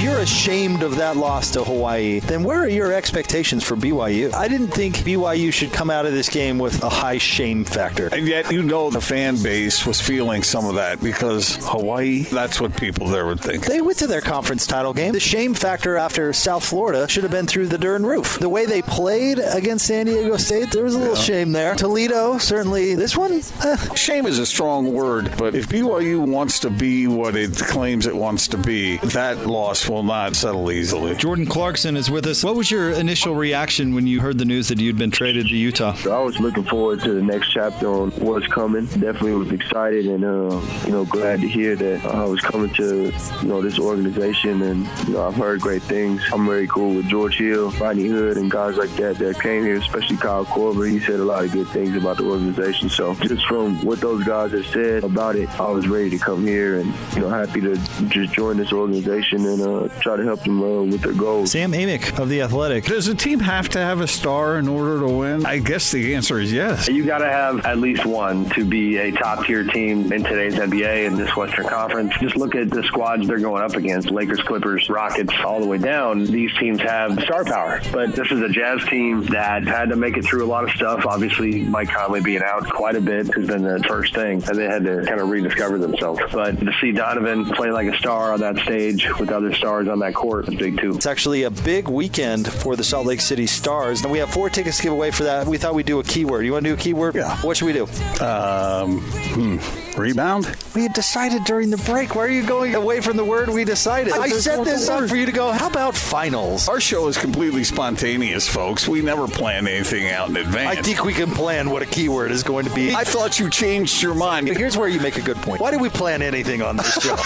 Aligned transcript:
If 0.00 0.04
you're 0.04 0.20
ashamed 0.20 0.82
of 0.82 0.96
that 0.96 1.18
loss 1.18 1.50
to 1.50 1.62
Hawaii, 1.62 2.20
then 2.20 2.42
where 2.42 2.60
are 2.60 2.68
your 2.70 2.90
expectations 2.90 3.62
for 3.62 3.76
BYU? 3.76 4.32
I 4.32 4.48
didn't 4.48 4.68
think 4.68 4.96
BYU 4.96 5.52
should 5.52 5.74
come 5.74 5.90
out 5.90 6.06
of 6.06 6.14
this 6.14 6.30
game 6.30 6.58
with 6.58 6.82
a 6.82 6.88
high 6.88 7.18
shame 7.18 7.66
factor. 7.66 8.08
And 8.10 8.26
yet, 8.26 8.50
you 8.50 8.62
know, 8.62 8.88
the 8.88 9.02
fan 9.02 9.36
base 9.42 9.84
was 9.84 10.00
feeling 10.00 10.42
some 10.42 10.64
of 10.64 10.76
that 10.76 11.02
because 11.02 11.56
Hawaii, 11.66 12.20
that's 12.20 12.58
what 12.62 12.74
people 12.78 13.08
there 13.08 13.26
would 13.26 13.40
think. 13.40 13.66
They 13.66 13.82
went 13.82 13.98
to 13.98 14.06
their 14.06 14.22
conference 14.22 14.66
title 14.66 14.94
game. 14.94 15.12
The 15.12 15.20
shame 15.20 15.52
factor 15.52 15.98
after 15.98 16.32
South 16.32 16.64
Florida 16.64 17.06
should 17.06 17.24
have 17.24 17.32
been 17.32 17.46
through 17.46 17.66
the 17.66 17.76
Dern 17.76 18.06
roof. 18.06 18.38
The 18.38 18.48
way 18.48 18.64
they 18.64 18.80
played 18.80 19.38
against 19.38 19.84
San 19.84 20.06
Diego 20.06 20.38
State, 20.38 20.70
there 20.70 20.84
was 20.84 20.94
a 20.94 20.98
little 20.98 21.14
yeah. 21.14 21.20
shame 21.20 21.52
there. 21.52 21.74
Toledo, 21.74 22.38
certainly. 22.38 22.94
This 22.94 23.18
one, 23.18 23.42
eh. 23.64 23.94
shame 23.96 24.24
is 24.24 24.38
a 24.38 24.46
strong 24.46 24.94
word, 24.94 25.34
but 25.36 25.54
if 25.54 25.68
BYU 25.68 26.26
wants 26.26 26.58
to 26.60 26.70
be 26.70 27.06
what 27.06 27.36
it 27.36 27.54
claims 27.54 28.06
it 28.06 28.16
wants 28.16 28.48
to 28.48 28.56
be, 28.56 28.96
that 28.98 29.46
loss 29.46 29.89
will 29.90 30.02
not 30.02 30.36
settle 30.36 30.70
easily. 30.70 31.14
Jordan 31.16 31.46
Clarkson 31.46 31.96
is 31.96 32.10
with 32.10 32.26
us. 32.26 32.44
What 32.44 32.54
was 32.54 32.70
your 32.70 32.90
initial 32.90 33.34
reaction 33.34 33.94
when 33.94 34.06
you 34.06 34.20
heard 34.20 34.38
the 34.38 34.44
news 34.44 34.68
that 34.68 34.78
you'd 34.78 34.96
been 34.96 35.10
traded 35.10 35.48
to 35.48 35.56
Utah? 35.56 35.96
I 36.04 36.20
was 36.20 36.38
looking 36.38 36.64
forward 36.64 37.00
to 37.00 37.12
the 37.12 37.22
next 37.22 37.50
chapter 37.50 37.88
on 37.88 38.10
what's 38.12 38.46
coming. 38.46 38.86
Definitely 38.86 39.34
was 39.34 39.50
excited 39.50 40.06
and 40.06 40.24
uh, 40.24 40.60
you 40.86 40.92
know 40.92 41.04
glad 41.04 41.40
to 41.40 41.48
hear 41.48 41.74
that 41.76 42.04
I 42.04 42.24
was 42.24 42.40
coming 42.40 42.70
to 42.74 43.12
you 43.42 43.48
know 43.48 43.60
this 43.60 43.78
organization 43.78 44.62
and 44.62 44.86
you 45.08 45.14
know 45.14 45.26
I've 45.26 45.34
heard 45.34 45.60
great 45.60 45.82
things. 45.82 46.22
I'm 46.32 46.46
very 46.46 46.68
cool 46.68 46.94
with 46.94 47.08
George 47.08 47.36
Hill, 47.36 47.70
Rodney 47.72 48.06
Hood, 48.06 48.36
and 48.36 48.50
guys 48.50 48.76
like 48.76 48.90
that 48.96 49.18
that 49.18 49.40
came 49.40 49.64
here, 49.64 49.76
especially 49.76 50.16
Kyle 50.16 50.44
Korver. 50.44 50.90
He 50.90 51.00
said 51.00 51.20
a 51.20 51.24
lot 51.24 51.44
of 51.44 51.52
good 51.52 51.68
things 51.68 51.96
about 51.96 52.18
the 52.18 52.24
organization. 52.24 52.88
So 52.88 53.14
just 53.14 53.44
from 53.46 53.84
what 53.84 54.00
those 54.00 54.24
guys 54.24 54.52
have 54.52 54.66
said 54.66 55.04
about 55.04 55.36
it, 55.36 55.48
I 55.60 55.70
was 55.70 55.88
ready 55.88 56.10
to 56.10 56.18
come 56.18 56.46
here 56.46 56.78
and 56.78 56.94
you 57.14 57.22
know 57.22 57.28
happy 57.28 57.60
to 57.60 57.76
just 58.08 58.32
join 58.32 58.56
this 58.56 58.72
organization 58.72 59.46
and 59.46 59.62
uh, 59.62 59.79
try 59.88 60.16
to 60.16 60.24
help 60.24 60.42
them 60.42 60.62
uh, 60.62 60.82
with 60.82 61.02
their 61.02 61.12
goals. 61.12 61.52
Sam 61.52 61.72
Amick 61.72 62.18
of 62.18 62.28
the 62.28 62.42
Athletic. 62.42 62.84
Does 62.84 63.08
a 63.08 63.14
team 63.14 63.40
have 63.40 63.68
to 63.70 63.78
have 63.78 64.00
a 64.00 64.06
star 64.06 64.58
in 64.58 64.68
order 64.68 65.00
to 65.00 65.08
win? 65.08 65.46
I 65.46 65.58
guess 65.58 65.90
the 65.90 66.14
answer 66.14 66.38
is 66.38 66.52
yes. 66.52 66.88
You 66.88 67.04
got 67.04 67.18
to 67.18 67.30
have 67.30 67.64
at 67.66 67.78
least 67.78 68.04
one 68.04 68.48
to 68.50 68.64
be 68.64 68.98
a 68.98 69.12
top 69.12 69.46
tier 69.46 69.64
team 69.64 70.12
in 70.12 70.22
today's 70.24 70.54
NBA 70.54 71.06
and 71.06 71.16
this 71.16 71.34
Western 71.36 71.66
Conference. 71.66 72.12
Just 72.20 72.36
look 72.36 72.54
at 72.54 72.70
the 72.70 72.82
squads 72.84 73.26
they're 73.26 73.38
going 73.38 73.62
up 73.62 73.74
against: 73.74 74.10
Lakers, 74.10 74.40
Clippers, 74.42 74.88
Rockets, 74.88 75.32
all 75.44 75.60
the 75.60 75.66
way 75.66 75.78
down. 75.78 76.24
These 76.24 76.52
teams 76.58 76.80
have 76.80 77.18
star 77.22 77.44
power, 77.44 77.80
but 77.92 78.14
this 78.14 78.30
is 78.30 78.40
a 78.40 78.48
Jazz 78.48 78.84
team 78.88 79.24
that 79.26 79.64
had 79.64 79.88
to 79.88 79.96
make 79.96 80.16
it 80.16 80.24
through 80.24 80.44
a 80.44 80.50
lot 80.50 80.64
of 80.64 80.70
stuff. 80.70 81.06
Obviously, 81.06 81.62
Mike 81.62 81.88
Conley 81.88 82.20
being 82.20 82.42
out 82.42 82.68
quite 82.68 82.96
a 82.96 83.00
bit 83.00 83.32
has 83.34 83.46
been 83.46 83.62
the 83.62 83.82
first 83.88 84.14
thing, 84.14 84.42
and 84.46 84.58
they 84.58 84.66
had 84.66 84.84
to 84.84 85.04
kind 85.06 85.20
of 85.20 85.28
rediscover 85.28 85.78
themselves. 85.78 86.20
But 86.32 86.60
to 86.60 86.72
see 86.80 86.92
Donovan 86.92 87.46
play 87.46 87.70
like 87.70 87.88
a 87.88 87.96
star 87.98 88.32
on 88.32 88.40
that 88.40 88.58
stage 88.58 89.08
with 89.18 89.30
other 89.30 89.54
stars 89.54 89.69
on 89.70 89.98
that 90.00 90.14
court 90.14 90.46
big 90.46 90.78
too. 90.80 90.94
It's 90.94 91.06
actually 91.06 91.44
a 91.44 91.50
big 91.50 91.88
weekend 91.88 92.52
for 92.52 92.76
the 92.76 92.84
Salt 92.84 93.06
Lake 93.06 93.20
City 93.20 93.46
Stars. 93.46 94.02
And 94.02 94.12
we 94.12 94.18
have 94.18 94.30
four 94.30 94.50
tickets 94.50 94.78
to 94.78 94.82
give 94.82 94.92
away 94.92 95.10
for 95.10 95.24
that. 95.24 95.46
We 95.46 95.58
thought 95.58 95.74
we'd 95.74 95.86
do 95.86 96.00
a 96.00 96.04
keyword. 96.04 96.44
You 96.44 96.52
want 96.52 96.64
to 96.64 96.70
do 96.70 96.74
a 96.74 96.76
keyword? 96.76 97.14
Yeah. 97.14 97.36
What 97.42 97.56
should 97.56 97.66
we 97.66 97.72
do? 97.72 97.84
Um, 98.24 99.00
hmm. 99.00 99.58
Rebound? 99.96 100.56
We 100.74 100.82
had 100.82 100.92
decided 100.92 101.44
during 101.44 101.70
the 101.70 101.76
break. 101.78 102.14
Why 102.14 102.26
are 102.26 102.28
you 102.28 102.46
going 102.46 102.74
away 102.74 103.00
from 103.00 103.16
the 103.16 103.24
word 103.24 103.48
we 103.48 103.64
decided? 103.64 104.12
I 104.12 104.28
set 104.28 104.64
this 104.64 104.88
up 104.88 105.08
for 105.08 105.16
you 105.16 105.26
to 105.26 105.32
go, 105.32 105.50
how 105.50 105.68
about 105.68 105.96
finals? 105.96 106.68
Our 106.68 106.80
show 106.80 107.08
is 107.08 107.16
completely 107.16 107.64
spontaneous, 107.64 108.48
folks. 108.48 108.86
We 108.86 109.02
never 109.02 109.26
plan 109.26 109.66
anything 109.66 110.08
out 110.10 110.28
in 110.28 110.36
advance. 110.36 110.78
I 110.78 110.82
think 110.82 111.04
we 111.04 111.12
can 111.12 111.30
plan 111.30 111.70
what 111.70 111.82
a 111.82 111.86
keyword 111.86 112.30
is 112.30 112.42
going 112.42 112.66
to 112.66 112.74
be. 112.74 112.94
I 112.94 113.04
thought 113.04 113.38
you 113.38 113.50
changed 113.50 114.02
your 114.02 114.14
mind. 114.14 114.46
But 114.48 114.56
here's 114.56 114.76
where 114.76 114.88
you 114.88 115.00
make 115.00 115.16
a 115.16 115.22
good 115.22 115.38
point. 115.38 115.60
Why 115.60 115.70
do 115.70 115.78
we 115.78 115.88
plan 115.88 116.22
anything 116.22 116.62
on 116.62 116.76
this 116.76 116.92
show? 117.00 117.16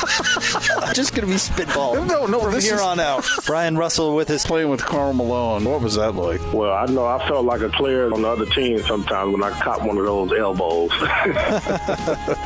I'm 0.81 0.95
just 0.95 1.15
going 1.15 1.27
to 1.27 1.33
be 1.33 1.39
spitball. 1.39 2.05
No, 2.05 2.27
no, 2.27 2.41
from 2.41 2.53
here 2.61 2.75
is... 2.77 2.81
on 2.81 3.01
out. 3.01 3.27
Bryon 3.47 3.77
Russell 3.77 4.15
with 4.15 4.29
his 4.29 4.45
Playing 4.45 4.69
with 4.69 4.85
Karl 4.85 5.15
Malone. 5.15 5.65
What 5.65 5.81
was 5.81 5.95
that 5.95 6.15
like? 6.15 6.41
Well, 6.53 6.73
I 6.73 6.85
know 6.87 7.07
I 7.07 7.27
felt 7.27 7.47
like 7.47 7.63
a 7.63 7.71
player 7.71 8.13
on 8.13 8.23
the 8.23 8.29
other 8.29 8.47
team 8.47 8.79
sometimes 8.83 9.33
when 9.33 9.43
I 9.43 9.51
caught 9.59 9.83
one 9.83 9.97
of 9.97 10.05
those 10.05 10.33
elbows. 10.33 10.91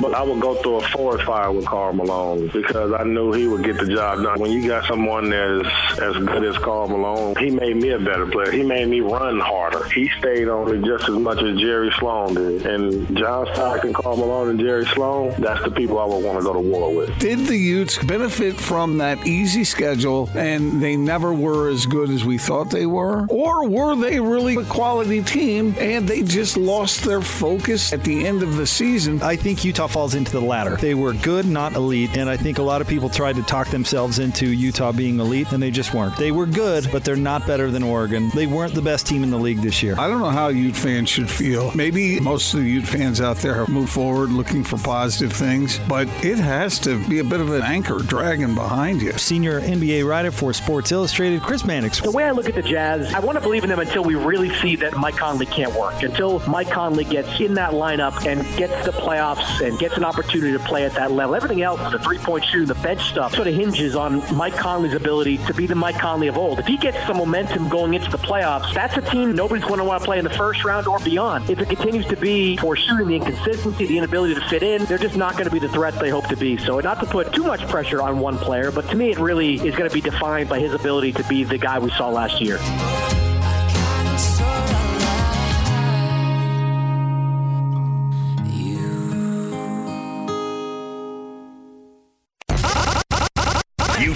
but 0.09 0.17
I 0.17 0.23
would 0.23 0.41
go 0.41 0.55
through 0.55 0.77
a 0.77 0.89
forest 0.89 1.27
fire 1.27 1.53
with 1.53 1.67
Karl 1.67 1.93
Malone 1.93 2.49
because 2.49 2.95
I 2.95 3.05
knew 3.05 3.31
he 3.33 3.47
would 3.47 3.63
get 3.63 3.77
the 3.77 3.87
job 3.95 4.23
done. 4.23 4.41
When 4.41 4.51
you 4.51 4.67
got 4.67 4.87
someone 4.87 5.29
that's 5.29 6.01
as 6.01 6.17
good 6.17 6.45
as 6.45 6.57
Karl 6.57 6.89
Malone, 6.89 7.37
he 7.37 7.51
made 7.51 7.77
me 7.77 7.91
a 7.91 7.99
better 7.99 8.27
player. 8.27 8.51
He 8.51 8.63
made 8.63 8.89
me 8.89 9.01
run 9.01 9.39
harder. 9.39 9.87
He 9.91 10.09
stayed 10.19 10.49
on 10.49 10.81
me 10.81 10.89
just 10.89 11.11
as 11.11 11.15
much 11.15 11.43
as 11.43 11.59
Jerry 11.59 11.93
Sloan 11.99 12.35
did. 12.35 12.65
And 12.65 13.19
John 13.19 13.49
Stockton, 13.53 13.93
Karl 13.93 14.17
Malone, 14.17 14.49
and 14.49 14.61
Jerry 14.61 14.87
Sloan, 14.87 15.35
that's 15.39 15.63
the 15.63 15.71
people 15.71 15.99
I 15.99 16.07
would 16.07 16.25
want 16.25 16.39
to 16.39 16.45
go 16.45 16.55
to 16.55 16.61
war 16.61 16.95
with. 16.95 17.19
Did 17.19 17.41
the 17.41 17.59
Utes 17.59 18.03
benefit 18.03 18.57
from 18.57 18.97
that 18.99 19.27
easy 19.27 19.65
schedule 19.65 20.31
and 20.35 20.83
they 20.83 20.97
never 20.97 21.35
were 21.35 21.69
as 21.69 21.85
good 21.85 22.09
as 22.09 22.25
we 22.25 22.39
thought 22.39 22.71
they 22.71 22.87
were? 22.87 23.27
Or 23.27 23.69
were 23.69 23.95
they 23.95 24.21
really 24.21 24.57
a 24.57 24.65
quality 24.65 25.23
team 25.23 25.75
and 25.79 26.09
they 26.09 26.23
just 26.23 26.57
lost 26.57 27.05
their 27.05 27.21
focus 27.21 27.93
at 27.93 28.05
the 28.05 28.27
end 28.27 28.43
of 28.43 28.57
the 28.57 28.67
season? 28.67 29.21
I 29.21 29.37
think 29.37 29.67
Utah 29.67 29.98
falls 29.99 30.15
into 30.15 30.31
the 30.31 30.41
latter. 30.41 30.77
They 30.77 30.95
were 30.95 31.13
good, 31.13 31.45
not 31.45 31.75
elite, 31.75 32.17
and 32.17 32.31
I 32.31 32.37
think 32.37 32.59
a 32.59 32.63
lot 32.63 32.81
of 32.81 32.87
people 32.87 33.09
tried 33.09 33.35
to 33.35 33.43
talk 33.43 33.67
themselves 33.71 34.21
into 34.21 34.47
Utah 34.47 34.93
being 34.93 35.19
elite, 35.19 35.51
and 35.51 35.61
they 35.61 35.73
just 35.73 35.93
weren't. 35.93 36.17
They 36.17 36.31
were 36.31 36.47
good, 36.47 36.89
but 36.93 37.05
they're 37.05 37.17
not 37.17 37.45
better 37.49 37.69
than 37.69 37.83
Oregon. 37.83 38.31
They 38.33 38.47
weren't 38.47 38.75
the 38.75 38.81
best 38.81 39.09
team 39.09 39.25
in 39.25 39.31
the 39.31 39.37
league 39.37 39.61
this 39.61 39.83
year. 39.83 39.97
I 39.99 40.07
don't 40.07 40.21
know 40.21 40.31
how 40.31 40.51
Ute 40.51 40.77
fans 40.77 41.09
should 41.09 41.29
feel. 41.29 41.73
Maybe 41.75 42.21
most 42.21 42.55
of 42.55 42.61
the 42.61 42.71
Ute 42.71 42.87
fans 42.87 43.21
out 43.21 43.39
there 43.39 43.57
have 43.57 43.69
moved 43.69 43.91
forward 43.91 44.31
looking 44.31 44.63
for 44.63 44.79
positive 44.79 45.33
things, 45.33 45.81
but 45.89 46.07
it 46.25 46.39
has 46.39 46.79
to 46.79 47.05
be 47.09 47.19
a 47.19 47.25
bit 47.25 47.41
of 47.41 47.51
an 47.51 47.63
anchor 47.63 47.99
dragging 47.99 48.55
behind 48.55 49.03
you. 49.03 49.11
Senior 49.15 49.61
NBA 49.61 50.09
writer 50.09 50.31
for 50.31 50.53
Sports 50.53 50.93
Illustrated, 50.93 51.43
Chris 51.43 51.65
Mannix. 51.65 52.01
The 52.01 52.13
way 52.13 52.23
I 52.23 52.31
look 52.31 52.49
at 52.49 52.55
the 52.55 52.63
Jazz, 52.63 53.13
I 53.13 53.19
want 53.19 53.37
to 53.37 53.43
believe 53.43 53.65
in 53.65 53.71
them 53.71 53.81
until 53.81 54.05
we 54.05 54.15
really 54.15 54.55
see 54.59 54.77
that 54.77 54.97
Mike 54.97 55.17
Conley 55.17 55.47
can't 55.47 55.75
work. 55.75 56.05
Until 56.05 56.39
Mike 56.47 56.71
Conley 56.71 57.03
gets 57.03 57.41
in 57.41 57.55
that 57.55 57.73
lineup 57.73 58.25
and 58.25 58.47
gets 58.57 58.87
the 58.87 58.93
playoffs 58.93 59.67
and 59.67 59.77
gets 59.79 59.88
an 59.97 60.05
opportunity 60.05 60.53
to 60.53 60.59
play 60.59 60.85
at 60.85 60.93
that 60.95 61.13
level. 61.13 61.35
Everything 61.35 61.63
else, 61.63 61.81
the 61.93 61.99
three-point 61.99 62.45
shooting, 62.45 62.69
the 62.69 62.75
bench 62.77 63.03
stuff, 63.03 63.35
sort 63.35 63.49
of 63.49 63.55
hinges 63.55 63.97
on 63.97 64.23
Mike 64.37 64.55
Conley's 64.55 64.95
ability 64.95 65.39
to 65.39 65.55
be 65.55 65.67
the 65.67 65.75
Mike 65.75 65.99
Conley 65.99 66.29
of 66.29 66.37
old. 66.37 66.59
If 66.59 66.67
he 66.67 66.77
gets 66.77 66.99
some 67.07 67.17
momentum 67.17 67.69
going 67.69 67.95
into 67.95 68.11
the 68.11 68.19
playoffs, 68.19 68.73
that's 68.75 68.97
a 68.97 69.03
team 69.11 69.35
nobody's 69.35 69.65
going 69.65 69.79
to 69.79 69.85
want 69.85 70.03
to 70.03 70.05
play 70.05 70.19
in 70.19 70.25
the 70.25 70.31
first 70.31 70.65
round 70.65 70.87
or 70.87 70.99
beyond. 71.01 71.49
If 71.49 71.59
it 71.61 71.69
continues 71.69 72.07
to 72.07 72.17
be 72.17 72.57
for 72.57 72.77
shooting 72.77 73.09
the 73.09 73.17
inconsistency, 73.17 73.87
the 73.87 73.99
inability 73.99 74.35
to 74.35 74.49
fit 74.49 74.63
in, 74.63 74.85
they're 74.85 74.99
just 74.99 75.17
not 75.17 75.33
going 75.33 75.47
to 75.47 75.51
be 75.51 75.59
the 75.59 75.69
threat 75.69 75.99
they 75.99 76.11
hope 76.11 76.27
to 76.29 76.37
be. 76.37 76.57
So 76.57 76.81
not 76.81 77.01
to 77.01 77.07
put 77.07 77.33
too 77.33 77.45
much 77.45 77.67
pressure 77.69 78.03
on 78.03 78.19
one 78.19 78.39
player, 78.39 78.71
but 78.71 78.89
to 78.91 78.97
me 78.97 79.11
it 79.11 79.19
really 79.19 79.55
is 79.55 79.75
going 79.75 79.89
to 79.89 79.95
be 79.95 80.01
defined 80.01 80.49
by 80.49 80.59
his 80.59 80.73
ability 80.73 81.13
to 81.13 81.25
be 81.25 81.45
the 81.45 81.59
guy 81.59 81.79
we 81.79 81.91
saw 81.91 82.09
last 82.09 82.41
year. 82.41 82.59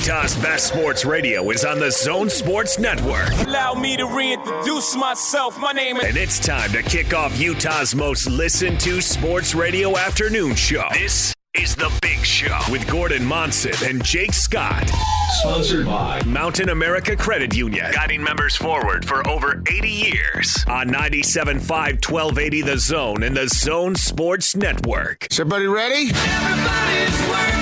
Utah's 0.02 0.34
best 0.38 0.66
sports 0.66 1.04
radio 1.04 1.48
is 1.50 1.64
on 1.64 1.78
the 1.78 1.88
Zone 1.92 2.28
Sports 2.28 2.76
Network. 2.76 3.30
Allow 3.46 3.74
me 3.74 3.96
to 3.96 4.04
reintroduce 4.04 4.96
myself. 4.96 5.56
My 5.60 5.70
name 5.70 5.96
is. 5.96 6.02
And 6.06 6.16
it's 6.16 6.40
time 6.40 6.72
to 6.72 6.82
kick 6.82 7.14
off 7.14 7.38
Utah's 7.38 7.94
most 7.94 8.28
listened 8.28 8.80
to 8.80 9.00
sports 9.00 9.54
radio 9.54 9.96
afternoon 9.96 10.56
show. 10.56 10.82
This 10.92 11.32
is 11.54 11.76
The 11.76 11.88
Big 12.02 12.18
Show 12.24 12.58
with 12.68 12.84
Gordon 12.90 13.24
Monson 13.24 13.74
and 13.88 14.04
Jake 14.04 14.32
Scott. 14.32 14.90
Sponsored 15.38 15.86
by 15.86 16.20
Mountain 16.24 16.70
America 16.70 17.14
Credit 17.14 17.54
Union, 17.54 17.88
guiding 17.92 18.24
members 18.24 18.56
forward 18.56 19.06
for 19.06 19.24
over 19.28 19.62
80 19.70 19.88
years 19.88 20.64
on 20.66 20.88
97.5 20.88 21.60
1280 22.10 22.62
The 22.62 22.78
Zone 22.78 23.22
and 23.22 23.36
the 23.36 23.46
Zone 23.46 23.94
Sports 23.94 24.56
Network. 24.56 25.28
Is 25.30 25.38
everybody 25.38 25.68
ready? 25.68 26.10
Everybody's 26.12 27.28
working 27.28 27.61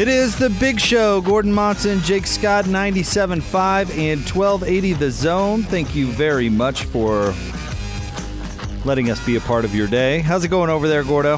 It 0.00 0.08
is 0.08 0.34
the 0.34 0.48
big 0.48 0.80
show. 0.80 1.20
Gordon 1.20 1.52
Monson, 1.52 2.00
Jake 2.00 2.26
Scott, 2.26 2.64
97.5 2.64 3.90
and 3.98 4.20
1280 4.22 4.94
The 4.94 5.10
Zone. 5.10 5.62
Thank 5.62 5.94
you 5.94 6.06
very 6.06 6.48
much 6.48 6.84
for 6.84 7.34
letting 8.86 9.10
us 9.10 9.22
be 9.26 9.36
a 9.36 9.40
part 9.40 9.66
of 9.66 9.74
your 9.74 9.86
day. 9.86 10.20
How's 10.20 10.42
it 10.42 10.48
going 10.48 10.70
over 10.70 10.88
there, 10.88 11.04
Gordo? 11.04 11.36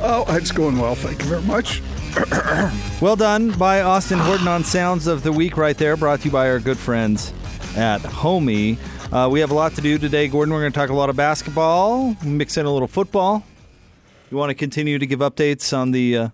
Oh, 0.00 0.26
it's 0.28 0.52
going 0.52 0.78
well. 0.78 0.94
Thank 0.94 1.22
you 1.22 1.30
very 1.30 1.42
much. 1.44 1.80
Well 3.00 3.16
done 3.16 3.52
by 3.52 3.80
Austin 3.80 4.18
Horton 4.18 4.48
on 4.48 4.62
Sounds 4.62 5.06
of 5.06 5.22
the 5.22 5.32
Week 5.32 5.56
right 5.56 5.78
there, 5.78 5.96
brought 5.96 6.20
to 6.20 6.24
you 6.26 6.32
by 6.32 6.50
our 6.50 6.60
good 6.60 6.76
friends 6.76 7.32
at 7.74 8.02
Homie. 8.02 8.76
Uh, 9.10 9.30
we 9.30 9.40
have 9.40 9.50
a 9.50 9.54
lot 9.54 9.74
to 9.76 9.80
do 9.80 9.96
today, 9.96 10.28
Gordon. 10.28 10.52
We're 10.52 10.60
going 10.60 10.72
to 10.72 10.78
talk 10.78 10.90
a 10.90 10.94
lot 10.94 11.08
of 11.08 11.16
basketball, 11.16 12.16
mix 12.22 12.58
in 12.58 12.66
a 12.66 12.70
little 12.70 12.86
football. 12.86 13.44
You 14.30 14.36
want 14.36 14.50
to 14.50 14.54
continue 14.54 14.98
to 14.98 15.06
give 15.06 15.20
updates 15.20 15.74
on 15.74 15.92
the 15.92 16.16
uh, 16.18 16.28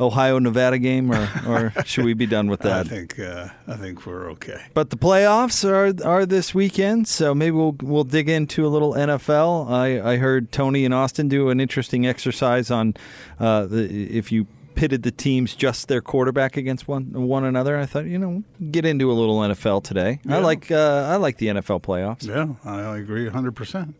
Ohio 0.00 0.38
Nevada 0.38 0.78
game, 0.78 1.12
or, 1.12 1.28
or 1.46 1.72
should 1.84 2.04
we 2.04 2.14
be 2.14 2.26
done 2.26 2.48
with 2.48 2.60
that? 2.60 2.86
I 2.86 2.88
think 2.88 3.18
uh, 3.18 3.48
I 3.66 3.76
think 3.76 4.06
we're 4.06 4.30
okay. 4.32 4.62
But 4.74 4.90
the 4.90 4.96
playoffs 4.96 5.64
are 5.64 6.06
are 6.06 6.26
this 6.26 6.54
weekend, 6.54 7.06
so 7.08 7.34
maybe 7.34 7.52
we'll 7.52 7.76
we'll 7.80 8.04
dig 8.04 8.28
into 8.28 8.66
a 8.66 8.68
little 8.68 8.94
NFL. 8.94 9.70
I, 9.70 10.12
I 10.12 10.16
heard 10.16 10.50
Tony 10.50 10.84
and 10.84 10.92
Austin 10.92 11.28
do 11.28 11.48
an 11.50 11.60
interesting 11.60 12.06
exercise 12.06 12.70
on 12.70 12.94
uh, 13.38 13.66
the, 13.66 14.16
if 14.16 14.32
you 14.32 14.46
pitted 14.74 15.04
the 15.04 15.10
teams 15.10 15.54
just 15.54 15.88
their 15.88 16.00
quarterback 16.00 16.56
against 16.56 16.88
one 16.88 17.12
one 17.12 17.44
another. 17.44 17.78
I 17.78 17.86
thought 17.86 18.06
you 18.06 18.18
know 18.18 18.42
get 18.70 18.84
into 18.84 19.10
a 19.10 19.14
little 19.14 19.38
NFL 19.40 19.84
today. 19.84 20.20
I 20.28 20.38
like 20.38 20.70
uh, 20.70 21.08
I 21.08 21.16
like 21.16 21.38
the 21.38 21.46
NFL 21.48 21.82
playoffs. 21.82 22.26
Yeah, 22.26 22.54
I 22.64 22.96
agree 22.96 23.28
100%. 23.28 23.94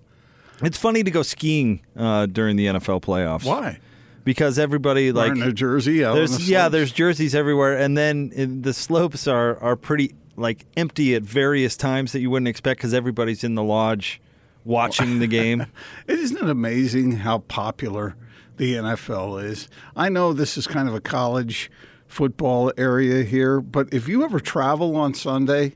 It's 0.63 0.79
funny 0.79 1.03
to 1.03 1.11
go 1.11 1.23
skiing 1.23 1.81
uh, 1.97 2.27
during 2.27 2.57
the 2.57 2.67
NFL 2.67 3.03
playoffs. 3.03 3.45
Why? 3.45 3.79
Because 4.25 4.59
everybody 4.59 5.13
like 5.13 5.35
Wearing 5.35 5.51
a 5.51 5.53
jersey 5.53 5.99
there's 5.99 6.39
the 6.39 6.45
yeah, 6.45 6.69
there's 6.71 6.93
jerseys 6.93 7.35
everywhere, 7.35 7.79
and 7.79 7.97
then 7.97 8.33
uh, 8.37 8.47
the 8.63 8.73
slopes 8.73 9.29
are 9.29 9.59
are 9.59 9.77
pretty 9.77 10.15
like 10.37 10.65
empty 10.77 11.15
at 11.15 11.23
various 11.23 11.77
times 11.77 12.13
that 12.13 12.21
you 12.21 12.31
wouldn't 12.31 12.49
expect 12.49 12.79
because 12.79 12.95
everybody's 12.95 13.45
in 13.45 13.55
the 13.55 13.63
lodge 13.63 14.21
watching 14.65 15.19
the 15.19 15.27
game. 15.27 15.67
Isn't 16.09 16.39
it 16.39 16.49
amazing 16.49 17.19
how 17.19 17.39
popular 17.39 18.17
the 18.57 18.75
NFL 18.75 19.45
is? 19.45 19.69
I 19.95 20.09
know 20.09 20.33
this 20.33 20.57
is 20.57 20.67
kind 20.67 20.89
of 20.89 20.95
a 20.95 21.01
college 21.01 21.71
football 22.07 22.73
area 22.77 23.25
here, 23.25 23.61
but 23.61 23.93
if 23.93 24.09
you 24.09 24.25
ever 24.25 24.41
travel 24.41 24.97
on 24.97 25.15
Sunday, 25.15 25.75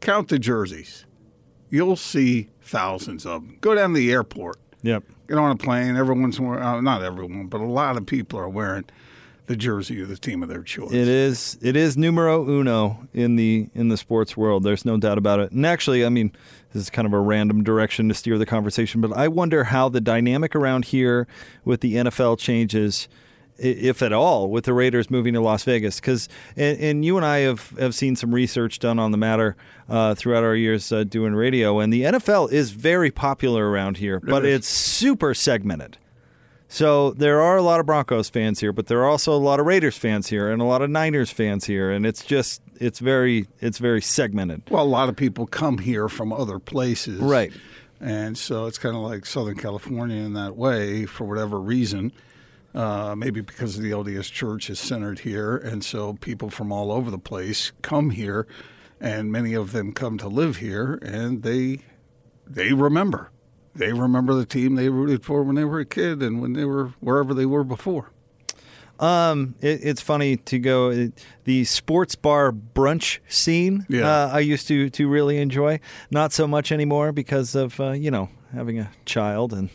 count 0.00 0.28
the 0.28 0.38
jerseys. 0.38 1.06
You'll 1.70 1.96
see 1.96 2.50
thousands 2.60 3.24
of 3.24 3.46
them. 3.46 3.56
Go 3.60 3.74
down 3.74 3.90
to 3.90 3.96
the 3.96 4.12
airport. 4.12 4.58
Yep. 4.82 5.04
Get 5.28 5.38
on 5.38 5.50
a 5.50 5.56
plane. 5.56 5.96
Everyone's 5.96 6.38
wearing, 6.38 6.62
uh, 6.62 6.80
not 6.80 7.02
everyone, 7.02 7.46
but 7.46 7.60
a 7.60 7.66
lot 7.66 7.96
of 7.96 8.06
people 8.06 8.38
are 8.38 8.48
wearing 8.48 8.84
the 9.46 9.56
jersey 9.56 10.00
of 10.00 10.08
the 10.08 10.16
team 10.16 10.42
of 10.42 10.48
their 10.48 10.62
choice. 10.62 10.92
It 10.92 11.08
is 11.08 11.58
it 11.60 11.76
is 11.76 11.96
numero 11.96 12.48
uno 12.48 13.08
in 13.12 13.36
the 13.36 13.68
in 13.74 13.88
the 13.88 13.96
sports 13.96 14.36
world. 14.36 14.62
There's 14.62 14.84
no 14.84 14.96
doubt 14.96 15.18
about 15.18 15.40
it. 15.40 15.52
And 15.52 15.66
actually, 15.66 16.04
I 16.04 16.08
mean, 16.08 16.32
this 16.72 16.82
is 16.82 16.90
kind 16.90 17.06
of 17.06 17.12
a 17.12 17.20
random 17.20 17.62
direction 17.64 18.08
to 18.08 18.14
steer 18.14 18.38
the 18.38 18.46
conversation, 18.46 19.00
but 19.00 19.12
I 19.12 19.28
wonder 19.28 19.64
how 19.64 19.88
the 19.88 20.00
dynamic 20.00 20.54
around 20.54 20.86
here 20.86 21.26
with 21.64 21.80
the 21.80 21.94
NFL 21.94 22.38
changes, 22.38 23.08
if 23.62 24.02
at 24.02 24.12
all, 24.12 24.50
with 24.50 24.64
the 24.64 24.74
Raiders 24.74 25.10
moving 25.10 25.34
to 25.34 25.40
Las 25.40 25.64
Vegas. 25.64 26.00
Because 26.00 26.28
and, 26.56 26.78
and 26.78 27.04
you 27.04 27.16
and 27.16 27.24
I 27.24 27.38
have 27.38 27.70
have 27.78 27.94
seen 27.94 28.16
some 28.16 28.34
research 28.34 28.78
done 28.78 28.98
on 28.98 29.10
the 29.10 29.18
matter 29.18 29.56
uh, 29.88 30.14
throughout 30.14 30.44
our 30.44 30.56
years 30.56 30.90
uh, 30.92 31.04
doing 31.04 31.34
radio, 31.34 31.78
and 31.78 31.92
the 31.92 32.02
NFL 32.02 32.52
is 32.52 32.70
very 32.70 33.10
popular 33.10 33.70
around 33.70 33.98
here, 33.98 34.20
but 34.20 34.44
is. 34.44 34.58
it's 34.58 34.68
super 34.68 35.34
segmented. 35.34 35.98
So 36.72 37.10
there 37.10 37.42
are 37.42 37.58
a 37.58 37.62
lot 37.62 37.80
of 37.80 37.86
Broncos 37.86 38.30
fans 38.30 38.60
here, 38.60 38.72
but 38.72 38.86
there 38.86 39.00
are 39.00 39.06
also 39.06 39.34
a 39.34 39.36
lot 39.36 39.60
of 39.60 39.66
Raiders 39.66 39.98
fans 39.98 40.28
here 40.28 40.50
and 40.50 40.62
a 40.62 40.64
lot 40.64 40.80
of 40.80 40.88
Niners 40.88 41.30
fans 41.30 41.66
here, 41.66 41.90
and 41.90 42.06
it's 42.06 42.24
just 42.24 42.62
it's 42.76 42.98
very 42.98 43.46
it's 43.60 43.76
very 43.76 44.00
segmented. 44.00 44.62
Well, 44.70 44.82
a 44.82 44.84
lot 44.84 45.10
of 45.10 45.16
people 45.16 45.46
come 45.46 45.78
here 45.78 46.08
from 46.08 46.32
other 46.32 46.58
places. 46.58 47.20
Right. 47.20 47.52
And 48.00 48.38
so 48.38 48.64
it's 48.64 48.78
kind 48.78 48.96
of 48.96 49.02
like 49.02 49.26
Southern 49.26 49.56
California 49.56 50.16
in 50.16 50.32
that 50.32 50.56
way 50.56 51.04
for 51.04 51.24
whatever 51.24 51.60
reason. 51.60 52.10
Uh, 52.74 53.14
maybe 53.14 53.42
because 53.42 53.78
the 53.78 53.90
LDS 53.90 54.32
Church 54.32 54.70
is 54.70 54.80
centered 54.80 55.20
here. 55.20 55.56
And 55.56 55.84
so 55.84 56.14
people 56.14 56.48
from 56.48 56.72
all 56.72 56.90
over 56.90 57.10
the 57.10 57.18
place 57.18 57.72
come 57.82 58.10
here, 58.10 58.46
and 59.00 59.30
many 59.30 59.52
of 59.52 59.72
them 59.72 59.92
come 59.92 60.16
to 60.18 60.28
live 60.28 60.56
here, 60.56 60.98
and 61.02 61.42
they 61.42 61.80
they 62.46 62.72
remember. 62.72 63.30
They 63.74 63.92
remember 63.92 64.34
the 64.34 64.44
team 64.44 64.74
they 64.74 64.88
rooted 64.88 65.24
for 65.24 65.42
when 65.42 65.54
they 65.54 65.64
were 65.64 65.80
a 65.80 65.86
kid 65.86 66.22
and 66.22 66.40
when 66.40 66.52
they 66.52 66.64
were 66.64 66.92
wherever 67.00 67.34
they 67.34 67.46
were 67.46 67.64
before. 67.64 68.10
Um, 69.00 69.56
it, 69.60 69.80
it's 69.82 70.00
funny 70.00 70.36
to 70.36 70.58
go 70.58 70.90
it, 70.90 71.24
the 71.44 71.64
sports 71.64 72.14
bar 72.14 72.52
brunch 72.52 73.18
scene. 73.28 73.86
Yeah. 73.88 74.08
Uh, 74.08 74.30
I 74.34 74.40
used 74.40 74.68
to 74.68 74.90
to 74.90 75.08
really 75.08 75.38
enjoy. 75.38 75.80
Not 76.10 76.32
so 76.32 76.46
much 76.46 76.70
anymore 76.70 77.12
because 77.12 77.54
of 77.54 77.80
uh, 77.80 77.92
you 77.92 78.10
know 78.10 78.28
having 78.54 78.78
a 78.78 78.90
child 79.04 79.52
and 79.52 79.70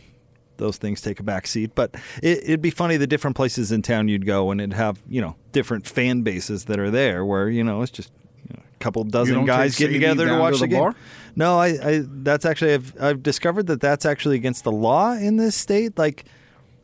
those 0.57 0.77
things 0.77 1.01
take 1.01 1.19
a 1.19 1.23
back 1.23 1.47
seat. 1.47 1.71
But 1.75 1.95
it, 2.21 2.39
it'd 2.43 2.61
be 2.61 2.69
funny 2.71 2.97
the 2.97 3.07
different 3.07 3.35
places 3.35 3.71
in 3.71 3.81
town 3.81 4.07
you'd 4.07 4.25
go 4.25 4.51
and 4.51 4.59
it'd 4.61 4.73
have 4.73 5.01
you 5.07 5.21
know 5.21 5.35
different 5.51 5.87
fan 5.87 6.21
bases 6.21 6.65
that 6.65 6.79
are 6.79 6.91
there 6.91 7.23
where 7.25 7.49
you 7.49 7.63
know 7.63 7.81
it's 7.81 7.91
just 7.91 8.11
you 8.49 8.55
know, 8.55 8.63
a 8.63 8.79
couple 8.79 9.03
dozen 9.03 9.45
guys 9.45 9.75
getting 9.77 9.93
together 9.93 10.27
to 10.27 10.37
watch 10.39 10.55
to 10.55 10.59
the, 10.61 10.67
the 10.67 10.75
game. 10.75 10.95
No, 11.35 11.59
I, 11.59 11.67
I 11.67 12.03
that's 12.05 12.45
actually 12.45 12.73
I've 12.73 12.93
I've 13.01 13.23
discovered 13.23 13.67
that 13.67 13.81
that's 13.81 14.05
actually 14.05 14.35
against 14.37 14.63
the 14.63 14.71
law 14.71 15.13
in 15.13 15.37
this 15.37 15.55
state. 15.55 15.97
Like, 15.97 16.25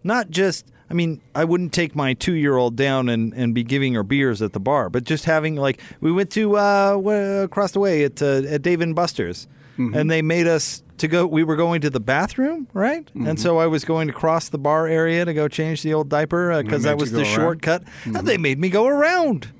not 0.03 0.29
just 0.29 0.65
I 0.89 0.93
mean 0.93 1.21
I 1.33 1.43
wouldn't 1.43 1.73
take 1.73 1.95
my 1.95 2.13
two 2.13 2.33
year 2.33 2.55
old 2.57 2.75
down 2.75 3.09
and, 3.09 3.33
and 3.33 3.55
be 3.55 3.63
giving 3.63 3.93
her 3.95 4.03
beers 4.03 4.41
at 4.41 4.53
the 4.53 4.59
bar, 4.59 4.89
but 4.89 5.05
just 5.05 5.25
having 5.25 5.55
like 5.55 5.79
we 6.01 6.11
went 6.11 6.29
to 6.31 6.57
uh, 6.57 6.95
across 7.43 7.71
the 7.71 7.79
way 7.79 8.03
at 8.03 8.21
uh, 8.21 8.43
at 8.47 8.61
Dave 8.61 8.81
and 8.81 8.93
Buster's, 8.95 9.47
Mm-hmm. 9.77 9.97
and 9.97 10.11
they 10.11 10.21
made 10.21 10.45
us 10.45 10.82
to 11.03 11.07
go. 11.07 11.27
We 11.27 11.43
were 11.43 11.55
going 11.55 11.81
to 11.81 11.89
the 11.89 11.99
bathroom, 11.99 12.67
right? 12.73 13.05
Mm-hmm. 13.05 13.27
And 13.27 13.39
so 13.39 13.59
I 13.59 13.67
was 13.67 13.85
going 13.85 14.07
to 14.07 14.13
cross 14.13 14.49
the 14.49 14.57
bar 14.57 14.87
area 14.87 15.23
to 15.23 15.33
go 15.33 15.47
change 15.47 15.83
the 15.83 15.93
old 15.93 16.09
diaper 16.09 16.61
because 16.63 16.83
They 16.83 16.89
that 16.89 16.97
was 16.97 17.11
the 17.11 17.19
around? 17.19 17.25
Mm-hmm. 17.27 17.35
shortcut, 17.41 17.83
and 18.05 18.27
they 18.27 18.37
made 18.37 18.59
me 18.59 18.69
go 18.69 18.87
around. 18.87 19.51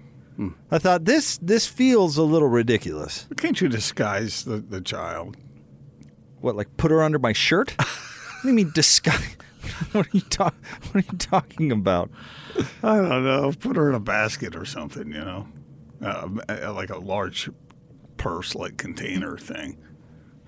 I 0.72 0.80
thought 0.80 1.06
this 1.06 1.38
this 1.38 1.68
feels 1.68 2.18
a 2.18 2.24
little 2.24 2.48
ridiculous. 2.48 3.28
Can't 3.38 3.62
you 3.62 3.70
disguise 3.70 4.44
the, 4.44 4.58
the 4.58 4.82
child? 4.82 5.38
What, 6.42 6.56
like 6.56 6.76
put 6.76 6.90
her 6.92 7.04
under 7.04 7.20
my 7.20 7.34
shirt? 7.34 7.72
what 7.78 8.42
do 8.42 8.48
you 8.50 8.54
mean 8.56 8.72
disguise? 8.74 9.38
what 9.92 10.08
are 10.08 10.10
you 10.12 10.22
talk? 10.22 10.56
What 10.92 10.96
are 10.96 11.08
you 11.12 11.18
talking 11.20 11.72
about? 11.72 12.10
I 12.82 12.98
don't 12.98 13.24
know. 13.24 13.54
Put 13.58 13.76
her 13.76 13.90
in 13.90 13.96
a 13.96 14.00
basket 14.00 14.56
or 14.56 14.66
something, 14.66 15.08
you 15.08 15.24
know, 15.24 15.48
uh, 16.02 16.74
like 16.74 16.90
a 16.90 16.98
large 16.98 17.50
purse, 18.18 18.56
like 18.56 18.78
container 18.78 19.38
thing. 19.38 19.78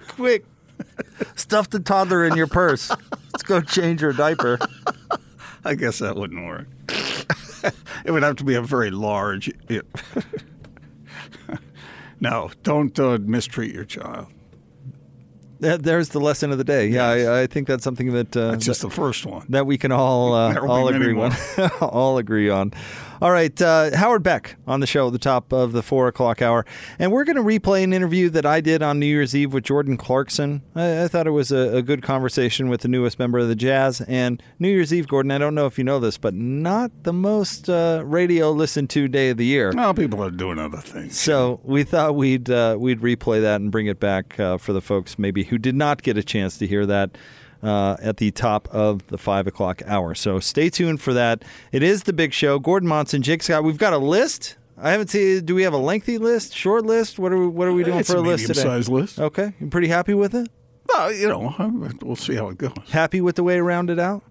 Quick, 0.08 0.46
stuff 1.36 1.70
the 1.70 1.80
toddler 1.80 2.26
in 2.26 2.36
your 2.36 2.48
purse. 2.48 2.90
Let's 2.90 3.44
go 3.44 3.62
change 3.62 4.02
her 4.02 4.14
diaper. 4.14 4.60
I 5.66 5.76
guess 5.76 6.00
that 6.00 6.16
wouldn't 6.16 6.46
work. 6.46 6.68
it 8.06 8.12
would 8.12 8.24
have 8.24 8.36
to 8.38 8.44
be 8.44 8.56
a 8.56 8.62
very 8.62 8.92
large. 8.92 9.52
No, 12.20 12.52
don't 12.64 12.98
uh, 13.00 13.18
mistreat 13.22 13.74
your 13.74 13.86
child. 13.86 14.28
There's 15.60 16.10
the 16.10 16.20
lesson 16.20 16.52
of 16.52 16.58
the 16.58 16.64
day. 16.64 16.88
Yeah, 16.88 17.08
I, 17.08 17.42
I 17.42 17.48
think 17.48 17.68
that's 17.68 17.84
something 17.84 18.12
that 18.14 18.36
uh, 18.36 18.52
That's 18.52 18.66
just 18.66 18.82
the 18.82 18.90
first 18.90 19.26
one. 19.26 19.46
that 19.50 19.66
we 19.66 19.78
can 19.78 19.92
all 19.92 20.34
uh, 20.34 20.60
all 20.60 20.90
agree 20.90 21.18
on. 21.18 21.32
all 21.82 22.18
agree 22.18 22.50
on. 22.50 22.74
All 23.22 23.32
right, 23.32 23.62
uh, 23.62 23.96
Howard 23.96 24.24
Beck 24.24 24.58
on 24.68 24.82
the 24.82 24.88
show 24.88 25.08
at 25.08 25.14
the 25.14 25.20
top 25.20 25.54
of 25.54 25.72
the 25.72 25.82
four 25.82 26.08
o'clock 26.10 26.42
hour, 26.42 26.66
and 27.00 27.14
we're 27.14 27.24
going 27.24 27.38
to 27.38 27.42
replay 27.42 27.82
an 27.82 27.94
interview 27.94 28.30
that 28.30 28.46
I 28.46 28.60
did 28.60 28.84
on 28.84 29.00
New 29.00 29.06
Year's 29.06 29.34
Eve 29.34 29.54
with 29.54 29.64
Jordan 29.64 29.96
Clarkson. 29.96 30.62
I, 30.76 31.04
I 31.04 31.08
thought 31.08 31.26
it 31.26 31.32
was 31.32 31.50
a, 31.52 31.78
a 31.78 31.82
good 31.82 32.04
conversation 32.04 32.68
with 32.68 32.82
the 32.82 32.90
newest 32.90 33.18
member 33.18 33.40
of 33.40 33.48
the 33.48 33.56
Jazz. 33.56 34.02
And 34.02 34.44
New 34.60 34.68
Year's 34.68 34.94
Eve, 34.94 35.08
Gordon. 35.08 35.32
I 35.32 35.38
don't 35.38 35.56
know 35.56 35.66
if 35.66 35.78
you 35.78 35.86
know 35.86 36.00
this, 36.00 36.18
but 36.18 36.34
not 36.34 36.92
the 37.04 37.14
most 37.14 37.70
uh, 37.70 38.04
radio 38.06 38.52
listened 38.52 38.90
to 38.92 39.08
day 39.08 39.30
of 39.30 39.38
the 39.38 39.46
year. 39.46 39.72
Well, 39.74 39.94
people 39.94 40.22
are 40.22 40.32
doing 40.32 40.60
other 40.60 40.80
things. 40.80 41.18
So 41.18 41.62
we 41.64 41.84
thought 41.84 42.16
we'd 42.16 42.50
uh, 42.50 42.76
we'd 42.78 43.00
replay 43.00 43.42
that 43.42 43.62
and 43.62 43.72
bring 43.72 43.88
it 43.88 44.00
back 44.00 44.38
uh, 44.40 44.58
for 44.58 44.74
the 44.74 44.82
folks 44.82 45.18
maybe 45.18 45.46
who 45.46 45.58
did 45.58 45.76
not 45.76 46.04
get 46.04 46.18
a 46.18 46.24
chance 46.24 46.58
to 46.58 46.68
hear 46.68 46.86
that 46.86 47.18
uh, 47.66 47.98
at 48.02 48.18
the 48.18 48.32
top 48.32 48.68
of 48.72 49.06
the 49.08 49.18
five 49.18 49.48
o'clock 49.48 49.82
hour. 49.88 50.14
So 50.16 50.40
stay 50.40 50.70
tuned 50.70 51.02
for 51.02 51.14
that. 51.14 51.44
It 51.72 51.84
is 51.84 52.04
the 52.04 52.14
big 52.14 52.32
show. 52.34 52.60
Gordon 52.60 52.88
Monson, 52.88 53.22
Jake 53.22 53.44
Scott. 53.44 53.64
We've 53.64 53.78
got 53.78 53.94
a 53.94 53.98
list. 53.98 54.56
I 54.78 54.92
haven't 54.92 55.10
seen. 55.10 55.44
Do 55.46 55.56
we 55.56 55.64
have 55.64 55.74
a 55.74 55.78
lengthy 55.78 56.18
list? 56.18 56.54
Short 56.56 56.86
list? 56.86 57.18
What 57.18 57.32
are 57.32 57.38
we, 57.40 57.48
what 57.48 57.68
are 57.68 57.74
we 57.74 57.84
doing 57.84 58.00
It's 58.00 58.10
for 58.12 58.18
a 58.18 58.20
a 58.20 58.22
list 58.22 58.48
today? 58.48 58.60
medium-sized 58.60 58.90
list. 58.90 59.20
Okay, 59.20 59.54
you 59.60 59.68
pretty 59.68 59.88
happy 59.88 60.14
with 60.14 60.36
it? 60.36 60.50
Well, 60.88 61.12
you 61.12 61.28
know, 61.28 61.56
we'll 62.02 62.16
see 62.16 62.36
how 62.36 62.50
it 62.50 62.58
goes. 62.58 62.74
Happy 62.92 63.20
with 63.22 63.36
the 63.38 63.44
way 63.44 63.58
it 63.58 63.62
rounded 63.62 64.00
out? 64.00 64.22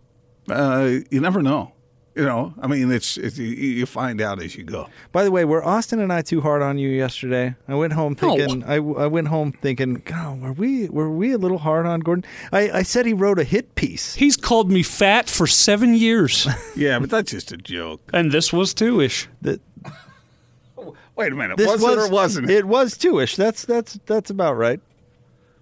Uh, 0.48 0.98
you 1.10 1.20
never 1.20 1.42
know. 1.42 1.72
You 2.16 2.22
know, 2.24 2.54
I 2.62 2.68
mean, 2.68 2.92
it's, 2.92 3.16
it's 3.16 3.36
you, 3.38 3.46
you 3.48 3.86
find 3.86 4.20
out 4.20 4.40
as 4.40 4.54
you 4.54 4.62
go. 4.62 4.88
By 5.10 5.24
the 5.24 5.32
way, 5.32 5.44
were 5.44 5.64
Austin 5.64 5.98
and 5.98 6.12
I 6.12 6.22
too 6.22 6.40
hard 6.40 6.62
on 6.62 6.78
you 6.78 6.88
yesterday? 6.88 7.56
I 7.66 7.74
went 7.74 7.92
home 7.92 8.16
No. 8.22 8.36
thinking. 8.36 8.62
I, 8.62 8.76
I 8.76 9.08
went 9.08 9.26
home 9.26 9.50
thinking, 9.50 9.94
God, 9.94 10.40
were 10.40 10.52
we 10.52 10.88
were 10.90 11.10
we 11.10 11.32
a 11.32 11.38
little 11.38 11.58
hard 11.58 11.86
on 11.86 11.98
Gordon? 12.00 12.24
I, 12.52 12.70
I 12.70 12.82
said 12.84 13.04
he 13.06 13.14
wrote 13.14 13.40
a 13.40 13.44
hit 13.44 13.74
piece. 13.74 14.14
He's 14.14 14.36
called 14.36 14.70
me 14.70 14.84
fat 14.84 15.28
for 15.28 15.48
seven 15.48 15.94
years, 15.94 16.46
Yeah, 16.76 17.00
but 17.00 17.10
that's 17.10 17.32
just 17.32 17.50
a 17.50 17.56
joke. 17.56 18.00
and 18.12 18.30
this 18.30 18.52
was 18.52 18.74
two 18.74 19.00
ish. 19.00 19.28
That 19.42 19.60
Wait 21.16 21.32
a 21.32 21.36
minute. 21.36 21.56
this 21.56 21.80
was, 21.80 21.82
it 21.82 21.98
or 21.98 22.08
wasn't 22.10 22.50
it? 22.50 22.56
It 22.58 22.64
was 22.66 22.96
two-ish. 22.96 23.36
That's 23.36 23.64
that's 23.64 23.98
that's 24.06 24.30
about 24.30 24.54
right. 24.54 24.80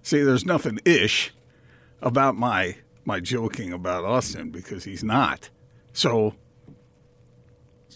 See, 0.01 0.21
there's 0.21 0.45
nothing 0.45 0.79
ish 0.85 1.33
about 2.01 2.35
my 2.35 2.75
my 3.05 3.19
joking 3.19 3.71
about 3.73 4.03
Austin 4.03 4.49
because 4.51 4.83
he's 4.83 5.03
not. 5.03 5.49
So 5.93 6.33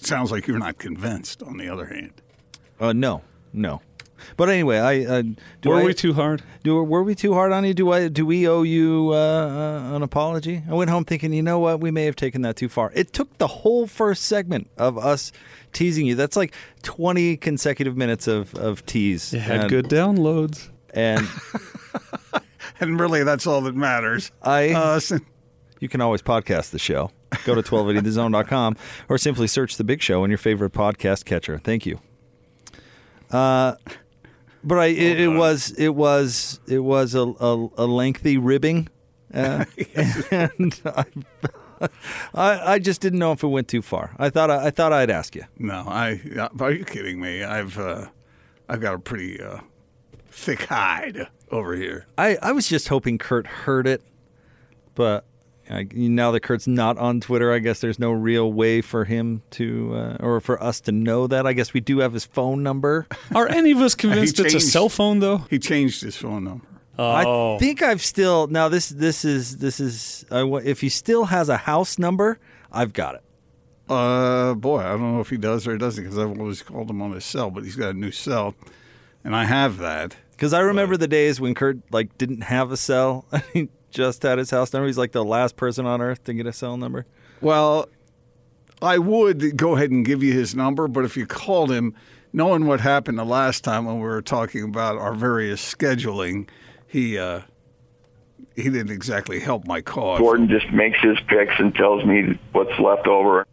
sounds 0.06 0.32
like 0.32 0.48
you're 0.48 0.60
not 0.60 0.78
convinced. 0.78 1.42
On 1.44 1.58
the 1.58 1.70
other 1.70 1.86
hand, 1.86 2.14
Uh, 2.80 2.94
no, 2.94 3.22
no. 3.54 3.82
But 4.36 4.50
anyway, 4.50 4.80
I 4.80 5.06
uh, 5.06 5.22
do 5.62 5.70
Were 5.70 5.78
I- 5.82 5.84
we 5.86 5.94
too 5.94 6.14
hard? 6.14 6.42
Do 6.64 6.84
were 6.84 7.04
we 7.04 7.14
too 7.14 7.34
hard 7.36 7.52
on 7.52 7.64
you? 7.66 7.74
Do 7.76 7.92
I 7.92 8.08
do 8.08 8.26
we 8.26 8.48
owe 8.48 8.64
you 8.64 9.12
uh, 9.14 9.16
uh, 9.92 9.96
an 9.96 10.02
apology? 10.02 10.64
I 10.70 10.74
went 10.74 10.90
home 10.90 11.06
thinking, 11.06 11.32
you 11.34 11.44
know 11.44 11.60
what, 11.60 11.80
we 11.80 11.92
may 11.92 12.06
have 12.06 12.16
taken 12.16 12.42
that 12.42 12.56
too 12.56 12.68
far. 12.68 12.92
It 12.96 13.14
took 13.14 13.38
the 13.38 13.48
whole 13.48 13.86
first 13.86 14.24
segment 14.24 14.70
of 14.78 14.98
us 14.98 15.32
teasing 15.72 16.08
you. 16.08 16.16
That's 16.16 16.36
like 16.36 16.54
twenty 16.82 17.38
consecutive 17.38 17.96
minutes 17.96 18.28
of 18.28 18.56
of 18.56 18.84
tease. 18.88 19.34
It 19.36 19.40
had 19.42 19.62
And- 19.62 19.70
good 19.70 19.86
downloads. 19.86 20.70
and 20.96 21.28
and 22.80 23.00
really, 23.00 23.24
that's 23.24 23.46
all 23.48 23.62
that 23.62 23.76
matters. 23.76 24.32
I 24.42 24.70
Uh, 24.72 25.00
so- 25.00 25.20
you 25.80 25.88
can 25.90 26.02
always 26.02 26.24
podcast 26.24 26.72
the 26.72 26.80
show. 26.80 27.12
Go 27.46 27.56
to 27.56 27.62
1280thezone.com 27.62 28.78
or 29.10 29.18
simply 29.18 29.48
search 29.48 29.78
the 29.78 29.84
Big 29.84 30.02
Show 30.02 30.24
in 30.24 30.32
your 30.32 30.38
favorite 30.38 30.74
podcast 30.74 31.26
catcher. 31.26 31.58
Thank 31.60 31.86
you. 31.86 32.00
Uh, 33.32 33.76
but 34.64 34.80
I 34.80 34.86
it, 34.88 35.20
it 35.20 35.28
was 35.30 35.72
it 35.72 35.96
was 35.96 36.60
it 36.68 36.80
was 36.80 37.16
a, 37.16 37.22
a, 37.22 37.68
a 37.78 37.86
lengthy 37.86 38.38
ribbing, 38.38 38.90
uh, 39.34 39.66
and 40.32 40.82
I, 40.86 41.06
I 42.34 42.74
I 42.74 42.80
just 42.80 43.02
didn't 43.02 43.20
know 43.20 43.32
if 43.34 43.44
it 43.44 43.48
went 43.48 43.68
too 43.68 43.82
far. 43.82 44.16
I 44.18 44.30
thought 44.30 44.50
I, 44.50 44.68
I 44.68 44.72
thought 44.72 44.94
I'd 44.94 45.10
ask 45.10 45.36
you. 45.36 45.44
no, 45.58 45.84
I. 45.88 46.22
Are 46.60 46.72
you 46.72 46.86
kidding 46.86 47.20
me? 47.20 47.44
I've 47.44 47.78
uh, 47.78 48.08
I've 48.70 48.82
got 48.82 48.94
a 48.94 49.00
pretty 49.00 49.42
uh, 49.42 49.60
thick 50.30 50.64
hide 50.66 51.28
over 51.52 51.76
here. 51.76 52.06
I, 52.18 52.38
I 52.42 52.52
was 52.52 52.68
just 52.68 52.88
hoping 52.90 53.18
Kurt 53.18 53.48
heard 53.48 53.88
it, 53.88 54.02
but 54.96 55.26
I, 55.70 55.88
now 55.92 56.32
that 56.32 56.42
Kurt's 56.42 56.68
not 56.68 56.98
on 56.98 57.20
Twitter, 57.20 57.52
I 57.52 57.60
guess 57.60 57.82
there's 57.82 58.00
no 58.00 58.12
real 58.12 58.52
way 58.52 58.82
for 58.82 59.06
him 59.06 59.42
to, 59.52 59.94
uh, 59.96 60.18
or 60.20 60.40
for 60.40 60.62
us 60.62 60.80
to 60.82 60.92
know 60.92 61.28
that. 61.28 61.46
I 61.46 61.54
guess 61.54 61.74
we 61.74 61.80
do 61.80 62.00
have 62.00 62.14
his 62.14 62.26
phone 62.26 62.64
number. 62.64 63.08
Are 63.36 63.48
any 63.50 63.72
of 63.72 63.80
us 63.80 63.96
convinced 63.96 64.38
He 64.38 64.44
it's 64.44 64.54
a 64.54 64.60
cell 64.60 64.90
phone 64.90 65.20
though? 65.20 65.40
He 65.50 65.60
changed 65.60 66.02
his 66.02 66.16
phone 66.16 66.46
number. 66.46 66.66
Oh, 67.00 67.56
I 67.56 67.60
think 67.60 67.82
I've 67.84 68.04
still 68.04 68.48
now 68.48 68.70
this 68.70 68.90
this 68.90 69.24
is 69.24 69.58
this 69.58 69.80
is 69.80 70.26
I 70.32 70.44
wa- 70.44 70.62
if 70.64 70.82
he 70.82 70.90
still 70.90 71.26
has 71.26 71.48
a 71.48 71.58
house 71.58 72.00
number, 72.00 72.40
I've 72.72 72.94
got 72.94 73.16
it. 73.16 73.24
Uh, 73.88 74.54
boy, 74.56 74.80
I 74.80 74.90
don't 74.90 75.14
know 75.14 75.22
if 75.22 75.30
he 75.30 75.38
does 75.38 75.68
or 75.68 75.78
doesn't 75.78 76.04
because 76.04 76.18
I've 76.18 76.38
always 76.40 76.62
called 76.62 76.90
him 76.90 77.02
on 77.02 77.12
his 77.12 77.24
cell, 77.24 77.52
but 77.52 77.64
he's 77.64 77.76
got 77.76 77.92
a 77.92 77.94
new 77.94 78.12
cell, 78.12 78.56
and 79.24 79.36
I 79.36 79.46
have 79.46 79.78
that. 79.78 80.18
Because 80.32 80.54
I 80.54 80.60
remember 80.60 80.98
the 80.98 81.08
days 81.08 81.40
when 81.40 81.54
Kurt 81.54 81.78
like 81.92 82.18
didn't 82.18 82.42
have 82.42 82.72
a 82.72 82.78
cell. 82.78 83.26
he 83.54 83.70
just 83.98 84.22
had 84.22 84.38
his 84.38 84.52
house 84.52 84.72
number. 84.72 84.86
He's 84.86 84.98
like 84.98 85.12
the 85.12 85.26
last 85.26 85.56
person 85.56 85.88
on 85.88 86.02
earth 86.02 86.24
to 86.26 86.34
get 86.34 86.46
a 86.46 86.54
cell 86.54 86.78
number. 86.78 87.08
Well, 87.42 87.90
I 88.80 89.00
would 89.00 89.58
go 89.58 89.76
ahead 89.76 89.90
and 89.90 90.06
give 90.06 90.22
you 90.22 90.34
his 90.34 90.54
number, 90.54 90.88
but 90.88 91.04
if 91.04 91.18
you 91.18 91.26
called 91.26 91.72
him, 91.72 91.96
knowing 92.32 92.68
what 92.68 92.80
happened 92.80 93.18
the 93.18 93.26
last 93.26 93.64
time 93.64 93.86
when 93.86 93.96
we 93.96 94.04
were 94.04 94.22
talking 94.22 94.64
about 94.64 94.98
our 94.98 95.16
various 95.16 95.62
scheduling, 95.62 96.48
he 96.86 97.18
uh, 97.18 97.42
he 98.56 98.64
didn't 98.64 98.92
exactly 98.92 99.40
help 99.40 99.66
my 99.66 99.82
cause. 99.82 100.20
Gordon 100.20 100.48
just 100.48 100.72
makes 100.72 101.00
his 101.00 101.18
picks 101.28 101.54
and 101.58 101.74
tells 101.74 102.06
me 102.06 102.40
what's 102.52 102.80
left 102.80 103.08
over. 103.08 103.48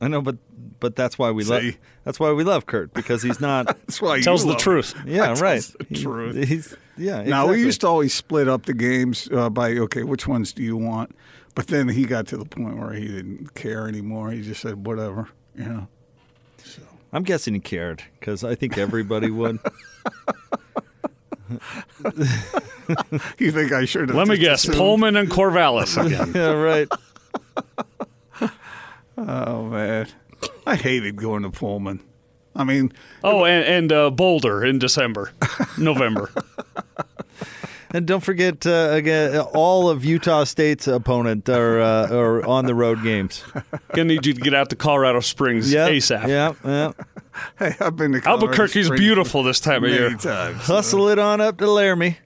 I 0.00 0.08
know, 0.08 0.20
but 0.20 0.36
but 0.82 0.94
that's 0.96 1.18
why 1.18 1.30
we 1.30 1.44
love 1.44 1.62
that's 2.04 2.20
why 2.20 2.32
we 2.32 2.44
love 2.44 2.66
Kurt 2.66 2.92
because 2.92 3.22
he's 3.22 3.40
not. 3.40 3.66
That's 3.86 4.02
why 4.02 4.18
he 4.18 4.22
tells 4.24 4.42
the 4.42 4.50
love 4.50 4.58
truth. 4.60 4.94
yeah, 5.06 5.24
Tells 5.26 5.40
right. 5.40 5.62
the 5.62 5.86
He- 5.88 6.02
truth. 6.02 6.48
he's 6.48 6.76
yeah. 6.98 7.22
Now 7.22 7.46
we 7.46 7.60
used 7.60 7.80
to 7.82 7.86
always 7.86 8.12
split 8.12 8.48
up 8.48 8.66
the 8.66 8.74
games 8.74 9.28
uh, 9.32 9.48
by 9.48 9.70
okay, 9.78 10.02
which 10.02 10.26
ones 10.26 10.52
do 10.52 10.62
you 10.62 10.76
want? 10.76 11.14
But 11.54 11.68
then 11.68 11.88
he 11.88 12.04
got 12.04 12.26
to 12.28 12.36
the 12.36 12.44
point 12.44 12.76
where 12.78 12.92
he 12.92 13.06
didn't 13.06 13.54
care 13.54 13.86
anymore. 13.86 14.30
He 14.32 14.42
just 14.42 14.60
said 14.60 14.84
whatever, 14.84 15.28
you 15.56 15.64
know. 15.64 15.86
So. 16.64 16.82
I'm 17.12 17.22
guessing 17.22 17.54
he 17.54 17.60
cared 17.60 18.02
because 18.18 18.42
I 18.42 18.54
think 18.56 18.76
everybody 18.76 19.30
would. 19.30 19.58
You 23.38 23.52
think 23.52 23.72
I 23.72 23.84
should 23.84 24.08
have? 24.08 24.16
let 24.16 24.26
me 24.28 24.36
guess. 24.38 24.62
assumed? 24.64 24.76
Pullman 24.78 25.16
and 25.16 25.28
Corvallis 25.30 26.02
again. 26.04 26.32
yeah, 26.34 26.50
right. 26.52 26.88
Oh 29.18 29.64
man, 29.66 30.08
I 30.66 30.76
hated 30.76 31.16
going 31.16 31.42
to 31.42 31.50
Pullman. 31.50 32.00
I 32.54 32.64
mean, 32.64 32.92
Oh, 33.24 33.44
and, 33.44 33.64
and 33.64 33.92
uh, 33.92 34.10
Boulder 34.10 34.64
in 34.64 34.78
December, 34.78 35.32
November. 35.78 36.30
And 37.94 38.06
don't 38.06 38.22
forget 38.22 38.66
uh, 38.66 38.88
again, 38.92 39.38
all 39.52 39.90
of 39.90 40.02
Utah 40.02 40.44
State's 40.44 40.86
opponent 40.88 41.46
are 41.50 41.78
uh, 41.78 42.08
are 42.10 42.42
on 42.46 42.64
the 42.64 42.74
road 42.74 43.02
games. 43.02 43.44
Gonna 43.92 44.04
need 44.04 44.24
you 44.24 44.32
to 44.32 44.40
get 44.40 44.54
out 44.54 44.70
to 44.70 44.76
Colorado 44.76 45.20
Springs 45.20 45.70
Yeah, 45.70 45.90
ASAP. 45.90 46.26
yeah, 46.26 46.54
yeah. 46.64 46.92
hey, 47.58 47.74
I've 47.80 47.94
been 47.96 48.12
to 48.12 48.22
Colorado 48.22 48.46
Albuquerque's 48.46 48.86
Springs 48.86 48.98
beautiful 48.98 49.42
this 49.42 49.60
time 49.60 49.84
of 49.84 49.90
many 49.90 49.94
year. 49.96 50.14
times. 50.16 50.62
Hustle 50.62 51.08
it 51.08 51.18
on 51.18 51.42
up 51.42 51.58
to 51.58 51.70
Laramie. 51.70 52.16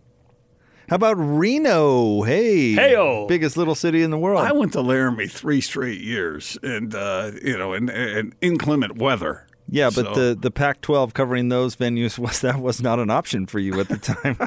How 0.88 0.96
about 0.96 1.14
Reno? 1.14 2.22
Hey, 2.22 2.74
Heyo. 2.74 3.26
biggest 3.28 3.56
little 3.56 3.74
city 3.74 4.02
in 4.02 4.10
the 4.10 4.18
world. 4.18 4.40
I 4.44 4.52
went 4.52 4.72
to 4.74 4.80
Laramie 4.80 5.26
three 5.26 5.60
straight 5.60 6.00
years, 6.00 6.56
and 6.62 6.94
uh, 6.94 7.32
you 7.42 7.56
know, 7.58 7.72
in, 7.74 7.88
in 7.88 8.34
inclement 8.40 8.96
weather. 8.96 9.46
yeah, 9.68 9.90
but 9.92 10.06
So- 10.06 10.14
the 10.14 10.34
the 10.40 10.50
Pac-12 10.52 11.12
covering 11.12 11.48
those 11.48 11.74
venues 11.76 12.18
was 12.20 12.40
that 12.42 12.60
was 12.60 12.80
not 12.80 12.98
an 13.00 13.10
option 13.10 13.46
for 13.46 13.58
you 13.58 13.80
at 13.80 13.88
the 13.88 13.98
time. 13.98 14.38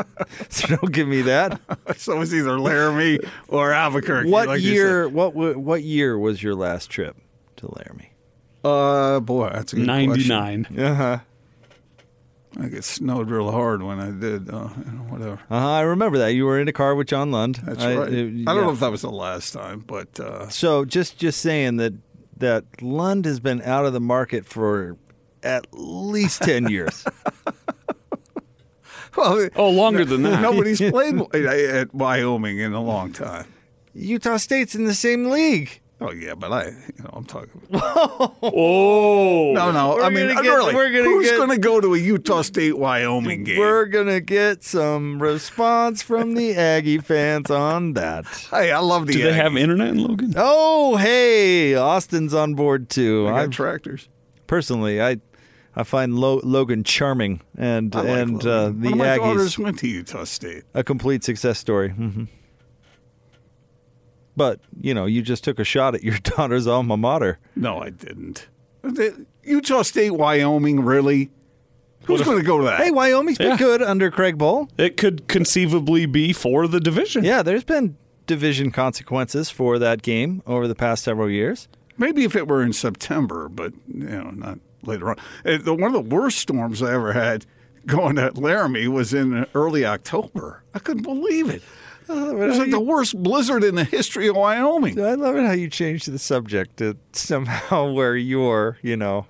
so 0.48 0.68
don't 0.76 0.92
give 0.92 1.08
me 1.08 1.20
that. 1.22 1.60
so 1.98 2.14
it 2.16 2.18
was 2.18 2.34
either 2.34 2.58
Laramie 2.58 3.18
or 3.48 3.72
Albuquerque. 3.72 4.30
What 4.30 4.48
like 4.48 4.62
year? 4.62 5.08
What 5.08 5.34
what 5.34 5.82
year 5.82 6.18
was 6.18 6.42
your 6.42 6.54
last 6.54 6.88
trip 6.90 7.16
to 7.56 7.66
Laramie? 7.66 8.12
said. 8.64 8.68
Uh, 8.70 9.20
boy, 9.20 9.50
that's 9.52 9.72
a 9.72 9.76
good 9.76 9.86
Ninety 9.86 10.06
question. 10.26 10.28
nine. 10.70 10.78
Uh 10.78 10.94
huh. 10.94 11.18
I 12.60 12.68
get 12.68 12.84
snowed 12.84 13.30
real 13.30 13.50
hard 13.50 13.82
when 13.82 13.98
I 13.98 14.10
did. 14.10 14.50
Uh, 14.50 14.68
whatever. 15.08 15.40
Uh-huh, 15.50 15.70
I 15.70 15.80
remember 15.80 16.18
that 16.18 16.34
you 16.34 16.44
were 16.44 16.60
in 16.60 16.68
a 16.68 16.72
car 16.72 16.94
with 16.94 17.06
John 17.08 17.30
Lund. 17.30 17.56
That's 17.64 17.82
I, 17.82 17.96
right. 17.96 18.08
uh, 18.08 18.12
I 18.12 18.54
don't 18.54 18.64
know 18.64 18.70
if 18.72 18.80
that 18.80 18.90
was 18.90 19.02
the 19.02 19.10
last 19.10 19.52
time, 19.52 19.80
but 19.86 20.20
uh, 20.20 20.48
So 20.50 20.84
just 20.84 21.16
just 21.18 21.40
saying 21.40 21.76
that 21.78 21.94
that 22.36 22.64
Lund 22.82 23.24
has 23.24 23.40
been 23.40 23.62
out 23.62 23.86
of 23.86 23.92
the 23.92 24.00
market 24.00 24.44
for 24.44 24.96
at 25.42 25.66
least 25.72 26.42
ten 26.42 26.68
years. 26.68 27.04
well, 29.16 29.48
Oh, 29.56 29.70
longer 29.70 30.04
than 30.04 30.22
that. 30.22 30.40
nobody's 30.40 30.78
played 30.80 31.14
at 31.34 31.94
Wyoming 31.94 32.58
in 32.58 32.72
a 32.72 32.82
long 32.82 33.12
time. 33.12 33.46
Utah 33.94 34.38
State's 34.38 34.74
in 34.74 34.84
the 34.84 34.94
same 34.94 35.30
league. 35.30 35.80
Oh 36.04 36.10
yeah, 36.10 36.34
but 36.34 36.52
I, 36.52 36.64
you 36.68 37.04
know, 37.04 37.10
I'm 37.12 37.24
talking. 37.24 37.60
Oh, 37.72 39.52
No, 39.54 39.70
no. 39.70 39.94
We're 39.96 40.02
I 40.02 40.10
mean, 40.10 40.28
gonna 40.28 40.42
get- 40.42 40.48
really, 40.48 40.74
we're 40.74 40.90
gonna 40.90 41.04
who's 41.04 41.28
get- 41.30 41.36
going 41.36 41.50
to 41.50 41.58
go 41.58 41.80
to 41.80 41.94
a 41.94 41.98
Utah 41.98 42.42
State 42.42 42.76
Wyoming 42.78 43.44
game? 43.44 43.58
We're 43.58 43.86
gonna 43.86 44.20
get 44.20 44.62
some 44.64 45.22
response 45.22 46.02
from 46.02 46.34
the 46.34 46.54
Aggie 46.56 46.98
fans 46.98 47.50
on 47.50 47.92
that. 47.94 48.26
hey, 48.50 48.72
I 48.72 48.78
love 48.80 49.06
the. 49.06 49.12
do 49.14 49.22
they 49.22 49.32
have 49.32 49.56
internet 49.56 49.88
in 49.88 50.02
Logan? 50.02 50.34
Oh, 50.36 50.96
hey, 50.96 51.74
Austin's 51.74 52.34
on 52.34 52.54
board 52.54 52.88
too. 52.88 53.24
They 53.26 53.30
got 53.30 53.38
I 53.40 53.46
tractors. 53.48 54.08
personally, 54.46 55.00
I 55.02 55.18
I 55.74 55.84
find 55.84 56.18
Lo- 56.18 56.40
Logan 56.42 56.84
charming 56.84 57.40
and 57.56 57.94
I 57.96 58.00
like 58.00 58.08
and 58.08 58.46
uh, 58.46 58.66
the 58.66 58.72
One 58.72 58.92
of 58.92 58.98
my 58.98 59.16
daughters 59.16 59.54
Aggies 59.56 59.58
went 59.58 59.78
to 59.78 59.88
Utah 59.88 60.24
State. 60.24 60.64
a 60.74 60.84
complete 60.84 61.24
success 61.24 61.58
story. 61.58 61.90
hmm 61.90 62.24
But 64.36 64.60
you 64.80 64.94
know, 64.94 65.06
you 65.06 65.22
just 65.22 65.44
took 65.44 65.58
a 65.58 65.64
shot 65.64 65.94
at 65.94 66.02
your 66.02 66.18
daughter's 66.22 66.66
alma 66.66 66.96
mater. 66.96 67.38
No, 67.56 67.78
I 67.82 67.90
didn't. 67.90 68.48
The- 68.82 69.26
Utah 69.44 69.82
State, 69.82 70.12
Wyoming, 70.12 70.84
really? 70.84 71.30
Who's 72.04 72.22
going 72.22 72.38
to 72.38 72.44
go 72.44 72.58
to 72.58 72.64
that? 72.64 72.80
Hey, 72.80 72.90
Wyoming's 72.90 73.38
been 73.38 73.50
Yeah. 73.50 73.56
good 73.56 73.82
under 73.82 74.10
Craig 74.10 74.36
Bohl. 74.38 74.68
It 74.78 74.96
could 74.96 75.28
conceivably 75.28 76.06
be 76.06 76.32
for 76.32 76.66
the 76.66 76.80
division. 76.80 77.24
Yeah, 77.24 77.42
there's 77.42 77.62
been 77.64 77.96
division 78.26 78.70
consequences 78.72 79.50
for 79.50 79.78
that 79.78 80.02
game 80.02 80.42
over 80.46 80.66
the 80.66 80.74
past 80.74 81.04
several 81.04 81.28
years. 81.30 81.68
Maybe 81.98 82.24
if 82.24 82.34
it 82.34 82.48
were 82.48 82.62
in 82.62 82.72
September, 82.72 83.48
but 83.48 83.72
you 83.86 84.04
know, 84.06 84.30
not 84.30 84.58
later 84.84 85.10
on. 85.10 85.16
Uh, 85.44 85.58
One 85.74 85.94
of 85.94 86.08
the 86.08 86.16
worst 86.16 86.38
storms 86.38 86.82
I 86.82 86.92
ever 86.94 87.12
had 87.12 87.46
going 87.86 88.16
to 88.16 88.32
Laramie 88.34 88.88
was 88.88 89.12
in 89.14 89.46
early 89.54 89.84
October. 89.84 90.62
I 90.74 90.78
couldn't 90.80 91.02
believe 91.04 91.48
it. 91.50 91.62
It 92.12 92.36
was 92.36 92.58
like 92.58 92.70
the 92.70 92.80
worst 92.80 93.20
blizzard 93.20 93.64
in 93.64 93.74
the 93.74 93.84
history 93.84 94.28
of 94.28 94.36
Wyoming. 94.36 95.00
I 95.00 95.14
love 95.14 95.36
it 95.36 95.44
how 95.44 95.52
you 95.52 95.68
changed 95.68 96.10
the 96.10 96.18
subject 96.18 96.78
to 96.78 96.96
somehow 97.12 97.90
where 97.92 98.16
you're, 98.16 98.78
you 98.82 98.96
know, 98.96 99.26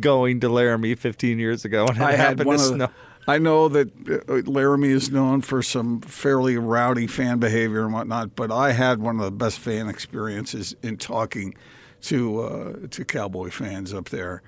going 0.00 0.40
to 0.40 0.48
Laramie 0.48 0.94
15 0.94 1.38
years 1.38 1.64
ago 1.64 1.86
and 1.86 1.96
it 1.96 2.02
I 2.02 2.10
had 2.12 2.20
happened 2.20 2.46
one 2.46 2.58
to 2.58 2.64
snow. 2.64 2.86
the, 2.86 2.92
I 3.28 3.38
know 3.38 3.68
that 3.68 3.90
uh, 4.28 4.50
Laramie 4.50 4.88
is 4.88 5.10
known 5.10 5.40
for 5.40 5.62
some 5.62 6.00
fairly 6.00 6.56
rowdy 6.56 7.06
fan 7.06 7.38
behavior 7.38 7.84
and 7.84 7.92
whatnot, 7.92 8.36
but 8.36 8.52
I 8.52 8.72
had 8.72 9.00
one 9.00 9.18
of 9.18 9.24
the 9.24 9.32
best 9.32 9.58
fan 9.58 9.88
experiences 9.88 10.76
in 10.82 10.96
talking 10.96 11.54
to 12.02 12.40
uh, 12.40 12.72
to 12.90 13.04
Cowboy 13.04 13.50
fans 13.50 13.92
up 13.92 14.10
there. 14.10 14.42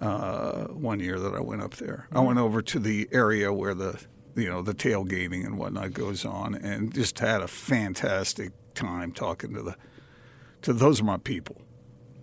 Uh, 0.00 0.64
one 0.68 0.98
year 0.98 1.20
that 1.20 1.34
I 1.34 1.40
went 1.40 1.62
up 1.62 1.74
there, 1.76 2.08
I 2.10 2.20
went 2.20 2.38
over 2.38 2.60
to 2.60 2.78
the 2.80 3.08
area 3.12 3.52
where 3.52 3.74
the 3.74 4.02
you 4.34 4.48
know 4.48 4.62
the 4.62 4.74
tailgating 4.74 5.44
and 5.44 5.58
whatnot 5.58 5.92
goes 5.92 6.24
on, 6.24 6.54
and 6.54 6.92
just 6.94 7.18
had 7.18 7.42
a 7.42 7.48
fantastic 7.48 8.52
time 8.74 9.12
talking 9.12 9.54
to 9.54 9.62
the 9.62 9.76
to 10.62 10.72
those 10.72 11.00
are 11.00 11.04
my 11.04 11.18
people. 11.18 11.56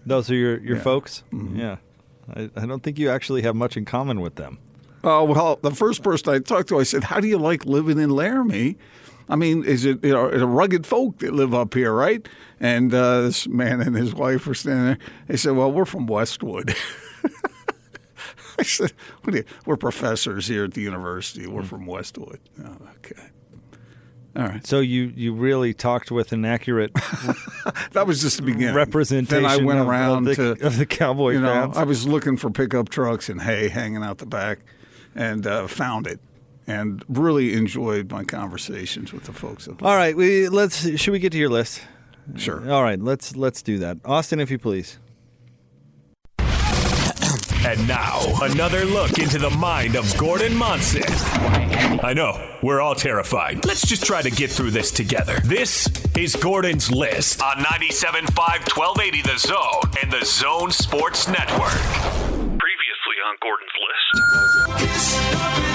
Those 0.05 0.29
are 0.31 0.35
your 0.35 0.59
your 0.59 0.77
Yeah. 0.77 0.83
folks. 0.83 1.23
Mhm. 1.31 1.57
Yeah, 1.57 1.77
I, 2.35 2.49
I 2.55 2.65
don't 2.65 2.81
think 2.83 2.97
you 2.99 3.09
actually 3.09 3.41
have 3.43 3.55
much 3.55 3.77
in 3.77 3.85
common 3.85 4.21
with 4.21 4.35
them. 4.35 4.57
Oh 5.03 5.23
well, 5.23 5.59
the 5.61 5.71
first 5.71 6.03
person 6.03 6.33
I 6.33 6.39
talked 6.39 6.69
to, 6.69 6.79
I 6.79 6.83
said, 6.83 7.05
"How 7.05 7.19
do 7.19 7.27
you 7.27 7.37
like 7.37 7.65
living 7.65 7.99
in 7.99 8.09
Laramie?" 8.09 8.77
I 9.31 9.35
mean, 9.35 9.63
is 9.63 9.85
it 9.85 10.03
you 10.03 10.11
know, 10.11 10.25
it's 10.25 10.41
a 10.41 10.47
rugged 10.47 10.87
folk 10.87 11.19
that 11.19 11.33
live 11.33 11.53
up 11.53 11.75
here, 11.75 11.93
right? 11.93 12.27
And 12.59 12.91
uh, 12.93 13.21
this 13.21 13.47
man 13.47 13.79
and 13.79 13.95
his 13.95 14.13
wife 14.15 14.47
were 14.47 14.55
standing 14.55 14.85
there. 14.85 14.97
They 15.27 15.37
said, 15.37 15.55
"Well, 15.55 15.71
we're 15.71 15.85
from 15.85 16.07
Westwood." 16.07 16.75
I 18.59 18.63
said, 18.63 18.93
you, 19.31 19.43
"We're 19.65 19.77
professors 19.77 20.47
here 20.47 20.65
at 20.65 20.73
the 20.73 20.81
university. 20.81 21.47
We're 21.47 21.63
from 21.63 21.85
Westwood." 21.85 22.39
Oh, 22.63 22.77
okay. 22.97 23.21
All 24.35 24.43
right. 24.43 24.65
So 24.65 24.79
you 24.79 25.11
you 25.15 25.33
really 25.33 25.73
talked 25.73 26.11
with 26.11 26.31
an 26.31 26.45
accurate 26.45 26.93
That 27.93 28.05
was 28.05 28.21
just 28.21 28.37
the 28.37 28.43
beginning. 28.43 28.75
representation. 28.75 29.43
Then 29.43 29.51
I 29.51 29.57
went 29.57 29.79
of- 29.79 29.85
of 29.85 29.89
around 29.89 30.23
the, 30.25 30.35
to 30.35 30.51
of 30.67 30.77
the 30.77 30.85
cowboy 30.85 31.31
you 31.31 31.41
know, 31.41 31.47
fans. 31.47 31.77
I 31.77 31.83
was 31.83 32.07
looking 32.07 32.37
for 32.37 32.49
pickup 32.51 32.89
trucks 32.89 33.27
and 33.29 33.41
hay 33.41 33.69
hanging 33.69 34.03
out 34.03 34.19
the 34.19 34.25
back, 34.27 34.59
and 35.15 35.45
uh, 35.47 35.65
found 35.67 36.05
it, 36.05 36.19
and 36.67 37.03
really 37.09 37.53
enjoyed 37.53 38.11
my 38.11 38.23
conversations 38.23 39.11
with 39.11 39.23
the 39.23 39.33
folks. 39.33 39.67
Up 39.67 39.81
All 39.83 39.95
right, 39.95 40.15
we 40.15 40.47
let's. 40.47 40.87
Should 40.99 41.11
we 41.11 41.19
get 41.19 41.31
to 41.31 41.37
your 41.39 41.49
list? 41.49 41.81
Sure. 42.35 42.71
All 42.71 42.83
right, 42.83 43.01
let's 43.01 43.35
let's 43.35 43.63
do 43.63 43.79
that. 43.79 43.97
Austin, 44.05 44.39
if 44.39 44.51
you 44.51 44.59
please. 44.59 44.99
And 47.69 47.87
now, 47.87 48.19
another 48.41 48.83
look 48.83 49.19
into 49.19 49.37
the 49.37 49.51
mind 49.51 49.95
of 49.95 50.17
Gordon 50.17 50.55
Monson. 50.55 51.03
I 52.03 52.13
know, 52.15 52.57
we're 52.63 52.81
all 52.81 52.95
terrified. 52.95 53.63
Let's 53.63 53.87
just 53.87 54.03
try 54.03 54.23
to 54.23 54.31
get 54.31 54.49
through 54.49 54.71
this 54.71 54.89
together. 54.89 55.39
This 55.43 55.87
is 56.17 56.35
Gordon's 56.35 56.91
List 56.91 57.43
on 57.43 57.57
97.5 57.57 58.75
1280 58.75 59.21
The 59.21 59.37
Zone 59.37 59.81
and 60.01 60.11
The 60.11 60.25
Zone 60.25 60.71
Sports 60.71 61.27
Network. 61.27 61.77
Previously 62.57 63.17
on 63.23 63.37
Gordon's 63.39 63.69
List. 65.61 65.68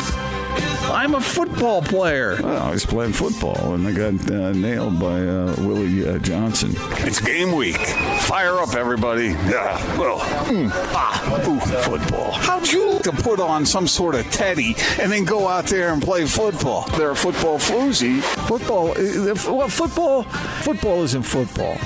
I'm 0.94 1.16
a 1.16 1.20
football 1.20 1.82
player. 1.82 2.38
Well, 2.40 2.62
I 2.62 2.70
was 2.70 2.86
playing 2.86 3.14
football, 3.14 3.74
and 3.74 3.84
I 3.86 3.90
got 3.90 4.30
uh, 4.30 4.52
nailed 4.52 5.00
by 5.00 5.26
uh, 5.26 5.52
Willie 5.58 6.08
uh, 6.08 6.18
Johnson. 6.18 6.70
It's 6.98 7.20
game 7.20 7.50
week. 7.50 7.78
Fire 8.20 8.58
up, 8.60 8.76
everybody. 8.76 9.26
Yeah. 9.26 9.98
Well, 9.98 10.20
mm, 10.20 10.70
ah, 10.72 11.48
ooh, 11.48 11.58
football. 11.82 12.30
How'd 12.30 12.70
you 12.70 12.92
like 12.92 13.02
to 13.02 13.12
put 13.12 13.40
on 13.40 13.66
some 13.66 13.88
sort 13.88 14.14
of 14.14 14.30
teddy 14.30 14.76
and 15.00 15.10
then 15.10 15.24
go 15.24 15.48
out 15.48 15.66
there 15.66 15.92
and 15.92 16.00
play 16.00 16.26
football? 16.26 16.86
They're 16.96 17.10
a 17.10 17.16
football 17.16 17.58
floozy. 17.58 18.20
Football, 18.46 18.92
uh, 18.92 19.52
well, 19.52 19.68
football, 19.68 20.22
football 20.62 21.02
isn't 21.02 21.24
football. 21.24 21.76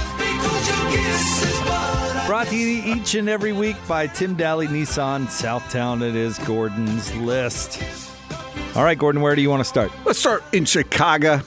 Brought 2.27 2.49
to 2.49 2.57
you 2.57 2.95
each 2.95 3.15
and 3.15 3.31
every 3.31 3.55
week 3.55 3.77
by 3.89 4.07
Tim 4.07 4.35
Daly 4.35 4.67
Nissan 4.67 5.29
Southtown. 5.29 6.07
It 6.07 6.15
is 6.15 6.39
Gordon's 6.41 7.15
list. 7.17 7.83
All 8.79 8.85
right, 8.85 8.97
Gordon, 8.97 9.23
where 9.23 9.35
do 9.35 9.43
you 9.43 9.51
want 9.51 9.59
to 9.59 9.65
start? 9.65 9.91
Let's 10.05 10.21
start 10.21 10.45
in 10.53 10.65
Chicago. 10.65 11.41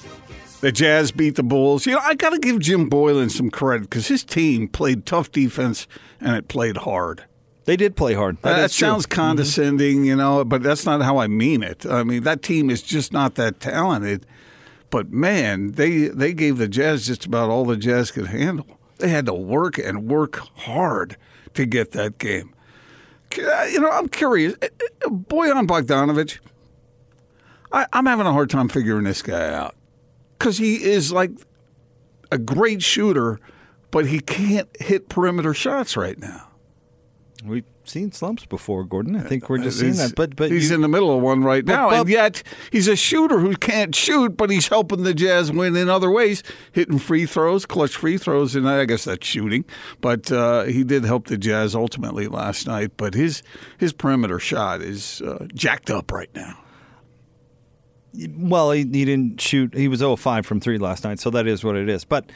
The 0.60 0.70
Jazz 0.70 1.14
beat 1.14 1.36
the 1.36 1.44
Bulls. 1.44 1.86
You 1.86 1.94
know, 1.94 2.02
I 2.04 2.14
got 2.14 2.32
to 2.32 2.40
give 2.40 2.60
Jim 2.60 2.90
Boylen 2.90 3.32
some 3.32 3.50
credit 3.50 3.84
because 3.84 4.10
his 4.10 4.26
team 4.26 4.68
played 4.68 5.06
tough 5.06 5.32
defense 5.32 5.88
and 6.20 6.36
it 6.36 6.50
played 6.50 6.76
hard. 6.76 7.24
They 7.64 7.78
did 7.78 7.96
play 7.96 8.16
hard. 8.16 8.42
That, 8.42 8.60
uh, 8.60 8.64
is 8.64 8.76
true. 8.76 8.86
sounds 8.86 9.06
mm-hmm. 9.06 9.16
condescending, 9.16 10.04
you 10.04 10.18
know, 10.18 10.44
but 10.44 10.62
that's 10.62 10.86
not 10.86 11.04
how 11.04 11.20
I 11.20 11.28
mean 11.28 11.64
it. 11.64 11.86
I 11.86 12.04
mean, 12.04 12.24
that 12.24 12.42
team 12.42 12.70
is 12.70 12.82
just 12.82 13.14
not 13.14 13.36
that 13.36 13.62
talented. 13.62 14.26
But 14.90 15.14
man, 15.14 15.72
they 15.72 16.10
they 16.10 16.34
gave 16.34 16.58
the 16.58 16.68
Jazz 16.68 17.08
just 17.08 17.26
about 17.26 17.50
all 17.50 17.64
the 17.64 17.78
Jazz 17.78 18.12
could 18.12 18.28
handle. 18.28 18.78
They 18.98 19.08
had 19.08 19.26
to 19.28 19.34
work 19.34 19.78
and 19.78 20.10
work 20.10 20.36
hard 20.58 21.16
to 21.54 21.66
get 21.66 21.92
that 21.92 22.18
game. 22.18 22.54
Uh, 23.40 23.64
you 23.72 23.80
know, 23.80 23.90
I'm 23.90 24.10
curious. 24.10 24.54
Uh, 24.62 24.68
Bojan 25.06 25.66
Bogdanovic, 25.66 26.40
I, 27.74 27.86
I'm 27.94 28.06
having 28.06 28.26
a 28.28 28.34
hard 28.34 28.50
time 28.50 28.68
figuring 28.70 29.04
this 29.06 29.22
guy 29.22 29.54
out 29.54 29.76
because 30.38 30.58
he 30.58 30.84
is 30.84 31.12
like 31.12 31.32
a 32.32 32.38
great 32.38 32.82
shooter, 32.82 33.40
but 33.92 34.06
he 34.08 34.20
can't 34.20 34.70
hit 34.82 35.10
perimeter 35.10 35.54
shots 35.54 35.96
right 35.98 36.18
now. 36.20 36.48
We've 37.44 37.64
seen 37.86 38.12
slumps 38.12 38.46
before, 38.46 38.84
Gordon. 38.84 39.16
I 39.16 39.22
think 39.22 39.50
we're 39.50 39.58
just 39.58 39.80
seeing 39.80 39.94
He's- 39.94 40.10
that. 40.10 40.16
But 40.16 40.36
but 40.36 40.52
he's 40.52 40.70
you- 40.70 40.76
in 40.76 40.82
the 40.82 40.88
middle 40.88 41.16
of 41.16 41.22
one 41.24 41.44
right 41.44 41.66
But- 41.66 41.72
now, 41.74 41.90
and 41.90 42.08
yet 42.08 42.44
he's 42.72 42.88
a 42.88 42.96
shooter 42.96 43.40
who 43.40 43.56
can't 43.56 43.96
shoot, 43.96 44.38
but 44.38 44.52
he's 44.52 44.68
helping 44.68 45.02
the 45.04 45.14
Jazz 45.16 45.52
win 45.52 45.76
in 45.76 45.90
other 45.90 46.12
ways, 46.12 46.44
hitting 46.72 47.00
free 47.00 47.26
throws, 47.26 47.66
clutch 47.66 47.96
free 47.96 48.18
throws, 48.20 48.56
and 48.56 48.70
I 48.70 48.86
guess 48.86 49.06
that's 49.06 49.26
shooting. 49.26 49.66
But 50.02 50.32
uh, 50.32 50.66
he 50.66 50.84
did 50.84 51.04
help 51.04 51.28
the 51.28 51.38
Jazz 51.38 51.74
ultimately 51.74 52.28
last 52.28 52.68
night. 52.68 52.92
But 52.96 53.16
his 53.16 53.42
his 53.80 53.92
perimeter 53.92 54.38
shot 54.38 54.82
is 54.82 55.22
uh, 55.22 55.48
jacked 55.56 55.90
up 55.90 56.12
right 56.12 56.30
now. 56.36 56.60
Well, 58.14 58.72
he, 58.72 58.80
he 58.80 59.06
didn't 59.06 59.40
shoot. 59.40 59.74
He 59.74 59.88
was 59.88 60.00
0 60.00 60.16
5 60.16 60.46
from 60.46 60.60
three 60.60 60.78
last 60.78 61.04
night, 61.04 61.20
so 61.20 61.30
that 61.30 61.48
is 61.48 61.64
what 61.64 61.76
it 61.76 61.88
is. 61.88 62.04
But 62.04 62.32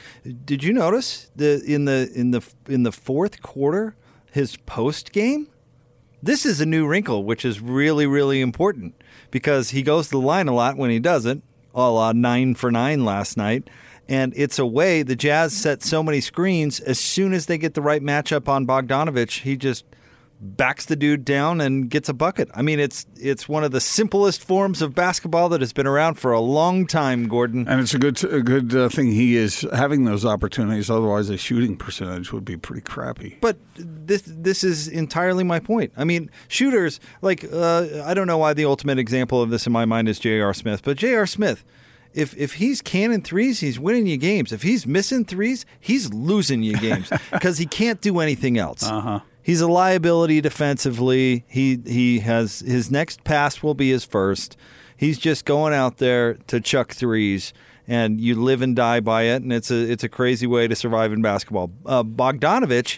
did 0.45 0.63
you 0.63 0.73
notice 0.73 1.29
the 1.35 1.61
in 1.65 1.85
the 1.85 2.09
in 2.15 2.31
the 2.31 2.41
in 2.67 2.83
the 2.83 2.91
fourth 2.91 3.41
quarter 3.41 3.95
his 4.31 4.57
post 4.57 5.11
game? 5.11 5.47
This 6.23 6.45
is 6.45 6.61
a 6.61 6.65
new 6.65 6.87
wrinkle, 6.87 7.23
which 7.23 7.43
is 7.43 7.59
really 7.59 8.07
really 8.07 8.41
important 8.41 8.95
because 9.31 9.71
he 9.71 9.81
goes 9.81 10.07
to 10.07 10.11
the 10.11 10.25
line 10.25 10.47
a 10.47 10.53
lot 10.53 10.77
when 10.77 10.89
he 10.89 10.99
doesn't. 10.99 11.43
A 11.73 11.91
la 11.91 12.13
nine 12.13 12.55
for 12.55 12.71
nine 12.71 13.03
last 13.03 13.35
night. 13.35 13.69
And 14.07 14.33
it's 14.35 14.59
a 14.59 14.65
way 14.65 15.03
the 15.03 15.15
Jazz 15.15 15.51
set 15.53 15.81
so 15.81 16.03
many 16.03 16.21
screens. 16.21 16.79
As 16.79 16.99
soon 16.99 17.33
as 17.33 17.47
they 17.47 17.57
get 17.57 17.73
the 17.73 17.81
right 17.81 18.01
matchup 18.01 18.47
on 18.47 18.67
Bogdanovic, 18.67 19.41
he 19.41 19.57
just 19.57 19.83
backs 20.45 20.85
the 20.85 20.95
dude 20.95 21.25
down 21.25 21.59
and 21.61 21.89
gets 21.89 22.09
a 22.09 22.13
bucket. 22.13 22.49
I 22.53 22.61
mean, 22.61 22.79
it's 22.79 23.05
it's 23.15 23.49
one 23.49 23.63
of 23.63 23.71
the 23.71 23.81
simplest 23.81 24.43
forms 24.43 24.81
of 24.81 24.93
basketball 24.93 25.49
that 25.49 25.61
has 25.61 25.73
been 25.73 25.87
around 25.87 26.15
for 26.15 26.31
a 26.31 26.39
long 26.39 26.87
time, 26.87 27.27
Gordon. 27.27 27.67
And 27.67 27.81
it's 27.81 27.93
a 27.93 27.99
good 27.99 28.23
a 28.23 28.41
good 28.41 28.75
uh, 28.75 28.89
thing 28.89 29.07
he 29.07 29.35
is 29.35 29.65
having 29.73 30.05
those 30.05 30.25
opportunities. 30.25 30.89
Otherwise, 30.89 31.27
the 31.27 31.37
shooting 31.37 31.75
percentage 31.77 32.31
would 32.31 32.45
be 32.45 32.57
pretty 32.57 32.81
crappy. 32.81 33.37
But 33.41 33.57
this 33.75 34.23
this 34.25 34.63
is 34.63 34.87
entirely 34.87 35.43
my 35.43 35.59
point. 35.59 35.93
I 35.97 36.03
mean, 36.03 36.29
shooters 36.47 36.99
like 37.21 37.45
uh, 37.51 38.03
I 38.03 38.13
don't 38.13 38.27
know 38.27 38.37
why 38.37 38.53
the 38.53 38.65
ultimate 38.65 38.99
example 38.99 39.41
of 39.41 39.49
this 39.49 39.65
in 39.65 39.73
my 39.73 39.85
mind 39.85 40.09
is 40.09 40.19
J.R. 40.19 40.53
Smith, 40.53 40.83
but 40.83 40.97
J.R. 40.97 41.25
Smith. 41.25 41.63
If, 42.13 42.33
if 42.37 42.53
he's 42.53 42.81
canning 42.81 43.21
threes, 43.21 43.59
he's 43.59 43.77
winning 43.77 44.07
you 44.07 44.15
games. 44.15 44.53
If 44.53 44.61
he's 44.61 44.87
missing 44.87 45.25
threes, 45.25 45.65
he's 45.81 46.13
losing 46.13 46.63
you 46.63 46.77
games 46.77 47.11
because 47.31 47.57
he 47.57 47.65
can't 47.65 47.99
do 47.99 48.19
anything 48.19 48.57
else. 48.57 48.83
Uh-huh. 48.83 49.19
He's 49.45 49.61
a 49.61 49.67
liability 49.67 50.41
defensively. 50.41 51.45
He 51.47 51.79
he 51.85 52.21
has 52.21 52.61
his 52.61 52.89
next 52.89 53.23
pass 53.23 53.61
will 53.61 53.75
be 53.75 53.91
his 53.91 54.03
first. 54.03 54.57
He's 54.97 55.19
just 55.19 55.45
going 55.45 55.71
out 55.71 55.97
there 55.97 56.33
to 56.47 56.59
chuck 56.59 56.93
threes, 56.93 57.53
and 57.87 58.19
you 58.19 58.33
live 58.41 58.63
and 58.63 58.75
die 58.75 59.01
by 59.01 59.25
it. 59.25 59.43
And 59.43 59.53
it's 59.53 59.69
a 59.69 59.75
it's 59.75 60.03
a 60.03 60.09
crazy 60.09 60.47
way 60.47 60.67
to 60.67 60.75
survive 60.75 61.13
in 61.13 61.21
basketball. 61.21 61.69
Uh, 61.85 62.01
Bogdanovic, 62.01 62.97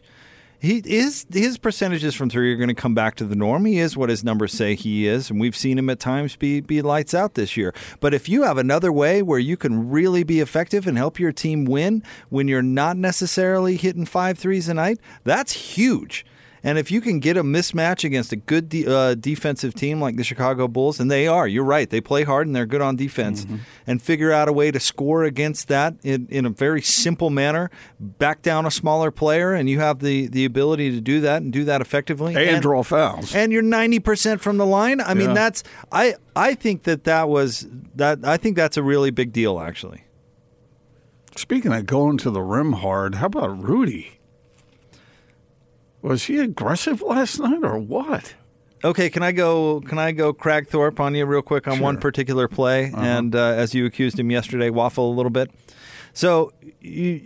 he 0.57 0.81
is 0.85 1.25
his 1.33 1.57
percentages 1.57 2.15
from 2.15 2.29
three 2.29 2.53
are 2.53 2.55
going 2.55 2.69
to 2.69 2.73
come 2.73 2.95
back 2.95 3.15
to 3.15 3.25
the 3.25 3.35
norm. 3.35 3.65
He 3.65 3.79
is 3.79 3.97
what 3.97 4.07
his 4.09 4.23
numbers 4.23 4.53
say 4.53 4.73
he 4.73 5.05
is, 5.05 5.29
and 5.29 5.41
we've 5.41 5.53
seen 5.53 5.77
him 5.77 5.89
at 5.89 5.99
times 5.99 6.37
be 6.37 6.61
be 6.61 6.81
lights 6.81 7.13
out 7.13 7.33
this 7.33 7.57
year. 7.57 7.73
But 7.99 8.13
if 8.13 8.29
you 8.29 8.43
have 8.43 8.57
another 8.57 8.93
way 8.93 9.21
where 9.21 9.37
you 9.37 9.57
can 9.57 9.89
really 9.89 10.23
be 10.23 10.39
effective 10.39 10.87
and 10.87 10.97
help 10.97 11.19
your 11.19 11.33
team 11.33 11.65
win 11.65 12.03
when 12.29 12.47
you're 12.47 12.61
not 12.61 12.95
necessarily 12.95 13.75
hitting 13.75 14.05
five 14.05 14.39
threes 14.39 14.69
a 14.69 14.73
night, 14.73 15.01
that's 15.25 15.51
huge. 15.51 16.25
And 16.67 16.77
if 16.77 16.91
you 16.91 16.99
can 16.99 17.19
get 17.21 17.37
a 17.37 17.43
mismatch 17.43 18.03
against 18.03 18.33
a 18.33 18.35
good 18.35 18.67
de- 18.67 18.85
uh, 18.85 19.15
defensive 19.15 19.73
team 19.73 20.01
like 20.01 20.17
the 20.17 20.23
Chicago 20.25 20.67
Bulls, 20.67 20.99
and 20.99 21.09
they 21.09 21.25
are, 21.25 21.47
you're 21.47 21.63
right, 21.63 21.89
they 21.89 22.01
play 22.01 22.23
hard 22.25 22.45
and 22.45 22.53
they're 22.53 22.65
good 22.65 22.81
on 22.81 22.97
defense, 22.97 23.47
and 23.87 24.01
figure 24.01 24.33
out 24.33 24.49
a 24.49 24.51
way 24.51 24.69
to 24.69 24.77
score 24.79 25.23
against 25.23 25.69
that 25.69 25.95
in, 26.03 26.27
in 26.29 26.45
a 26.45 26.49
very 26.49 26.81
simple 26.81 27.29
manner, 27.29 27.71
back 28.01 28.41
down 28.41 28.65
a 28.65 28.71
smaller 28.71 29.11
player, 29.11 29.53
and 29.53 29.69
you 29.69 29.79
have 29.79 29.99
the, 29.99 30.27
the 30.27 30.43
ability 30.43 30.91
to 30.91 30.99
do 30.99 31.21
that 31.21 31.41
and 31.41 31.53
do 31.53 31.63
that 31.63 31.79
effectively. 31.79 32.35
And 32.35 32.61
draw 32.61 32.83
fouls. 32.83 33.33
And 33.33 33.53
you're 33.53 33.63
90% 33.63 34.41
from 34.41 34.57
the 34.57 34.65
line. 34.65 34.99
I 34.99 35.13
mean, 35.13 35.29
Yeah. 35.29 35.33
that's, 35.35 35.63
I, 35.89 36.15
I 36.35 36.53
think 36.53 36.83
that 36.83 37.05
that 37.05 37.29
was, 37.29 37.65
that 37.95 38.19
I 38.25 38.35
think 38.35 38.57
that's 38.57 38.75
a 38.75 38.83
really 38.83 39.09
big 39.11 39.31
deal, 39.31 39.57
actually. 39.61 40.03
Speaking 41.37 41.71
of 41.71 41.85
going 41.85 42.17
to 42.17 42.29
the 42.29 42.41
rim 42.41 42.73
hard, 42.73 43.15
how 43.15 43.27
about 43.27 43.63
Rudy? 43.63 44.16
Was 46.07 46.23
he 46.25 46.37
aggressive 46.39 47.01
last 47.01 47.39
night 47.39 47.63
or 47.63 47.77
what? 47.77 48.33
Okay, 48.83 49.09
can 49.09 49.23
I 49.23 49.31
go? 49.31 49.81
Can 49.81 49.97
I 49.99 50.11
go 50.11 50.31
Craig 50.33 50.67
Thorpe 50.69 50.99
on 50.99 51.15
you 51.15 51.25
real 51.25 51.41
quick 51.41 51.67
on 51.67 51.79
one 51.79 51.97
particular 51.97 52.47
play? 52.47 52.91
And 52.95 53.35
uh, 53.35 53.39
as 53.39 53.73
you 53.73 53.85
accused 53.85 54.19
him 54.19 54.29
yesterday, 54.31 54.69
waffle 54.69 55.11
a 55.11 55.15
little 55.15 55.31
bit. 55.31 55.49
So, 56.13 56.53
you, 56.79 57.21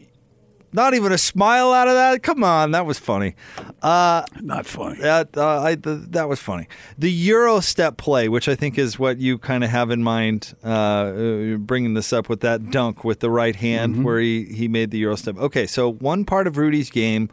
not 0.73 0.93
even 0.93 1.11
a 1.11 1.17
smile 1.17 1.73
out 1.73 1.89
of 1.89 1.93
that. 1.95 2.23
Come 2.23 2.43
on, 2.43 2.71
that 2.71 2.85
was 2.85 2.97
funny. 2.97 3.35
Uh, 3.81 4.23
Not 4.39 4.65
funny. 4.65 4.99
that 5.01 5.35
uh, 5.37 5.61
I, 5.61 5.75
th- 5.75 6.07
that 6.11 6.29
was 6.29 6.39
funny. 6.39 6.67
The 6.97 7.11
Euro 7.11 7.59
step 7.59 7.97
play, 7.97 8.29
which 8.29 8.47
I 8.47 8.55
think 8.55 8.77
is 8.77 8.97
what 8.97 9.17
you 9.17 9.37
kind 9.37 9.63
of 9.65 9.69
have 9.69 9.91
in 9.91 10.01
mind, 10.01 10.55
uh, 10.63 10.67
uh, 10.67 11.55
bringing 11.57 11.93
this 11.93 12.13
up 12.13 12.29
with 12.29 12.39
that 12.41 12.71
dunk 12.71 13.03
with 13.03 13.19
the 13.19 13.29
right 13.29 13.55
hand 13.57 13.95
Mm-hmm. 13.95 14.03
where 14.03 14.19
he, 14.21 14.45
he 14.45 14.67
made 14.69 14.91
the 14.91 14.97
Euro 14.99 15.15
step. 15.17 15.37
Okay, 15.37 15.67
so 15.67 15.91
one 15.91 16.23
part 16.23 16.47
of 16.47 16.55
Rudy's 16.57 16.89
game 16.89 17.29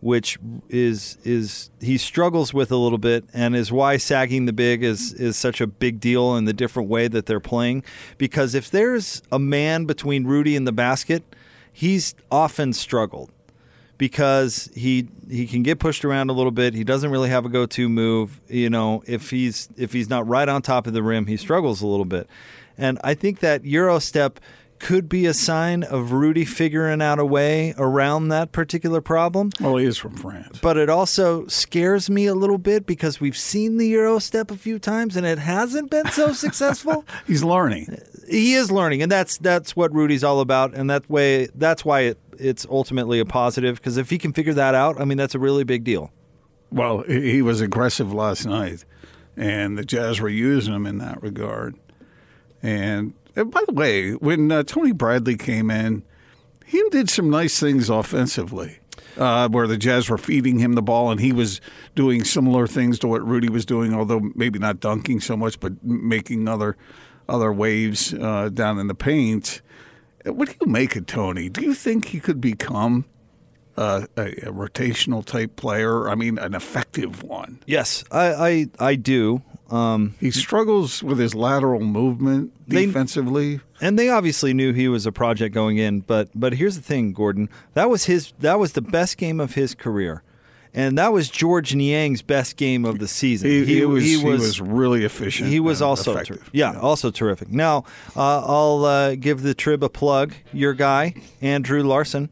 which 0.00 0.38
is 0.68 1.18
is 1.24 1.70
he 1.80 1.98
struggles 1.98 2.54
with 2.54 2.70
a 2.70 2.76
little 2.76 2.98
bit, 2.98 3.24
and 3.32 3.56
is 3.56 3.72
why 3.72 3.96
sagging 3.96 4.46
the 4.46 4.52
big 4.52 4.82
is 4.82 5.12
is 5.14 5.36
such 5.36 5.60
a 5.60 5.66
big 5.66 6.00
deal 6.00 6.36
in 6.36 6.44
the 6.44 6.52
different 6.52 6.88
way 6.88 7.08
that 7.08 7.26
they're 7.26 7.40
playing. 7.40 7.82
Because 8.16 8.54
if 8.54 8.70
there's 8.70 9.22
a 9.32 9.38
man 9.38 9.84
between 9.84 10.24
Rudy 10.24 10.56
and 10.56 10.66
the 10.66 10.72
basket, 10.72 11.24
he's 11.72 12.14
often 12.30 12.72
struggled 12.72 13.30
because 13.98 14.70
he 14.74 15.08
he 15.28 15.46
can 15.46 15.62
get 15.62 15.80
pushed 15.80 16.04
around 16.04 16.30
a 16.30 16.32
little 16.32 16.52
bit. 16.52 16.74
He 16.74 16.84
doesn't 16.84 17.10
really 17.10 17.28
have 17.28 17.44
a 17.44 17.48
go-to 17.48 17.88
move. 17.88 18.40
You 18.48 18.70
know, 18.70 19.02
if 19.06 19.30
he's 19.30 19.68
if 19.76 19.92
he's 19.92 20.08
not 20.08 20.26
right 20.26 20.48
on 20.48 20.62
top 20.62 20.86
of 20.86 20.92
the 20.92 21.02
rim, 21.02 21.26
he 21.26 21.36
struggles 21.36 21.82
a 21.82 21.86
little 21.86 22.04
bit. 22.04 22.28
And 22.78 23.00
I 23.02 23.14
think 23.14 23.40
that 23.40 23.64
Euro 23.64 23.98
step 23.98 24.38
could 24.78 25.08
be 25.08 25.26
a 25.26 25.34
sign 25.34 25.82
of 25.82 26.12
Rudy 26.12 26.44
figuring 26.44 27.02
out 27.02 27.18
a 27.18 27.24
way 27.24 27.74
around 27.76 28.28
that 28.28 28.52
particular 28.52 29.00
problem. 29.00 29.50
Well, 29.60 29.76
he 29.76 29.86
is 29.86 29.98
from 29.98 30.16
France. 30.16 30.58
But 30.60 30.76
it 30.76 30.88
also 30.88 31.46
scares 31.46 32.08
me 32.08 32.26
a 32.26 32.34
little 32.34 32.58
bit 32.58 32.86
because 32.86 33.20
we've 33.20 33.36
seen 33.36 33.76
the 33.76 33.88
Euro 33.88 34.18
step 34.18 34.50
a 34.50 34.56
few 34.56 34.78
times 34.78 35.16
and 35.16 35.26
it 35.26 35.38
hasn't 35.38 35.90
been 35.90 36.08
so 36.10 36.32
successful. 36.32 37.04
He's 37.26 37.44
learning. 37.44 38.00
He 38.28 38.54
is 38.54 38.70
learning, 38.70 39.02
and 39.02 39.10
that's 39.10 39.38
that's 39.38 39.74
what 39.74 39.92
Rudy's 39.94 40.22
all 40.22 40.40
about, 40.40 40.74
and 40.74 40.90
that 40.90 41.08
way 41.08 41.48
that's 41.54 41.84
why 41.84 42.00
it, 42.00 42.18
it's 42.38 42.66
ultimately 42.68 43.20
a 43.20 43.24
positive 43.24 43.76
because 43.76 43.96
if 43.96 44.10
he 44.10 44.18
can 44.18 44.32
figure 44.32 44.52
that 44.54 44.74
out, 44.74 45.00
I 45.00 45.04
mean 45.04 45.16
that's 45.16 45.34
a 45.34 45.38
really 45.38 45.64
big 45.64 45.84
deal. 45.84 46.12
Well, 46.70 47.04
he 47.04 47.32
he 47.32 47.42
was 47.42 47.62
aggressive 47.62 48.12
last 48.12 48.44
night, 48.44 48.84
and 49.36 49.78
the 49.78 49.84
Jazz 49.84 50.20
were 50.20 50.28
using 50.28 50.74
him 50.74 50.86
in 50.86 50.98
that 50.98 51.22
regard. 51.22 51.76
And, 52.62 53.14
and 53.38 53.50
by 53.50 53.62
the 53.66 53.72
way, 53.72 54.12
when 54.12 54.50
uh, 54.50 54.62
Tony 54.64 54.92
Bradley 54.92 55.36
came 55.36 55.70
in, 55.70 56.02
he 56.66 56.82
did 56.90 57.08
some 57.08 57.30
nice 57.30 57.58
things 57.58 57.88
offensively. 57.88 58.80
Uh, 59.16 59.48
where 59.48 59.66
the 59.66 59.76
Jazz 59.76 60.08
were 60.08 60.18
feeding 60.18 60.60
him 60.60 60.74
the 60.74 60.82
ball, 60.82 61.10
and 61.10 61.18
he 61.18 61.32
was 61.32 61.60
doing 61.96 62.22
similar 62.22 62.68
things 62.68 63.00
to 63.00 63.08
what 63.08 63.26
Rudy 63.26 63.48
was 63.48 63.66
doing, 63.66 63.92
although 63.92 64.20
maybe 64.36 64.60
not 64.60 64.78
dunking 64.78 65.18
so 65.18 65.36
much, 65.36 65.58
but 65.58 65.82
making 65.82 66.46
other 66.46 66.76
other 67.28 67.52
waves 67.52 68.14
uh, 68.14 68.48
down 68.48 68.78
in 68.78 68.86
the 68.86 68.94
paint. 68.94 69.60
What 70.24 70.48
do 70.48 70.54
you 70.60 70.70
make 70.70 70.94
of 70.94 71.06
Tony? 71.06 71.48
Do 71.48 71.62
you 71.62 71.74
think 71.74 72.06
he 72.06 72.20
could 72.20 72.40
become 72.40 73.06
uh, 73.76 74.06
a, 74.16 74.26
a 74.26 74.52
rotational 74.52 75.24
type 75.24 75.56
player? 75.56 76.08
I 76.08 76.14
mean, 76.14 76.38
an 76.38 76.54
effective 76.54 77.24
one. 77.24 77.60
Yes, 77.66 78.04
I 78.12 78.68
I, 78.80 78.90
I 78.90 78.94
do. 78.94 79.42
Um, 79.70 80.14
he 80.18 80.30
struggles 80.30 81.02
with 81.02 81.18
his 81.18 81.34
lateral 81.34 81.80
movement 81.80 82.52
They- 82.66 82.86
defensively. 82.86 83.60
and 83.80 83.98
they 83.98 84.08
obviously 84.08 84.54
knew 84.54 84.72
he 84.72 84.88
was 84.88 85.04
a 85.06 85.12
project 85.12 85.54
going 85.54 85.76
in, 85.76 86.00
but 86.00 86.28
but 86.34 86.54
here's 86.54 86.76
the 86.76 86.82
thing, 86.82 87.12
Gordon. 87.12 87.48
That 87.74 87.90
was 87.90 88.04
his 88.04 88.32
that 88.40 88.58
was 88.58 88.72
the 88.72 88.80
best 88.82 89.18
game 89.18 89.40
of 89.40 89.54
his 89.54 89.74
career. 89.74 90.22
And 90.74 90.98
that 90.98 91.12
was 91.14 91.28
George 91.30 91.74
Niang's 91.74 92.20
best 92.22 92.56
game 92.56 92.84
of 92.84 92.98
the 92.98 93.08
season. 93.08 93.48
He, 93.50 93.64
he 93.64 93.84
was, 93.86 94.04
he 94.04 94.22
was 94.22 94.60
really 94.60 95.02
efficient. 95.04 95.48
He 95.48 95.60
was 95.60 95.80
also 95.80 96.22
ter- 96.22 96.38
yeah, 96.52 96.78
also 96.78 97.10
terrific. 97.10 97.50
Now 97.50 97.84
uh, 98.14 98.42
I'll 98.46 98.84
uh, 98.84 99.14
give 99.16 99.42
the 99.42 99.54
Trib 99.54 99.82
a 99.82 99.88
plug. 99.88 100.34
Your 100.52 100.74
guy 100.74 101.14
Andrew 101.40 101.82
Larsen 101.82 102.28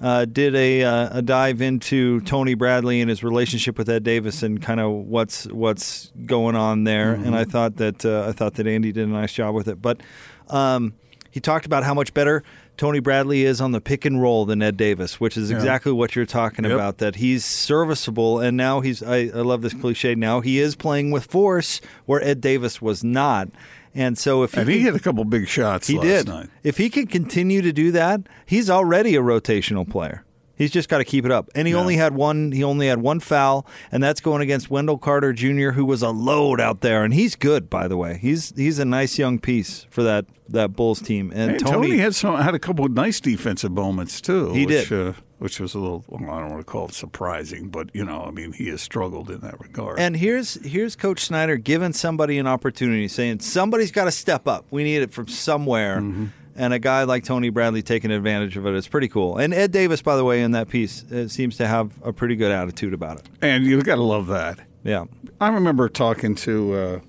uh, 0.00 0.24
did 0.24 0.54
a 0.54 0.82
uh, 0.82 1.18
a 1.18 1.22
dive 1.22 1.60
into 1.60 2.20
Tony 2.22 2.54
Bradley 2.54 3.00
and 3.00 3.10
his 3.10 3.22
relationship 3.22 3.76
with 3.78 3.88
Ed 3.88 4.02
Davis 4.02 4.42
and 4.42 4.60
kind 4.62 4.80
of 4.80 4.90
what's 4.92 5.44
what's 5.48 6.10
going 6.26 6.56
on 6.56 6.84
there. 6.84 7.12
And 7.12 7.36
I 7.36 7.44
thought 7.44 7.76
that 7.76 8.04
uh, 8.04 8.26
I 8.28 8.32
thought 8.32 8.54
that 8.54 8.66
Andy 8.66 8.92
did 8.92 9.04
a 9.08 9.10
nice 9.10 9.32
job 9.32 9.54
with 9.54 9.68
it. 9.68 9.82
But 9.82 10.00
um, 10.48 10.94
he 11.30 11.38
talked 11.40 11.66
about 11.66 11.84
how 11.84 11.94
much 11.94 12.14
better. 12.14 12.42
Tony 12.76 12.98
Bradley 12.98 13.44
is 13.44 13.60
on 13.60 13.72
the 13.72 13.80
pick 13.80 14.06
and 14.06 14.22
roll 14.22 14.46
than 14.46 14.62
Ed 14.62 14.78
Davis, 14.78 15.20
which 15.20 15.36
is 15.36 15.50
Yeah. 15.50 15.58
exactly 15.58 15.92
what 15.92 16.16
you're 16.16 16.24
talking 16.24 16.64
Yep. 16.64 16.72
about. 16.72 16.96
That 16.96 17.16
he's 17.16 17.44
serviceable, 17.44 18.38
and 18.38 18.56
now 18.56 18.80
he's. 18.80 19.02
I, 19.02 19.24
I 19.34 19.42
love 19.42 19.60
this 19.60 19.74
cliche. 19.74 20.14
Now 20.14 20.40
he 20.40 20.58
is 20.58 20.76
playing 20.76 21.10
with 21.10 21.26
force 21.26 21.82
where 22.06 22.24
Ed 22.24 22.40
Davis 22.40 22.80
was 22.80 23.04
not, 23.04 23.48
and 23.94 24.16
so 24.18 24.42
if 24.42 24.56
And 24.56 24.68
he 24.68 24.74
he 24.78 24.84
can- 24.84 24.92
hit 24.92 25.00
a 25.00 25.04
couple 25.04 25.24
big 25.24 25.48
shots 25.48 25.86
he 25.88 25.98
did. 25.98 26.26
night. 26.28 26.48
If 26.62 26.76
he 26.78 26.90
can 26.90 27.06
continue 27.06 27.62
to 27.62 27.72
do 27.72 27.90
that, 27.92 28.22
he's 28.46 28.68
already 28.70 29.16
a 29.16 29.20
rotational 29.20 29.88
player. 29.88 30.24
He's 30.60 30.70
just 30.70 30.90
got 30.90 30.98
to 30.98 31.04
keep 31.04 31.24
it 31.24 31.30
up. 31.32 31.48
And 31.54 31.66
he 31.66 31.72
only 31.72 31.96
had 31.96 32.14
one. 32.14 32.52
He 32.52 32.62
only 32.62 32.88
had 32.88 33.00
one 33.00 33.18
foul, 33.18 33.66
and 33.90 34.02
that's 34.02 34.20
going 34.20 34.42
against 34.42 34.68
Wendell 34.68 34.98
Carter 34.98 35.32
Jr., 35.32 35.70
who 35.70 35.86
was 35.86 36.02
a 36.02 36.10
load 36.10 36.60
out 36.60 36.82
there, 36.82 37.02
and 37.02 37.14
he's 37.14 37.34
good, 37.34 37.70
by 37.70 37.88
the 37.88 37.96
way. 37.96 38.18
He's 38.18 38.54
he's 38.54 38.78
a 38.78 38.84
nice 38.84 39.18
young 39.18 39.38
piece 39.38 39.86
for 39.88 40.02
that 40.02 40.26
that 40.50 40.76
Bulls 40.76 41.00
team. 41.00 41.32
And 41.34 41.52
And 41.52 41.60
Tony, 41.60 41.88
Tony, 41.88 41.98
had 41.98 42.14
some 42.14 42.38
had 42.38 42.54
a 42.54 42.58
couple 42.58 42.84
of 42.84 42.92
nice 42.92 43.20
defensive 43.20 43.72
moments 43.72 44.20
too. 44.20 44.52
He 44.52 44.66
which, 44.66 44.90
did. 44.90 45.08
uh, 45.08 45.12
which 45.38 45.60
was 45.60 45.74
a 45.74 45.78
little. 45.78 46.04
Well, 46.08 46.30
I 46.30 46.40
don't 46.40 46.50
want 46.50 46.60
to 46.60 46.70
call 46.70 46.88
it 46.88 46.92
surprising, 46.92 47.70
but 47.70 47.88
you 47.94 48.04
know, 48.04 48.22
I 48.22 48.30
mean, 48.30 48.52
he 48.52 48.68
has 48.68 48.82
struggled 48.82 49.30
in 49.30 49.40
that 49.40 49.58
regard. 49.60 49.98
And 49.98 50.14
here's 50.14 50.62
here's 50.62 50.94
Coach 50.94 51.20
Snyder 51.24 51.56
giving 51.56 51.94
somebody 51.94 52.36
an 52.36 52.46
opportunity, 52.46 53.08
saying 53.08 53.40
somebody's 53.40 53.92
got 53.92 54.04
to 54.04 54.12
step 54.12 54.46
up. 54.46 54.66
We 54.70 54.84
need 54.84 55.00
it 55.00 55.10
from 55.10 55.26
somewhere. 55.26 56.00
Mm-hmm. 56.00 56.26
And 56.56 56.74
a 56.74 56.78
guy 56.78 57.04
like 57.04 57.24
Tony 57.24 57.48
Bradley 57.48 57.82
taking 57.82 58.10
advantage 58.10 58.56
of 58.56 58.66
it 58.66 58.74
is 58.74 58.88
pretty 58.88 59.08
cool. 59.08 59.38
And 59.38 59.54
Ed 59.54 59.72
Davis, 59.72 60.02
by 60.02 60.16
the 60.16 60.24
way, 60.24 60.42
in 60.42 60.50
that 60.52 60.68
piece, 60.68 61.10
uh, 61.10 61.28
seems 61.28 61.56
to 61.58 61.66
have 61.66 61.92
a 62.02 62.12
pretty 62.12 62.36
good 62.36 62.50
attitude 62.50 62.92
about 62.92 63.18
it. 63.18 63.26
And 63.40 63.64
you 63.64 63.80
got 63.82 63.96
to 63.96 64.02
love 64.02 64.26
that. 64.26 64.60
Yeah. 64.82 65.04
I 65.40 65.48
remember 65.48 65.88
talking 65.88 66.34
to 66.36 66.74
uh, 66.74 67.00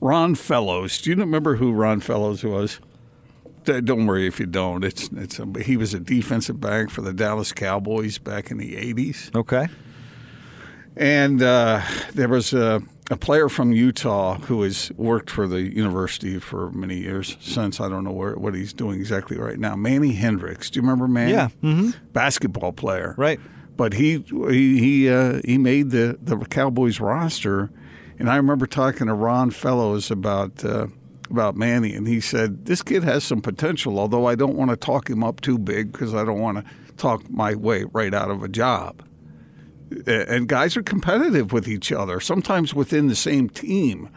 Ron 0.00 0.34
Fellows. 0.34 1.00
Do 1.00 1.10
you 1.10 1.16
remember 1.16 1.56
who 1.56 1.72
Ron 1.72 2.00
Fellows 2.00 2.42
was? 2.44 2.80
Don't 3.64 4.06
worry 4.06 4.26
if 4.26 4.40
you 4.40 4.46
don't. 4.46 4.82
It's 4.82 5.08
it's 5.12 5.38
a, 5.38 5.46
he 5.62 5.76
was 5.76 5.94
a 5.94 6.00
defensive 6.00 6.60
back 6.60 6.90
for 6.90 7.00
the 7.00 7.12
Dallas 7.12 7.52
Cowboys 7.52 8.18
back 8.18 8.50
in 8.50 8.58
the 8.58 8.74
'80s. 8.74 9.32
Okay. 9.36 9.68
And 10.96 11.40
uh, 11.40 11.80
there 12.12 12.28
was 12.28 12.52
a, 12.52 12.82
a 13.12 13.16
player 13.16 13.50
from 13.50 13.72
Utah 13.72 14.38
who 14.38 14.62
has 14.62 14.90
worked 14.96 15.28
for 15.28 15.46
the 15.46 15.60
university 15.60 16.38
for 16.38 16.70
many 16.70 16.96
years 16.96 17.36
since. 17.40 17.78
I 17.78 17.90
don't 17.90 18.04
know 18.04 18.10
where, 18.12 18.36
what 18.36 18.54
he's 18.54 18.72
doing 18.72 18.98
exactly 18.98 19.36
right 19.36 19.58
now. 19.58 19.76
Manny 19.76 20.12
Hendrix. 20.12 20.70
Do 20.70 20.78
you 20.78 20.82
remember 20.82 21.06
Manny? 21.06 21.32
Yeah. 21.32 21.50
Mm-hmm. 21.62 21.90
Basketball 22.14 22.72
player. 22.72 23.14
Right. 23.18 23.38
But 23.76 23.92
he 23.92 24.24
he 24.28 24.78
he, 24.78 25.10
uh, 25.10 25.42
he 25.44 25.58
made 25.58 25.90
the, 25.90 26.18
the 26.22 26.36
Cowboys 26.38 27.00
roster, 27.00 27.70
and 28.18 28.30
I 28.30 28.36
remember 28.36 28.66
talking 28.66 29.08
to 29.08 29.14
Ron 29.14 29.50
Fellows 29.50 30.10
about 30.10 30.64
uh, 30.64 30.86
about 31.30 31.54
Manny, 31.54 31.94
and 31.94 32.08
he 32.08 32.20
said 32.20 32.64
this 32.64 32.82
kid 32.82 33.04
has 33.04 33.24
some 33.24 33.42
potential. 33.42 33.98
Although 33.98 34.26
I 34.26 34.36
don't 34.36 34.56
want 34.56 34.70
to 34.70 34.76
talk 34.76 35.08
him 35.08 35.22
up 35.22 35.40
too 35.42 35.58
big 35.58 35.92
because 35.92 36.14
I 36.14 36.24
don't 36.24 36.40
want 36.40 36.58
to 36.58 36.64
talk 36.96 37.28
my 37.30 37.54
way 37.54 37.84
right 37.92 38.14
out 38.14 38.30
of 38.30 38.42
a 38.42 38.48
job 38.48 39.02
and 40.06 40.48
guys 40.48 40.76
are 40.76 40.82
competitive 40.82 41.52
with 41.52 41.68
each 41.68 41.92
other, 41.92 42.20
sometimes 42.20 42.74
within 42.74 43.08
the 43.08 43.16
same 43.16 43.48
team. 43.48 44.08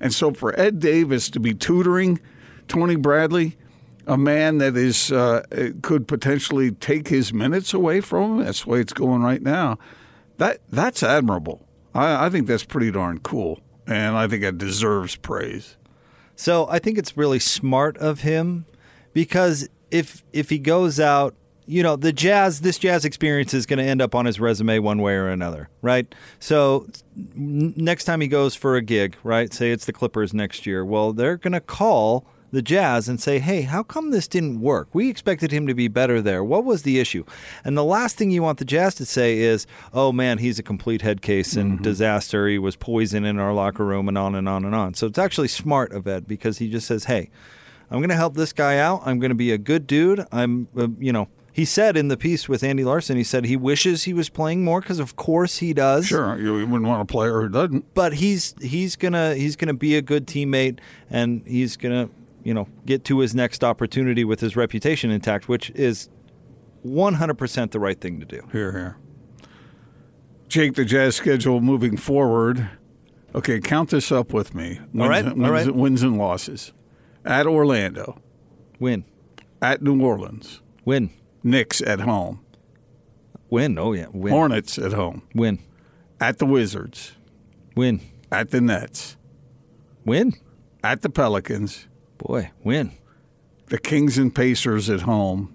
And 0.00 0.12
so 0.12 0.32
for 0.32 0.58
Ed 0.58 0.80
Davis 0.80 1.30
to 1.30 1.40
be 1.40 1.54
tutoring 1.54 2.20
Tony 2.68 2.96
Bradley, 2.96 3.56
a 4.06 4.16
man 4.16 4.58
that 4.58 4.76
is 4.76 5.10
uh, 5.12 5.42
could 5.82 6.06
potentially 6.06 6.72
take 6.72 7.08
his 7.08 7.32
minutes 7.32 7.72
away 7.72 8.00
from 8.00 8.38
him, 8.38 8.44
that's 8.44 8.64
the 8.64 8.70
way 8.70 8.80
it's 8.80 8.92
going 8.92 9.22
right 9.22 9.42
now. 9.42 9.78
That 10.38 10.60
that's 10.68 11.02
admirable. 11.02 11.66
I, 11.94 12.26
I 12.26 12.30
think 12.30 12.46
that's 12.46 12.64
pretty 12.64 12.90
darn 12.90 13.20
cool, 13.20 13.60
and 13.86 14.16
I 14.16 14.26
think 14.26 14.42
it 14.42 14.58
deserves 14.58 15.16
praise. 15.16 15.76
So 16.36 16.66
I 16.68 16.78
think 16.78 16.98
it's 16.98 17.16
really 17.16 17.38
smart 17.38 17.96
of 17.98 18.20
him 18.20 18.66
because 19.12 19.68
if 19.90 20.24
if 20.32 20.50
he 20.50 20.58
goes 20.58 20.98
out, 20.98 21.34
you 21.66 21.82
know, 21.82 21.96
the 21.96 22.12
jazz 22.12 22.60
this 22.60 22.78
jazz 22.78 23.04
experience 23.04 23.54
is 23.54 23.66
going 23.66 23.78
to 23.78 23.84
end 23.84 24.02
up 24.02 24.14
on 24.14 24.26
his 24.26 24.38
resume 24.38 24.78
one 24.80 25.00
way 25.00 25.14
or 25.14 25.28
another, 25.28 25.68
right? 25.82 26.12
So 26.38 26.86
next 27.34 28.04
time 28.04 28.20
he 28.20 28.28
goes 28.28 28.54
for 28.54 28.76
a 28.76 28.82
gig, 28.82 29.16
right? 29.22 29.52
Say 29.52 29.70
it's 29.70 29.84
the 29.84 29.92
Clippers 29.92 30.34
next 30.34 30.66
year. 30.66 30.84
Well, 30.84 31.12
they're 31.12 31.36
going 31.36 31.52
to 31.52 31.60
call 31.60 32.26
the 32.54 32.62
Jazz 32.62 33.08
and 33.08 33.20
say, 33.20 33.40
"Hey, 33.40 33.62
how 33.62 33.82
come 33.82 34.10
this 34.10 34.28
didn't 34.28 34.60
work? 34.60 34.88
We 34.92 35.10
expected 35.10 35.50
him 35.50 35.66
to 35.66 35.74
be 35.74 35.88
better 35.88 36.22
there. 36.22 36.44
What 36.44 36.64
was 36.64 36.82
the 36.82 37.00
issue?" 37.00 37.24
And 37.64 37.76
the 37.76 37.84
last 37.84 38.16
thing 38.16 38.30
you 38.30 38.42
want 38.42 38.58
the 38.58 38.64
Jazz 38.64 38.94
to 38.96 39.04
say 39.04 39.38
is, 39.38 39.66
"Oh 39.92 40.12
man, 40.12 40.38
he's 40.38 40.58
a 40.58 40.62
complete 40.62 41.02
head 41.02 41.20
case 41.20 41.56
and 41.56 41.82
disaster. 41.82 42.46
He 42.46 42.58
was 42.58 42.76
poison 42.76 43.24
in 43.24 43.38
our 43.38 43.52
locker 43.52 43.84
room 43.84 44.08
and 44.08 44.16
on 44.16 44.34
and 44.34 44.48
on 44.48 44.64
and 44.64 44.74
on." 44.74 44.94
So 44.94 45.06
it's 45.06 45.18
actually 45.18 45.48
smart 45.48 45.92
of 45.92 46.06
Ed 46.06 46.28
because 46.28 46.58
he 46.58 46.70
just 46.70 46.86
says, 46.86 47.04
"Hey, 47.04 47.30
I'm 47.90 47.98
going 47.98 48.08
to 48.10 48.16
help 48.16 48.34
this 48.34 48.52
guy 48.52 48.78
out. 48.78 49.02
I'm 49.04 49.18
going 49.18 49.30
to 49.30 49.34
be 49.34 49.50
a 49.50 49.58
good 49.58 49.86
dude. 49.86 50.24
I'm, 50.32 50.68
uh, 50.78 50.88
you 50.98 51.12
know." 51.12 51.28
He 51.54 51.64
said 51.64 51.96
in 51.96 52.08
the 52.08 52.16
piece 52.16 52.48
with 52.48 52.64
Andy 52.64 52.82
Larsen, 52.84 53.16
he 53.16 53.22
said 53.22 53.44
he 53.44 53.56
wishes 53.56 54.02
he 54.04 54.12
was 54.12 54.28
playing 54.28 54.64
more 54.64 54.80
because, 54.80 54.98
of 54.98 55.14
course, 55.14 55.58
he 55.58 55.72
does 55.72 56.06
Sure, 56.06 56.36
you 56.36 56.52
wouldn't 56.66 56.82
want 56.88 57.00
a 57.02 57.04
player 57.04 57.40
who 57.42 57.48
doesn't. 57.48 57.94
but 57.94 58.14
he's 58.14 58.56
he's 58.60 58.96
gonna 58.96 59.36
he's 59.36 59.54
gonna 59.54 59.72
be 59.72 59.96
a 59.96 60.02
good 60.02 60.26
teammate 60.26 60.80
and 61.08 61.46
he's 61.46 61.76
gonna 61.76 62.08
you 62.42 62.52
know 62.52 62.66
get 62.86 63.04
to 63.04 63.20
his 63.20 63.36
next 63.36 63.62
opportunity 63.62 64.24
with 64.24 64.40
his 64.40 64.56
reputation 64.56 65.10
intact, 65.12 65.48
which 65.48 65.70
is 65.76 66.08
100% 66.84 67.70
the 67.70 67.78
right 67.80 68.00
thing 68.00 68.18
to 68.20 68.26
do. 68.26 68.42
Here, 68.52 68.72
here. 68.72 68.96
Jake, 70.48 70.74
the 70.74 70.84
Jazz 70.84 71.16
schedule 71.16 71.60
moving 71.60 71.96
forward. 71.96 72.68
Okay, 73.34 73.60
count 73.60 73.90
this 73.90 74.12
up 74.12 74.32
with 74.32 74.54
me. 74.54 74.80
Wins, 74.92 75.00
All 75.02 75.08
right, 75.08 75.24
wins, 75.24 75.38
right. 75.50 75.74
wins 75.74 76.02
and 76.02 76.18
losses. 76.18 76.72
At 77.24 77.46
Orlando, 77.46 78.20
Win, 78.78 79.04
at 79.62 79.82
New 79.82 80.00
Orleans, 80.02 80.60
win, 80.84 81.10
Knicks 81.44 81.80
at 81.82 82.00
home, 82.00 82.40
Win. 83.50 83.78
Oh 83.78 83.92
yeah. 83.92 84.06
Win. 84.12 84.32
Hornets 84.32 84.78
at 84.78 84.92
home. 84.92 85.22
Win. 85.34 85.60
At 86.20 86.38
the 86.38 86.46
Wizards. 86.46 87.12
Win. 87.76 88.00
At 88.32 88.50
the 88.50 88.60
Nets. 88.60 89.16
Win. 90.04 90.32
At 90.82 91.02
the 91.02 91.08
Pelicans. 91.10 91.86
Boy, 92.18 92.50
win. 92.62 92.92
The 93.66 93.78
Kings 93.78 94.18
and 94.18 94.34
Pacers 94.34 94.88
at 94.90 95.02
home. 95.02 95.54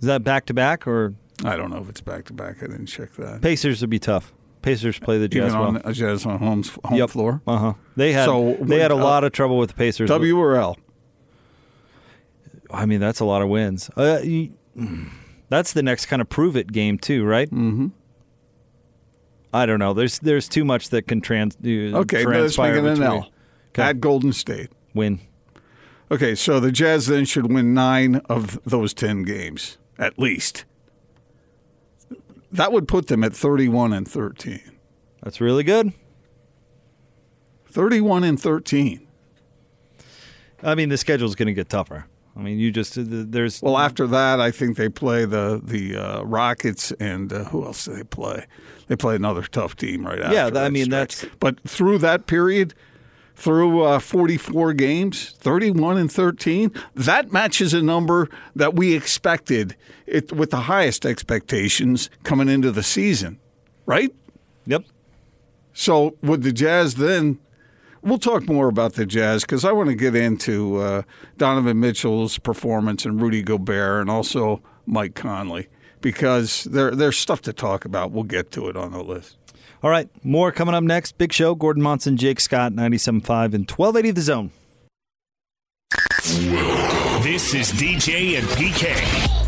Is 0.00 0.06
that 0.06 0.22
back 0.22 0.46
to 0.46 0.54
back 0.54 0.86
or 0.86 1.14
I 1.44 1.56
don't 1.56 1.70
know 1.70 1.78
if 1.78 1.88
it's 1.88 2.00
back 2.00 2.26
to 2.26 2.32
back. 2.32 2.62
I 2.62 2.66
didn't 2.66 2.86
check 2.86 3.12
that. 3.14 3.42
Pacers 3.42 3.80
would 3.80 3.90
be 3.90 3.98
tough. 3.98 4.32
Pacers 4.62 4.98
play 4.98 5.18
the 5.18 5.28
Jazz 5.28 5.48
Even 5.52 5.58
well. 5.58 5.68
on 5.68 5.74
the 5.74 5.92
Jazz 5.92 6.26
on 6.26 6.38
home, 6.38 6.62
home 6.84 6.98
Yep. 6.98 7.10
floor. 7.10 7.42
Uh 7.46 7.58
huh. 7.58 7.74
They 7.96 8.12
had 8.12 8.24
So, 8.24 8.56
they 8.60 8.78
had 8.80 8.90
a 8.90 8.96
uh, 8.96 8.98
lot 8.98 9.24
of 9.24 9.32
trouble 9.32 9.58
with 9.58 9.70
the 9.70 9.76
Pacers. 9.76 10.08
W 10.08 10.38
or 10.38 10.56
L? 10.56 10.76
I 12.70 12.86
mean, 12.86 13.00
that's 13.00 13.20
a 13.20 13.24
lot 13.24 13.42
of 13.42 13.48
wins. 13.48 13.90
Uh, 13.96 14.18
that's 15.48 15.72
the 15.72 15.82
next 15.82 16.06
kind 16.06 16.20
of 16.22 16.28
prove 16.28 16.56
it 16.56 16.72
game 16.72 16.98
too, 16.98 17.24
right? 17.24 17.50
Mm-hmm. 17.50 17.88
I 19.52 19.64
don't 19.66 19.78
know. 19.78 19.92
There's 19.94 20.18
there's 20.18 20.48
too 20.48 20.64
much 20.64 20.90
that 20.90 21.06
can 21.06 21.20
trans. 21.20 21.56
uh, 21.56 21.98
Okay, 21.98 22.24
let's 22.42 22.58
make 22.58 22.74
it 22.74 22.84
an 22.84 23.02
L. 23.02 23.30
At 23.88 24.00
Golden 24.00 24.32
State. 24.32 24.70
Win. 24.94 25.20
Okay, 26.10 26.34
so 26.34 26.60
the 26.60 26.70
Jazz 26.72 27.06
then 27.06 27.24
should 27.24 27.52
win 27.52 27.74
nine 27.74 28.16
of 28.28 28.62
those 28.64 28.94
10 28.94 29.22
games, 29.22 29.76
at 29.98 30.18
least. 30.18 30.64
That 32.52 32.70
would 32.72 32.86
put 32.86 33.08
them 33.08 33.24
at 33.24 33.34
31 33.34 33.92
and 33.92 34.06
13. 34.06 34.60
That's 35.22 35.40
really 35.40 35.64
good. 35.64 35.92
31 37.68 38.24
and 38.24 38.40
13. 38.40 39.06
I 40.62 40.74
mean, 40.74 40.88
the 40.88 40.96
schedule's 40.96 41.34
going 41.34 41.48
to 41.48 41.52
get 41.52 41.68
tougher. 41.68 42.06
I 42.36 42.42
mean, 42.42 42.58
you 42.58 42.70
just 42.70 42.92
there's 42.96 43.62
Well, 43.62 43.78
after 43.78 44.06
that, 44.08 44.40
I 44.40 44.50
think 44.50 44.76
they 44.76 44.88
play 44.90 45.24
the 45.24 45.60
the 45.62 45.96
uh, 45.96 46.22
Rockets 46.22 46.92
and 46.92 47.32
uh, 47.32 47.44
who 47.44 47.64
else 47.64 47.86
do 47.86 47.94
they 47.94 48.02
play? 48.04 48.46
They 48.88 48.96
play 48.96 49.16
another 49.16 49.42
tough 49.42 49.74
team 49.76 50.06
right 50.06 50.20
after. 50.20 50.34
Yeah, 50.34 50.50
I 50.64 50.68
mean, 50.68 50.84
stretch. 50.86 51.16
that's- 51.20 51.36
But 51.40 51.60
through 51.68 51.98
that 51.98 52.26
period, 52.26 52.74
through 53.34 53.82
uh, 53.82 53.98
44 53.98 54.74
games, 54.74 55.30
31 55.38 55.96
and 55.98 56.12
13, 56.12 56.70
that 56.94 57.32
matches 57.32 57.74
a 57.74 57.82
number 57.82 58.28
that 58.54 58.74
we 58.74 58.94
expected 58.94 59.74
it, 60.06 60.30
with 60.32 60.50
the 60.50 60.62
highest 60.62 61.04
expectations 61.04 62.10
coming 62.22 62.48
into 62.48 62.70
the 62.70 62.82
season, 62.82 63.38
right? 63.86 64.14
Yep. 64.66 64.84
So 65.72 66.16
would 66.22 66.42
the 66.42 66.52
Jazz 66.52 66.94
then? 66.96 67.38
We'll 68.06 68.18
talk 68.18 68.48
more 68.48 68.68
about 68.68 68.92
the 68.92 69.04
Jazz 69.04 69.42
because 69.42 69.64
I 69.64 69.72
want 69.72 69.88
to 69.88 69.96
get 69.96 70.14
into 70.14 70.76
uh, 70.76 71.02
Donovan 71.38 71.80
Mitchell's 71.80 72.38
performance 72.38 73.04
and 73.04 73.20
Rudy 73.20 73.42
Gobert 73.42 74.02
and 74.02 74.08
also 74.08 74.62
Mike 74.86 75.16
Conley 75.16 75.66
because 76.00 76.64
there 76.70 76.92
there's 76.92 77.18
stuff 77.18 77.42
to 77.42 77.52
talk 77.52 77.84
about. 77.84 78.12
We'll 78.12 78.22
get 78.22 78.52
to 78.52 78.68
it 78.68 78.76
on 78.76 78.92
the 78.92 79.02
list. 79.02 79.36
All 79.82 79.90
right, 79.90 80.08
more 80.24 80.52
coming 80.52 80.72
up 80.72 80.84
next. 80.84 81.18
Big 81.18 81.32
show. 81.32 81.56
Gordon 81.56 81.82
Monson, 81.82 82.16
Jake 82.16 82.38
Scott, 82.38 82.70
97.5 82.70 83.54
and 83.54 83.68
1280 83.68 84.10
The 84.12 84.20
Zone. 84.20 84.52
This 87.24 87.54
is 87.54 87.72
DJ 87.72 88.38
and 88.38 88.46
PK. 88.50 89.45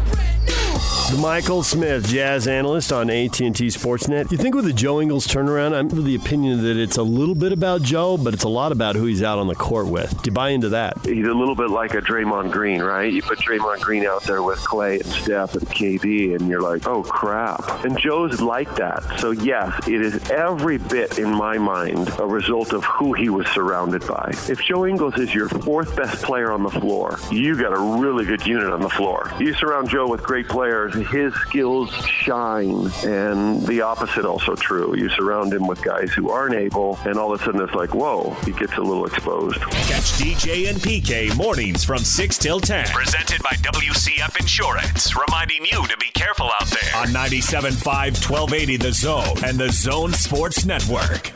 Michael 1.17 1.63
Smith, 1.63 2.09
jazz 2.09 2.47
analyst 2.47 2.93
on 2.93 3.09
AT&T 3.09 3.51
Sportsnet. 3.51 4.31
You 4.31 4.37
think 4.37 4.55
with 4.55 4.67
the 4.67 4.73
Joe 4.75 5.01
Ingles 5.01 5.27
turnaround, 5.27 5.75
I'm 5.75 5.87
of 5.87 6.05
the 6.05 6.15
opinion 6.15 6.63
that 6.63 6.77
it's 6.77 6.99
a 6.99 7.03
little 7.03 7.35
bit 7.35 7.51
about 7.51 7.83
Joe, 7.83 8.19
but 8.19 8.35
it's 8.35 8.45
a 8.45 8.49
lot 8.49 8.73
about 8.73 8.95
who 8.95 9.07
he's 9.07 9.23
out 9.23 9.39
on 9.39 9.49
the 9.49 9.55
court 9.55 9.87
with. 9.87 10.11
Do 10.23 10.29
you 10.29 10.33
buy 10.33 10.51
into 10.51 10.69
that? 10.69 10.99
He's 11.05 11.27
a 11.27 11.33
little 11.33 11.55
bit 11.55 11.71
like 11.71 11.95
a 11.95 12.03
Draymond 12.03 12.53
Green, 12.53 12.83
right? 12.83 13.11
You 13.11 13.23
put 13.23 13.39
Draymond 13.39 13.81
Green 13.81 14.05
out 14.05 14.23
there 14.25 14.43
with 14.43 14.59
Klay 14.61 15.01
and 15.01 15.11
Steph 15.13 15.55
and 15.55 15.67
KD, 15.67 16.37
and 16.37 16.47
you're 16.47 16.61
like, 16.61 16.87
oh 16.87 17.03
crap. 17.03 17.85
And 17.85 17.99
Joe's 17.99 18.41
like 18.41 18.77
that. 18.77 19.19
So 19.19 19.31
yes, 19.31 19.89
it 19.89 20.03
is 20.03 20.31
every 20.31 20.77
bit 20.79 21.19
in 21.19 21.31
my 21.31 21.57
mind 21.57 22.11
a 22.19 22.27
result 22.27 22.73
of 22.73 22.85
who 22.85 23.15
he 23.15 23.31
was 23.31 23.49
surrounded 23.49 24.07
by. 24.07 24.31
If 24.49 24.61
Joe 24.61 24.87
Ingles 24.87 25.19
is 25.19 25.35
your 25.35 25.49
fourth 25.49 25.97
best 25.97 26.23
player 26.23 26.53
on 26.53 26.63
the 26.63 26.71
floor, 26.71 27.19
you 27.33 27.57
got 27.57 27.73
a 27.73 28.01
really 28.01 28.27
good 28.27 28.47
unit 28.47 28.71
on 28.71 28.81
the 28.81 28.91
floor. 28.91 29.33
You 29.41 29.55
surround 29.55 29.89
Joe 29.89 30.07
with 30.07 30.23
great 30.23 30.49
players, 30.49 30.95
his 31.07 31.35
skills 31.35 31.93
shine, 32.07 32.91
and 33.05 33.67
the 33.67 33.83
opposite 33.83 34.25
also 34.25 34.55
true. 34.55 34.97
You 34.97 35.09
surround 35.11 35.53
him 35.53 35.67
with 35.67 35.83
guys 35.83 36.13
who 36.13 36.31
aren't 36.31 36.55
able, 36.55 36.99
and 37.05 37.19
all 37.19 37.33
of 37.33 37.41
a 37.41 37.45
sudden 37.45 37.61
it's 37.61 37.75
like, 37.75 37.95
whoa, 37.95 38.35
he 38.45 38.53
gets 38.53 38.77
a 38.77 38.83
little 38.83 39.07
exposed. 39.07 39.61
Catch 39.61 40.13
DJ 40.19 40.69
and 40.69 40.79
PK 40.79 41.37
mornings 41.37 41.85
from 41.85 41.99
6 41.99 42.39
till 42.39 42.61
10. 42.61 42.87
Presented 42.89 43.43
by 43.43 43.51
WCF 43.63 44.39
Insurance. 44.41 45.15
Reminding 45.17 45.65
you 45.65 45.87
to 45.87 45.97
be 45.99 46.11
careful 46.15 46.51
out 46.61 46.67
there. 46.67 46.97
On 46.97 47.09
97.5, 47.09 47.85
1280 47.85 48.77
The 48.77 48.93
Zone 48.93 49.37
and 49.45 49.59
The 49.59 49.71
Zone 49.71 50.13
Sports 50.13 50.65
Network. 50.65 51.33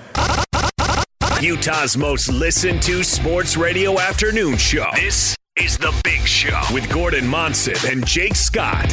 Utah's 1.42 1.96
most 1.96 2.28
listened 2.28 2.82
to 2.82 3.02
sports 3.02 3.56
radio 3.56 3.98
afternoon 3.98 4.56
show. 4.56 4.88
This 4.94 5.34
is 5.56 5.76
The 5.76 5.92
Big 6.02 6.20
Show 6.20 6.58
with 6.72 6.90
Gordon 6.90 7.26
Monson 7.26 7.74
and 7.86 8.06
Jake 8.06 8.34
Scott. 8.34 8.90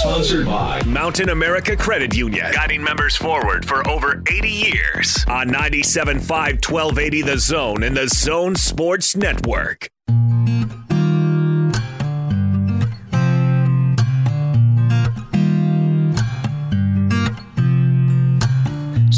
Sponsored 0.00 0.44
by 0.44 0.82
Mountain 0.82 1.28
America 1.28 1.76
Credit 1.76 2.16
Union, 2.16 2.50
guiding 2.52 2.82
members 2.82 3.14
forward 3.14 3.64
for 3.64 3.86
over 3.88 4.20
80 4.28 4.48
years 4.48 5.24
on 5.28 5.48
97.5 5.48 6.18
1280 6.68 7.22
The 7.22 7.38
Zone 7.38 7.84
and 7.84 7.96
The 7.96 8.08
Zone 8.08 8.56
Sports 8.56 9.14
Network. 9.14 9.88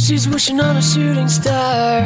She's 0.02 0.28
wishing 0.28 0.60
on 0.60 0.76
a 0.76 0.82
shooting 0.82 1.28
star. 1.28 2.02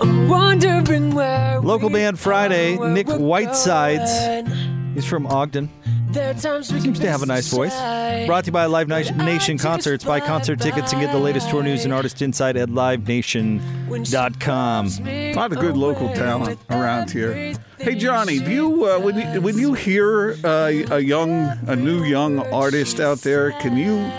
I'm 0.00 0.28
wondering 0.28 1.14
where. 1.14 1.60
Local 1.60 1.88
we 1.88 1.94
band 1.94 2.18
Friday, 2.18 2.74
are, 2.74 2.80
where 2.80 2.90
Nick 2.90 3.06
we're 3.06 3.18
Whitesides. 3.18 4.10
going. 4.10 4.46
He's 4.94 5.06
from 5.06 5.28
Ogden. 5.28 5.70
There 6.10 6.30
are 6.30 6.34
times 6.34 6.72
we 6.72 6.80
Seems 6.80 6.98
to 6.98 7.08
have 7.08 7.22
a 7.22 7.26
nice 7.26 7.48
voice. 7.48 7.72
Brought 8.26 8.42
to 8.44 8.48
you 8.48 8.52
by 8.52 8.66
Live 8.66 8.88
Nation 8.88 9.56
Concerts. 9.56 10.02
Buy 10.04 10.18
concert 10.18 10.58
tickets 10.60 10.92
and 10.92 11.00
get 11.00 11.12
the 11.12 11.20
latest 11.20 11.48
tour 11.48 11.62
news 11.62 11.84
and 11.84 11.94
artist 11.94 12.20
insight 12.22 12.56
at 12.56 12.70
livenation.com. 12.70 14.88
A 15.06 15.34
lot 15.34 15.52
of 15.52 15.60
good 15.60 15.76
local 15.76 16.12
talent 16.14 16.58
around 16.70 17.12
here. 17.12 17.54
Hey 17.78 17.94
Johnny, 17.94 18.40
do 18.40 18.50
you 18.50 18.86
uh, 18.86 18.98
when 18.98 19.16
you 19.16 19.40
when 19.40 19.56
you 19.58 19.74
hear 19.74 20.34
uh, 20.44 20.72
a 20.90 20.98
young 20.98 21.56
a 21.68 21.76
new 21.76 22.02
young 22.02 22.40
artist 22.52 22.98
out 22.98 23.18
there, 23.18 23.52
can 23.52 23.76
you 23.76 24.10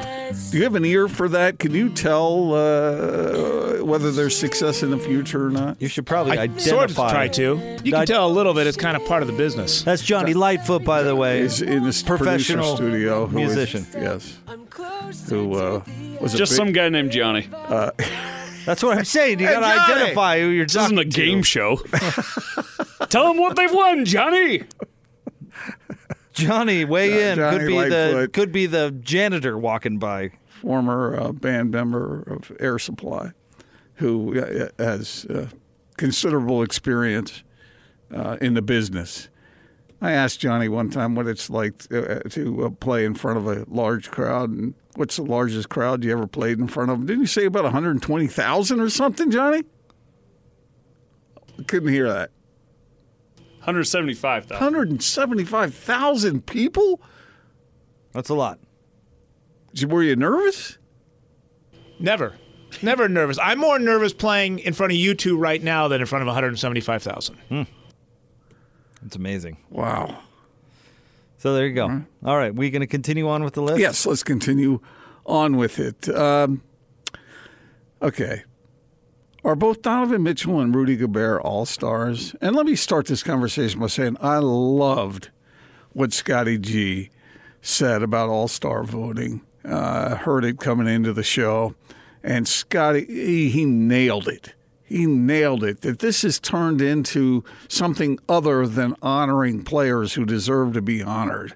do 0.51 0.57
you 0.57 0.63
have 0.63 0.75
an 0.75 0.85
ear 0.85 1.07
for 1.07 1.27
that? 1.29 1.59
Can 1.59 1.73
you 1.73 1.89
tell 1.89 2.53
uh, 2.53 3.83
whether 3.83 4.11
there's 4.11 4.37
success 4.37 4.83
in 4.83 4.91
the 4.91 4.97
future 4.97 5.47
or 5.47 5.49
not? 5.49 5.81
You 5.81 5.87
should 5.87 6.05
probably 6.05 6.37
I 6.37 6.47
sort 6.57 6.89
of 6.89 6.95
try 6.95 7.27
to. 7.29 7.79
You 7.83 7.91
can 7.91 8.05
tell 8.05 8.27
a 8.27 8.31
little 8.31 8.53
bit. 8.53 8.67
It's 8.67 8.77
kind 8.77 8.95
of 8.97 9.05
part 9.05 9.21
of 9.23 9.27
the 9.27 9.33
business. 9.33 9.83
That's 9.83 10.01
Johnny 10.03 10.33
Lightfoot, 10.33 10.83
by 10.83 11.03
the 11.03 11.15
way. 11.15 11.41
He's 11.43 11.61
in 11.61 11.83
this 11.83 12.01
professional 12.03 12.75
studio 12.75 13.27
who 13.27 13.39
is- 13.39 13.55
musician. 13.55 13.85
yes, 13.93 14.37
who 15.29 15.53
uh, 15.55 15.81
was 16.19 16.33
a 16.33 16.37
Just 16.37 16.51
big- 16.53 16.57
some 16.57 16.71
guy 16.71 16.89
named 16.89 17.11
Johnny. 17.11 17.47
Uh, 17.53 17.91
That's 18.65 18.81
what 18.81 18.97
I'm 18.97 19.03
saying. 19.03 19.41
You 19.41 19.47
Hey, 19.47 19.53
got 19.55 19.59
to 19.59 19.65
Johnny! 19.75 20.01
identify 20.01 20.39
who 20.39 20.47
you're 20.47 20.65
This 20.65 20.77
isn't 20.77 20.97
a 20.97 21.03
game 21.03 21.41
to. 21.41 21.43
show. 21.43 21.75
Tell 23.09 23.27
them 23.27 23.37
what 23.37 23.57
they've 23.57 23.73
won, 23.73 24.05
Johnny. 24.05 24.63
Johnny, 26.33 26.83
weigh 26.83 27.31
in. 27.31 27.37
Johnny 27.37 27.57
could 27.57 27.67
be 27.67 27.89
the 27.89 28.29
could 28.33 28.51
be 28.51 28.65
the 28.65 28.91
janitor 28.91 29.57
walking 29.57 29.99
by. 29.99 30.31
former 30.61 31.19
uh, 31.19 31.31
band 31.31 31.71
member 31.71 32.21
of 32.23 32.51
Air 32.59 32.79
Supply, 32.79 33.31
who 33.95 34.39
uh, 34.39 34.69
has 34.79 35.25
uh, 35.25 35.47
considerable 35.97 36.63
experience 36.63 37.43
uh, 38.13 38.37
in 38.41 38.53
the 38.53 38.61
business. 38.61 39.29
I 40.01 40.11
asked 40.11 40.41
Johnny 40.41 40.67
one 40.67 40.89
time 40.89 41.15
what 41.15 41.27
it's 41.27 41.49
like 41.49 41.77
to, 41.87 42.17
uh, 42.25 42.29
to 42.29 42.65
uh, 42.65 42.69
play 42.71 43.05
in 43.05 43.13
front 43.13 43.37
of 43.37 43.47
a 43.47 43.65
large 43.69 44.11
crowd, 44.11 44.49
and 44.49 44.73
what's 44.95 45.15
the 45.15 45.23
largest 45.23 45.69
crowd 45.69 46.03
you 46.03 46.11
ever 46.11 46.27
played 46.27 46.59
in 46.59 46.67
front 46.67 46.91
of? 46.91 47.05
Didn't 47.05 47.21
you 47.21 47.27
say 47.27 47.45
about 47.45 47.63
120,000 47.63 48.79
or 48.79 48.89
something, 48.89 49.31
Johnny? 49.31 49.63
I 51.57 51.63
couldn't 51.63 51.89
hear 51.89 52.11
that. 52.11 52.31
175,000. 53.63 54.55
175,000 54.55 56.45
people? 56.45 57.01
That's 58.11 58.27
a 58.27 58.33
lot. 58.33 58.59
Were 59.87 60.03
you 60.03 60.17
nervous? 60.17 60.77
Never. 61.97 62.33
Never 62.81 63.07
nervous. 63.07 63.39
I'm 63.41 63.59
more 63.59 63.79
nervous 63.79 64.11
playing 64.11 64.59
in 64.59 64.73
front 64.73 64.91
of 64.91 64.97
you 64.97 65.13
two 65.15 65.37
right 65.37 65.63
now 65.63 65.87
than 65.87 66.01
in 66.01 66.07
front 66.07 66.23
of 66.23 66.27
175,000. 66.27 67.67
It's 69.05 69.15
amazing. 69.15 69.57
Wow. 69.69 70.19
So 71.37 71.53
there 71.53 71.65
you 71.65 71.73
go. 71.73 72.03
All 72.25 72.37
right, 72.37 72.53
we 72.53 72.69
going 72.69 72.81
to 72.81 72.87
continue 72.87 73.29
on 73.29 73.43
with 73.45 73.53
the 73.53 73.61
list? 73.61 73.79
Yes, 73.79 74.05
let's 74.05 74.23
continue 74.23 74.81
on 75.25 75.55
with 75.55 75.79
it. 75.79 76.09
Um, 76.09 76.61
okay. 78.01 78.43
Are 79.45 79.55
both 79.55 79.81
Donovan 79.81 80.23
Mitchell 80.23 80.61
and 80.61 80.73
Rudy 80.73 80.95
Gobert 80.95 81.41
all 81.41 81.65
stars? 81.65 82.33
And 82.39 82.55
let 82.55 82.65
me 82.65 82.75
start 82.75 83.07
this 83.07 83.23
conversation 83.23 83.81
by 83.81 83.87
saying 83.87 84.15
I 84.21 84.37
loved 84.37 85.31
what 85.91 86.13
Scotty 86.13 86.57
G 86.57 87.09
said 87.61 88.03
about 88.03 88.29
all 88.29 88.47
star 88.47 88.85
voting 88.85 89.41
uh, 89.65 90.15
heard 90.15 90.45
it 90.45 90.59
coming 90.59 90.87
into 90.87 91.13
the 91.13 91.23
show, 91.23 91.75
and 92.23 92.47
Scotty 92.47 93.05
he, 93.05 93.49
he 93.49 93.65
nailed 93.65 94.27
it. 94.27 94.53
He 94.83 95.05
nailed 95.05 95.63
it. 95.63 95.81
That 95.81 95.99
this 95.99 96.21
has 96.21 96.39
turned 96.39 96.81
into 96.81 97.43
something 97.67 98.19
other 98.29 98.67
than 98.67 98.95
honoring 99.01 99.63
players 99.63 100.13
who 100.13 100.25
deserve 100.25 100.73
to 100.73 100.81
be 100.81 101.01
honored. 101.01 101.55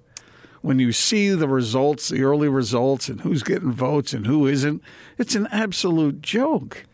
When 0.62 0.80
you 0.80 0.92
see 0.92 1.30
the 1.30 1.48
results, 1.48 2.10
the 2.10 2.24
early 2.24 2.50
results, 2.50 3.08
and 3.10 3.22
who's 3.22 3.44
getting 3.44 3.72
votes 3.72 4.12
and 4.12 4.26
who 4.26 4.48
isn't, 4.48 4.82
it's 5.18 5.36
an 5.36 5.48
absolute 5.52 6.22
joke. 6.22 6.86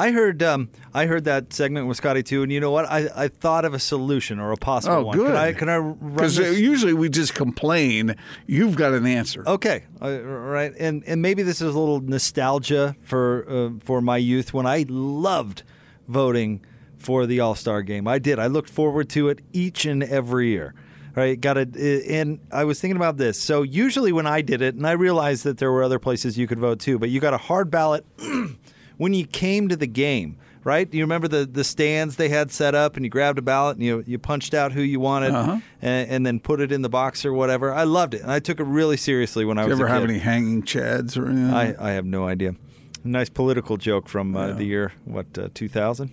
I 0.00 0.12
heard 0.12 0.42
um, 0.42 0.70
I 0.94 1.06
heard 1.06 1.24
that 1.24 1.52
segment 1.52 1.86
with 1.86 1.96
Scotty 1.98 2.22
too, 2.22 2.42
and 2.42 2.50
you 2.50 2.58
know 2.60 2.70
what? 2.70 2.86
I, 2.86 3.08
I 3.14 3.28
thought 3.28 3.64
of 3.64 3.74
a 3.74 3.78
solution 3.78 4.40
or 4.40 4.50
a 4.52 4.56
possible 4.56 4.96
Oh, 4.96 5.02
one. 5.04 5.16
good. 5.16 5.26
Can 5.26 5.36
I 5.36 5.52
can 5.52 5.68
I 5.68 5.80
Because 5.80 6.38
usually 6.38 6.94
we 6.94 7.08
just 7.08 7.34
complain. 7.34 8.16
You've 8.46 8.76
got 8.76 8.92
an 8.94 9.06
answer. 9.06 9.44
Okay, 9.46 9.84
uh, 10.00 10.20
right, 10.22 10.72
and 10.78 11.04
and 11.06 11.20
maybe 11.20 11.42
this 11.42 11.60
is 11.60 11.74
a 11.74 11.78
little 11.78 12.00
nostalgia 12.00 12.96
for 13.02 13.46
uh, 13.48 13.70
for 13.84 14.00
my 14.00 14.16
youth 14.16 14.54
when 14.54 14.66
I 14.66 14.86
loved 14.88 15.64
voting 16.08 16.64
for 16.98 17.26
the 17.26 17.40
All 17.40 17.54
Star 17.54 17.82
Game. 17.82 18.08
I 18.08 18.18
did. 18.18 18.38
I 18.38 18.46
looked 18.46 18.70
forward 18.70 19.08
to 19.10 19.28
it 19.28 19.40
each 19.52 19.84
and 19.84 20.02
every 20.02 20.48
year. 20.48 20.74
Right, 21.14 21.38
got 21.40 21.58
it. 21.58 21.76
And 21.76 22.38
I 22.52 22.62
was 22.64 22.80
thinking 22.80 22.96
about 22.96 23.16
this. 23.16 23.38
So 23.38 23.62
usually 23.62 24.12
when 24.12 24.28
I 24.28 24.42
did 24.42 24.62
it, 24.62 24.76
and 24.76 24.86
I 24.86 24.92
realized 24.92 25.42
that 25.44 25.58
there 25.58 25.72
were 25.72 25.82
other 25.82 25.98
places 25.98 26.38
you 26.38 26.46
could 26.46 26.60
vote 26.60 26.78
too, 26.78 26.98
but 27.00 27.10
you 27.10 27.18
got 27.20 27.34
a 27.34 27.38
hard 27.38 27.68
ballot 27.68 28.06
when 29.00 29.14
you 29.14 29.26
came 29.26 29.68
to 29.68 29.76
the 29.76 29.86
game. 29.86 30.36
Right? 30.62 30.90
Do 30.90 30.98
you 30.98 31.04
remember 31.04 31.26
the, 31.26 31.46
the 31.46 31.64
stands 31.64 32.16
they 32.16 32.28
had 32.28 32.50
set 32.52 32.74
up, 32.74 32.96
and 32.96 33.02
you 33.06 33.08
grabbed 33.10 33.38
a 33.38 33.42
ballot 33.42 33.78
and 33.78 33.86
you 33.86 34.04
you 34.06 34.18
punched 34.18 34.52
out 34.52 34.72
who 34.72 34.82
you 34.82 35.00
wanted, 35.00 35.32
Uh-huh. 35.32 35.58
and, 35.80 36.10
and 36.10 36.26
then 36.26 36.38
put 36.38 36.60
it 36.60 36.70
in 36.70 36.82
the 36.82 36.90
box 36.90 37.24
or 37.24 37.32
whatever. 37.32 37.72
I 37.72 37.84
loved 37.84 38.12
it, 38.12 38.20
and 38.20 38.30
I 38.30 38.40
took 38.40 38.60
it 38.60 38.64
really 38.64 38.98
seriously 38.98 39.46
when 39.46 39.56
I 39.56 39.62
Do 39.62 39.68
you 39.68 39.72
was. 39.72 39.80
ever 39.80 39.88
have 39.88 40.04
any 40.04 40.18
hanging 40.18 40.62
chads 40.62 41.16
or 41.16 41.26
anything? 41.30 41.50
I, 41.54 41.74
I 41.82 41.92
have 41.92 42.04
no 42.04 42.26
idea. 42.26 42.56
Nice 43.02 43.30
political 43.30 43.78
joke 43.78 44.06
from 44.06 44.36
uh, 44.36 44.52
the 44.52 44.64
year 44.64 44.92
what 45.06 45.26
uh, 45.38 45.48
2000. 45.54 46.10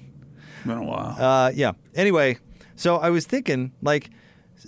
Been 0.65 0.77
a 0.77 0.83
while. 0.83 1.15
Uh, 1.19 1.51
yeah. 1.53 1.73
Anyway, 1.93 2.37
so 2.77 2.95
I 2.97 3.09
was 3.09 3.25
thinking 3.25 3.73
like. 3.81 4.09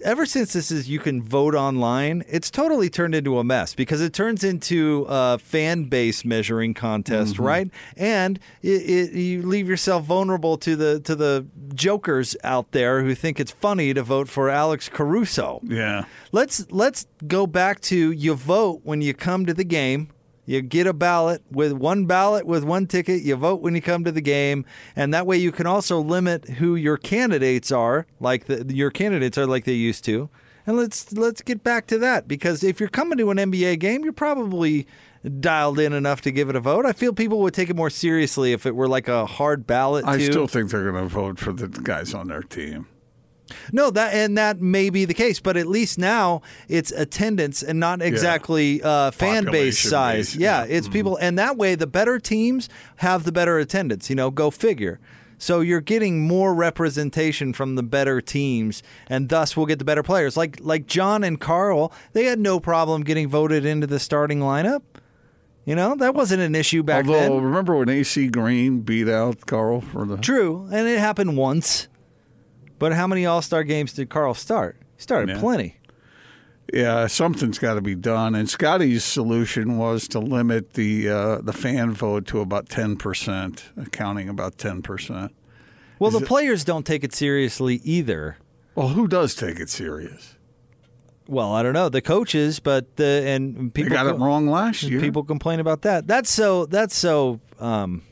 Ever 0.03 0.25
since 0.25 0.53
this 0.53 0.71
is 0.71 0.87
you 0.89 0.99
can 0.99 1.21
vote 1.21 1.55
online, 1.55 2.23
it's 2.29 2.49
totally 2.51 2.89
turned 2.89 3.15
into 3.15 3.37
a 3.39 3.43
mess 3.43 3.73
because 3.73 4.01
it 4.01 4.13
turns 4.13 4.43
into 4.43 5.05
a 5.09 5.37
fan 5.39 5.85
base 5.85 6.23
measuring 6.23 6.73
contest, 6.73 7.33
Mm-hmm. 7.35 7.43
right? 7.43 7.71
And 7.97 8.39
it, 8.61 8.69
it, 8.89 9.13
you 9.13 9.41
leave 9.41 9.67
yourself 9.67 10.05
vulnerable 10.05 10.57
to 10.59 10.75
the 10.75 10.99
to 11.01 11.15
the 11.15 11.45
jokers 11.73 12.35
out 12.43 12.71
there 12.71 13.03
who 13.03 13.15
think 13.15 13.39
it's 13.39 13.51
funny 13.51 13.93
to 13.93 14.03
vote 14.03 14.29
for 14.29 14.49
Alex 14.49 14.89
Caruso. 14.89 15.59
Yeah. 15.63 16.05
Let's 16.31 16.69
let's 16.71 17.07
go 17.27 17.47
back 17.47 17.81
to 17.81 18.11
you 18.11 18.35
vote 18.35 18.81
when 18.83 19.01
you 19.01 19.13
come 19.13 19.45
to 19.45 19.53
the 19.53 19.63
game. 19.65 20.09
You 20.49 20.63
get 20.63 20.87
a 20.87 20.93
ballot 20.93 21.43
with 21.51 21.73
one 21.73 22.07
ballot 22.07 22.47
with 22.47 22.63
one 22.63 22.87
ticket. 22.87 23.21
You 23.21 23.35
vote 23.35 23.61
when 23.61 23.75
you 23.75 23.83
come 23.83 24.03
to 24.03 24.11
the 24.11 24.19
game, 24.19 24.65
and 24.95 25.13
that 25.13 25.27
way 25.27 25.37
you 25.37 25.51
can 25.51 25.67
also 25.67 25.99
limit 25.99 26.49
who 26.49 26.75
your 26.75 26.97
candidates 26.97 27.71
are, 27.71 28.07
like 28.19 28.45
the, 28.45 28.65
your 28.73 28.89
candidates 28.89 29.37
are 29.37 29.45
like 29.45 29.65
they 29.65 29.73
used 29.73 30.03
to. 30.05 30.27
And 30.65 30.75
let's 30.75 31.13
let's 31.13 31.43
get 31.43 31.63
back 31.63 31.85
to 31.87 31.99
that 31.99 32.27
because 32.27 32.63
if 32.63 32.79
you're 32.79 32.89
coming 32.89 33.19
to 33.19 33.29
an 33.29 33.37
NBA 33.37 33.77
game, 33.77 34.03
you're 34.03 34.11
probably 34.11 34.87
dialed 35.39 35.77
in 35.77 35.93
enough 35.93 36.21
to 36.21 36.31
give 36.31 36.49
it 36.49 36.55
a 36.55 36.59
vote. 36.59 36.83
I 36.83 36.93
feel 36.93 37.13
people 37.13 37.41
would 37.41 37.53
take 37.53 37.69
it 37.69 37.75
more 37.75 37.91
seriously 37.91 38.51
if 38.51 38.65
it 38.65 38.75
were 38.75 38.87
like 38.87 39.07
a 39.07 39.27
hard 39.27 39.67
ballot. 39.67 40.05
I 40.05 40.17
too. 40.17 40.31
still 40.31 40.47
think 40.47 40.71
they're 40.71 40.91
going 40.91 41.03
to 41.03 41.13
vote 41.13 41.37
for 41.37 41.53
the 41.53 41.67
guys 41.67 42.15
on 42.15 42.29
their 42.29 42.41
team. 42.41 42.87
No, 43.71 43.89
that 43.91 44.13
and 44.13 44.37
that 44.37 44.61
may 44.61 44.89
be 44.89 45.05
the 45.05 45.13
case, 45.13 45.39
but 45.39 45.57
at 45.57 45.67
least 45.67 45.97
now 45.97 46.41
it's 46.67 46.91
attendance 46.91 47.63
and 47.63 47.79
not 47.79 48.01
exactly 48.01 48.81
uh, 48.81 49.11
fan 49.11 49.45
base 49.45 49.79
size. 49.79 50.33
base, 50.33 50.35
yeah, 50.35 50.65
it's 50.65 50.87
people, 50.87 51.17
and 51.17 51.37
that 51.39 51.57
way 51.57 51.75
the 51.75 51.87
better 51.87 52.19
teams 52.19 52.69
have 52.97 53.23
the 53.23 53.31
better 53.31 53.57
attendance. 53.57 54.09
You 54.09 54.15
know, 54.15 54.31
go 54.31 54.51
figure. 54.51 54.99
So 55.41 55.61
you're 55.61 55.79
getting 55.79 56.27
more 56.27 56.53
representation 56.53 57.53
from 57.53 57.75
the 57.75 57.83
better 57.83 58.19
teams, 58.19 58.83
and 59.07 59.29
thus 59.29 59.55
we'll 59.55 59.67
get 59.67 59.79
the 59.79 59.85
better 59.85 60.03
players. 60.03 60.35
Like 60.35 60.57
like 60.61 60.85
John 60.85 61.23
and 61.23 61.39
Karl, 61.39 61.93
they 62.11 62.25
had 62.25 62.39
no 62.39 62.59
problem 62.59 63.03
getting 63.03 63.29
voted 63.29 63.65
into 63.65 63.87
the 63.87 63.99
starting 63.99 64.39
lineup. 64.39 64.81
You 65.65 65.75
know, 65.75 65.95
that 65.95 66.15
wasn't 66.15 66.41
an 66.41 66.55
issue 66.55 66.83
back 66.83 67.05
Although, 67.05 67.19
then. 67.19 67.43
remember 67.43 67.75
when 67.75 67.89
AC 67.89 68.27
Green 68.29 68.81
beat 68.81 69.07
out 69.07 69.45
Karl 69.45 69.81
for 69.81 70.05
the. 70.05 70.17
True, 70.17 70.67
and 70.71 70.87
it 70.87 70.99
happened 70.99 71.37
once. 71.37 71.87
But 72.79 72.93
how 72.93 73.05
many 73.07 73.25
All 73.25 73.41
Star 73.41 73.63
games 73.63 73.93
did 73.93 74.09
Karl 74.09 74.33
start? 74.33 74.77
He 74.95 75.01
started 75.03 75.29
Yeah. 75.35 75.39
plenty. 75.39 75.75
Yeah, 76.71 77.07
something's 77.07 77.57
got 77.57 77.73
to 77.75 77.81
be 77.81 77.95
done. 77.95 78.35
And 78.35 78.47
Scotty's 78.47 79.03
solution 79.03 79.77
was 79.77 80.07
to 80.09 80.19
limit 80.19 80.73
the 80.73 81.09
uh, 81.09 81.41
the 81.41 81.53
fan 81.53 81.91
vote 81.93 82.27
to 82.27 82.41
about 82.41 82.69
ten 82.69 82.95
percent, 82.95 83.65
accounting 83.75 84.29
about 84.29 84.57
ten 84.57 84.81
percent. 84.83 85.33
Well, 85.97 86.09
Is 86.09 86.17
the 86.19 86.23
it- 86.23 86.27
players 86.27 86.63
don't 86.63 86.85
take 86.85 87.03
it 87.03 87.13
seriously 87.13 87.81
either. 87.83 88.37
Well, 88.75 88.89
who 88.89 89.07
does 89.07 89.35
take 89.35 89.59
it 89.59 89.69
serious? 89.69 90.35
Well, 91.27 91.51
I 91.53 91.63
don't 91.63 91.73
know 91.73 91.89
the 91.89 92.01
coaches, 92.01 92.59
but 92.59 92.95
the 92.95 93.23
and 93.25 93.73
people 93.73 93.91
got 93.91 94.05
it 94.07 94.13
wrong 94.19 94.47
last 94.47 94.83
year. 94.83 94.99
People 94.99 95.23
complain 95.23 95.59
about 95.59 95.81
that. 95.81 96.07
That's 96.07 96.29
so. 96.31 96.65
That's 96.67 96.95
so 96.95 97.39
um, 97.59 98.03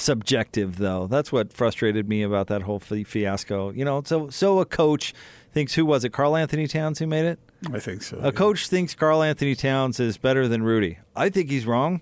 subjective, 0.00 0.78
though. 0.78 1.06
That's 1.06 1.30
what 1.32 1.52
frustrated 1.52 2.08
me 2.08 2.22
about 2.22 2.46
that 2.48 2.62
whole 2.62 2.78
fi- 2.80 3.04
fiasco. 3.04 3.70
You 3.70 3.84
know, 3.84 4.02
so 4.04 4.30
so 4.30 4.58
a 4.60 4.64
coach 4.66 5.12
thinks 5.52 5.74
who 5.74 5.84
was 5.84 6.04
it? 6.04 6.12
Karl-Anthony 6.12 6.66
Towns 6.66 6.98
who 6.98 7.06
made 7.06 7.24
it. 7.26 7.38
I 7.72 7.78
think 7.78 8.02
so. 8.02 8.18
A 8.18 8.32
coach 8.32 8.68
thinks 8.68 8.94
Karl-Anthony 8.94 9.54
Towns 9.54 10.00
is 10.00 10.16
better 10.16 10.48
than 10.48 10.62
Rudy. 10.62 10.98
I 11.14 11.28
think 11.28 11.50
he's 11.50 11.66
wrong. 11.66 12.00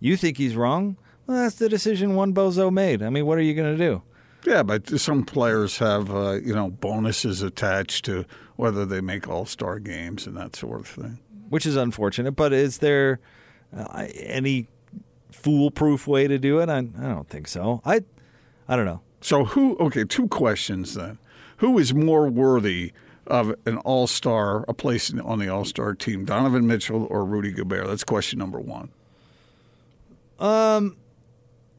You 0.00 0.16
think 0.16 0.36
he's 0.36 0.54
wrong. 0.54 0.96
Well, 1.26 1.38
that's 1.42 1.56
the 1.56 1.68
decision 1.68 2.14
one 2.14 2.32
bozo 2.34 2.72
made. 2.72 3.02
I 3.02 3.10
mean, 3.10 3.26
what 3.26 3.38
are 3.38 3.42
you 3.42 3.54
going 3.54 3.76
to 3.76 3.84
do? 3.84 4.02
Yeah, 4.46 4.62
but 4.62 4.88
some 5.00 5.24
players 5.24 5.78
have 5.78 6.14
uh, 6.14 6.34
you 6.34 6.54
know 6.54 6.70
bonuses 6.70 7.42
attached 7.42 8.04
to 8.06 8.24
whether 8.56 8.84
they 8.86 9.00
make 9.00 9.28
All 9.28 9.44
Star 9.46 9.78
games 9.78 10.26
and 10.26 10.36
that 10.36 10.54
sort 10.56 10.80
of 10.80 10.86
thing. 10.86 11.18
which 11.48 11.66
is 11.66 11.76
unfortunate. 11.76 12.32
But 12.32 12.52
is 12.52 12.78
there 12.78 13.20
uh, 13.76 14.06
any 14.14 14.68
foolproof 15.30 16.06
way 16.06 16.26
to 16.28 16.38
do 16.38 16.58
it? 16.60 16.68
I, 16.68 16.78
I 16.78 16.80
don't 16.80 17.28
think 17.28 17.48
so. 17.48 17.80
I 17.84 18.02
I 18.68 18.76
don't 18.76 18.84
know. 18.86 19.00
So 19.20 19.44
who? 19.44 19.76
Okay, 19.78 20.04
two 20.04 20.28
questions 20.28 20.94
then. 20.94 21.18
Who 21.58 21.78
is 21.78 21.92
more 21.92 22.28
worthy 22.28 22.92
of 23.26 23.54
an 23.66 23.78
All 23.78 24.06
Star, 24.06 24.64
a 24.68 24.74
place 24.74 25.12
on 25.12 25.38
the 25.38 25.48
All 25.48 25.64
Star 25.64 25.94
team, 25.94 26.24
Donovan 26.24 26.66
Mitchell 26.66 27.06
or 27.10 27.24
Rudy 27.24 27.52
Gobert? 27.52 27.86
That's 27.86 28.04
question 28.04 28.38
number 28.38 28.60
one. 28.60 28.90
Um, 30.38 30.96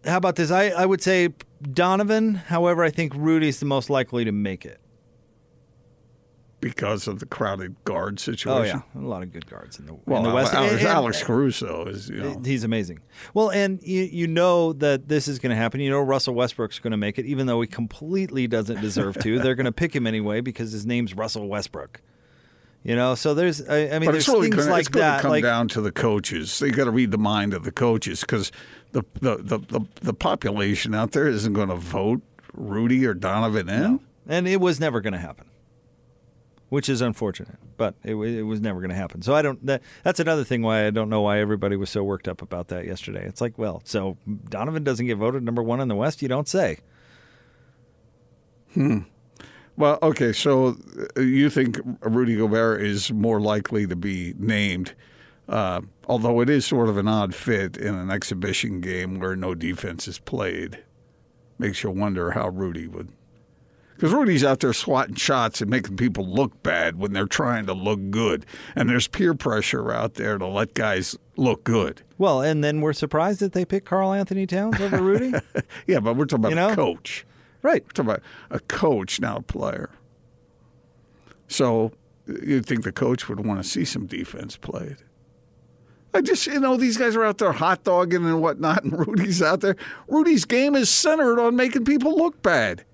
how 0.05 0.17
about 0.17 0.35
this? 0.35 0.51
I 0.51 0.69
I 0.69 0.85
would 0.85 1.01
say 1.01 1.29
Donovan. 1.61 2.35
However, 2.35 2.83
I 2.83 2.89
think 2.89 3.13
Rudy's 3.15 3.59
the 3.59 3.65
most 3.65 3.89
likely 3.89 4.25
to 4.25 4.31
make 4.31 4.65
it. 4.65 4.79
Because 6.61 7.07
of 7.07 7.19
the 7.19 7.25
crowded 7.25 7.75
guard 7.85 8.19
situation. 8.19 8.81
Oh 8.85 8.99
yeah, 8.99 9.01
a 9.01 9.07
lot 9.07 9.23
of 9.23 9.31
good 9.31 9.45
guards 9.47 9.79
in 9.79 9.85
the 9.85 9.93
Well, 10.05 10.17
in 10.23 10.29
the 10.29 10.35
West. 10.35 10.53
Alex, 10.53 10.73
And- 10.73 10.81
and- 10.81 10.89
Alex 10.89 11.23
Caruso 11.23 11.85
is, 11.85 12.09
you 12.09 12.17
know. 12.17 12.41
He's 12.43 12.65
amazing. 12.65 12.99
Well, 13.33 13.49
and 13.49 13.81
you, 13.81 14.03
you 14.03 14.27
know 14.27 14.73
that 14.73 15.07
this 15.07 15.29
is 15.29 15.39
going 15.39 15.51
to 15.51 15.55
happen. 15.55 15.79
You 15.79 15.89
know 15.89 16.01
Russell 16.01 16.33
Westbrook's 16.33 16.79
going 16.79 16.91
to 16.91 16.97
make 16.97 17.17
it, 17.17 17.25
even 17.25 17.47
though 17.47 17.61
he 17.61 17.67
completely 17.67 18.45
doesn't 18.47 18.81
deserve 18.81 19.17
to. 19.23 19.39
They're 19.39 19.55
going 19.55 19.65
to 19.65 19.71
pick 19.71 19.95
him 19.95 20.05
anyway 20.05 20.41
because 20.41 20.71
his 20.73 20.85
name's 20.85 21.13
Russell 21.13 21.47
Westbrook. 21.47 22.01
You 22.83 22.95
know, 22.95 23.13
so 23.15 23.33
there's, 23.33 23.61
I, 23.67 23.89
I 23.89 23.99
mean, 23.99 24.05
but 24.05 24.11
there's 24.13 24.27
really 24.29 24.49
things 24.49 24.63
gonna, 24.63 24.71
like 24.71 24.91
that. 24.91 25.21
come 25.21 25.31
like, 25.31 25.43
down 25.43 25.67
to 25.69 25.81
the 25.81 25.91
coaches. 25.91 26.59
They 26.59 26.71
got 26.71 26.85
to 26.85 26.91
read 26.91 27.11
the 27.11 27.17
mind 27.17 27.53
of 27.53 27.63
the 27.63 27.73
coaches 27.73 28.21
because 28.21 28.53
the 28.93 29.03
the, 29.21 29.35
the, 29.37 29.57
the 29.59 29.81
the 30.01 30.13
population 30.13 30.95
out 30.95 31.11
there 31.11 31.27
isn't 31.27 31.51
going 31.51 31.67
to 31.69 31.75
vote 31.75 32.21
Rudy 32.53 33.05
or 33.05 33.13
Donovan 33.13 33.67
in. 33.67 33.99
and 34.29 34.47
it 34.47 34.61
was 34.61 34.79
never 34.79 35.01
going 35.01 35.11
to 35.11 35.19
happen, 35.19 35.47
which 36.69 36.87
is 36.87 37.01
unfortunate. 37.01 37.57
But 37.77 37.95
it, 38.03 38.15
it 38.15 38.43
was 38.43 38.61
never 38.61 38.79
going 38.79 38.89
to 38.89 38.95
happen. 38.95 39.21
So 39.21 39.35
I 39.35 39.41
don't. 39.41 39.63
That, 39.65 39.81
that's 40.03 40.19
another 40.19 40.43
thing 40.43 40.61
why 40.61 40.85
I 40.85 40.89
don't 40.91 41.09
know 41.09 41.21
why 41.21 41.39
everybody 41.39 41.75
was 41.75 41.89
so 41.89 42.03
worked 42.03 42.27
up 42.27 42.41
about 42.41 42.69
that 42.69 42.85
yesterday. 42.85 43.25
It's 43.25 43.41
like, 43.41 43.57
well, 43.57 43.81
so 43.85 44.17
Donovan 44.49 44.83
doesn't 44.83 45.05
get 45.05 45.17
voted 45.17 45.43
number 45.43 45.61
one 45.61 45.79
in 45.79 45.87
the 45.87 45.95
West. 45.95 46.21
You 46.21 46.27
don't 46.27 46.47
say. 46.47 46.79
Hmm. 48.73 48.99
Well, 49.75 49.97
okay, 50.03 50.33
so 50.33 50.75
uh, 51.17 51.21
you 51.21 51.49
think 51.49 51.79
Rudy 52.01 52.35
Gobert 52.35 52.81
is 52.81 53.13
more 53.13 53.39
likely 53.39 53.87
to 53.87 53.95
be 53.95 54.33
named, 54.37 54.93
uh, 55.47 55.79
although 56.05 56.41
it 56.41 56.49
is 56.49 56.65
sort 56.65 56.89
of 56.89 56.97
an 56.97 57.07
odd 57.07 57.33
fit 57.33 57.77
in 57.77 57.95
an 57.95 58.11
exhibition 58.11 58.81
game 58.81 59.19
where 59.19 59.37
no 59.37 59.55
defense 59.55 60.05
is 60.05 60.19
played. 60.19 60.83
Makes 61.57 61.83
you 61.83 61.91
wonder 61.91 62.31
how 62.31 62.49
Rudy 62.49 62.87
would. 62.87 63.13
Because 63.99 64.13
Rudy's 64.13 64.45
out 64.45 64.61
there 64.61 64.71
swatting 64.71 65.15
shots 65.15 65.59
and 65.59 65.69
making 65.69 65.97
people 65.97 66.25
look 66.25 66.63
bad 66.63 66.97
when 66.97 67.11
they're 67.11 67.25
trying 67.27 67.65
to 67.65 67.73
look 67.73 67.99
good. 68.11 68.45
And 68.73 68.89
there's 68.89 69.09
peer 69.09 69.33
pressure 69.33 69.91
out 69.91 70.13
there 70.13 70.37
to 70.37 70.47
let 70.47 70.73
guys 70.73 71.17
look 71.35 71.65
good. 71.65 72.01
Well, 72.17 72.41
and 72.41 72.63
then 72.63 72.79
we're 72.79 72.93
surprised 72.93 73.41
that 73.41 73.51
they 73.51 73.65
picked 73.65 73.85
Karl-Anthony 73.87 74.47
Towns 74.47 74.79
over 74.79 74.97
Rudy. 75.01 75.33
Yeah, 75.85 75.99
but 75.99 76.15
we're 76.15 76.23
talking 76.27 76.45
about 76.45 76.49
You 76.51 76.55
know? 76.55 76.69
a 76.69 76.75
coach. 76.77 77.25
Right. 77.61 77.83
We're 77.83 77.89
talking 77.91 78.09
about 78.11 78.21
a 78.51 78.61
coach, 78.61 79.19
not 79.19 79.39
a 79.39 79.41
player. 79.41 79.89
So 81.49 81.91
you'd 82.25 82.65
think 82.65 82.83
the 82.85 82.93
coach 82.93 83.27
would 83.27 83.45
want 83.45 83.61
to 83.61 83.67
see 83.67 83.83
some 83.83 84.05
defense 84.05 84.55
played. 84.55 84.95
I 86.13 86.21
just, 86.21 86.47
you 86.47 86.61
know, 86.61 86.77
these 86.77 86.95
guys 86.95 87.17
are 87.17 87.25
out 87.25 87.37
there 87.37 87.51
hot 87.51 87.83
dogging 87.83 88.23
and 88.23 88.41
whatnot, 88.41 88.85
and 88.85 88.97
Rudy's 89.07 89.41
out 89.41 89.59
there. 89.59 89.75
Rudy's 90.07 90.45
game 90.45 90.73
is 90.75 90.89
centered 90.89 91.37
on 91.37 91.57
making 91.57 91.83
people 91.83 92.15
look 92.15 92.41
bad. 92.41 92.85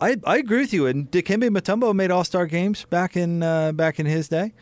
I, 0.00 0.16
I 0.24 0.38
agree 0.38 0.60
with 0.60 0.72
you. 0.72 0.86
And 0.86 1.10
Dikembe 1.10 1.48
Mutombo 1.48 1.94
made 1.94 2.10
All 2.10 2.24
Star 2.24 2.46
games 2.46 2.84
back 2.84 3.16
in 3.16 3.42
uh, 3.42 3.72
back 3.72 3.98
in 3.98 4.06
his 4.06 4.28
day. 4.28 4.52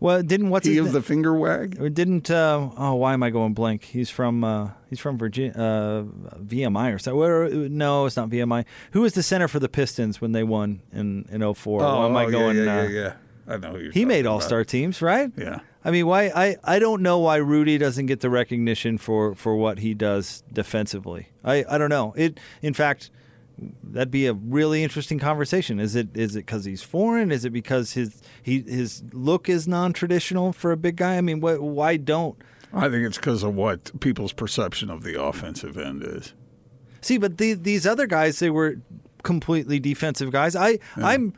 Well, 0.00 0.20
didn't 0.20 0.50
what's 0.50 0.66
He 0.66 0.78
of 0.78 0.86
na- 0.86 0.92
the 0.92 1.02
finger 1.02 1.32
wag. 1.32 1.80
Or 1.80 1.88
didn't 1.88 2.30
uh, 2.30 2.70
oh 2.76 2.94
why 2.94 3.12
am 3.12 3.22
I 3.22 3.30
going 3.30 3.54
blank? 3.54 3.84
He's 3.84 4.10
from 4.10 4.42
uh, 4.42 4.70
he's 4.90 4.98
from 4.98 5.16
Virginia 5.16 5.52
uh, 5.52 6.02
VMI 6.42 6.94
or 6.94 6.98
so. 6.98 7.14
Where, 7.14 7.48
no, 7.48 8.06
it's 8.06 8.16
not 8.16 8.28
VMI. 8.28 8.64
Who 8.92 9.02
was 9.02 9.12
the 9.14 9.22
center 9.22 9.48
for 9.48 9.60
the 9.60 9.68
Pistons 9.68 10.20
when 10.20 10.32
they 10.32 10.42
won 10.42 10.82
in 10.92 11.26
in 11.30 11.54
04? 11.54 11.78
why 11.78 12.06
am 12.06 12.16
I 12.16 12.24
oh, 12.24 12.30
going? 12.30 12.56
Yeah, 12.56 12.64
yeah, 12.64 12.80
uh, 12.80 12.82
yeah, 12.82 12.88
yeah. 12.88 13.12
I 13.54 13.56
know. 13.58 13.72
Who 13.72 13.78
you're 13.78 13.92
He 13.92 14.04
made 14.04 14.26
All 14.26 14.40
Star 14.40 14.64
teams, 14.64 15.00
right? 15.00 15.30
Yeah. 15.36 15.60
I 15.84 15.90
mean, 15.90 16.06
why? 16.06 16.26
I, 16.34 16.56
I 16.62 16.78
don't 16.78 17.02
know 17.02 17.18
why 17.18 17.36
Rudy 17.36 17.76
doesn't 17.76 18.06
get 18.06 18.20
the 18.20 18.30
recognition 18.30 18.98
for, 18.98 19.34
for 19.34 19.56
what 19.56 19.80
he 19.80 19.94
does 19.94 20.44
defensively. 20.52 21.28
I, 21.44 21.64
I 21.68 21.76
don't 21.76 21.90
know. 21.90 22.14
It 22.16 22.38
in 22.60 22.72
fact, 22.72 23.10
that'd 23.82 24.10
be 24.10 24.26
a 24.26 24.32
really 24.34 24.82
interesting 24.82 25.18
conversation. 25.18 25.78
Is 25.80 25.94
it 25.96 26.08
is 26.16 26.34
it 26.36 26.40
because 26.46 26.64
he's 26.64 26.82
foreign? 26.82 27.30
Is 27.32 27.44
it 27.44 27.50
because 27.50 27.92
his 27.92 28.20
he 28.42 28.60
his 28.62 29.02
look 29.12 29.48
is 29.48 29.66
non 29.68 29.92
traditional 29.92 30.52
for 30.52 30.72
a 30.72 30.76
big 30.76 30.96
guy? 30.96 31.16
I 31.16 31.20
mean, 31.20 31.40
wh- 31.40 31.60
why 31.62 31.96
don't? 31.96 32.36
I 32.72 32.88
think 32.88 33.06
it's 33.06 33.18
because 33.18 33.42
of 33.42 33.54
what 33.54 34.00
people's 34.00 34.32
perception 34.32 34.88
of 34.90 35.02
the 35.02 35.22
offensive 35.22 35.76
end 35.76 36.02
is. 36.02 36.32
See, 37.02 37.18
but 37.18 37.36
the, 37.38 37.52
these 37.54 37.86
other 37.86 38.06
guys, 38.06 38.38
they 38.38 38.48
were 38.48 38.76
completely 39.22 39.78
defensive 39.80 40.30
guys. 40.32 40.56
I 40.56 40.78
I'm 40.96 41.34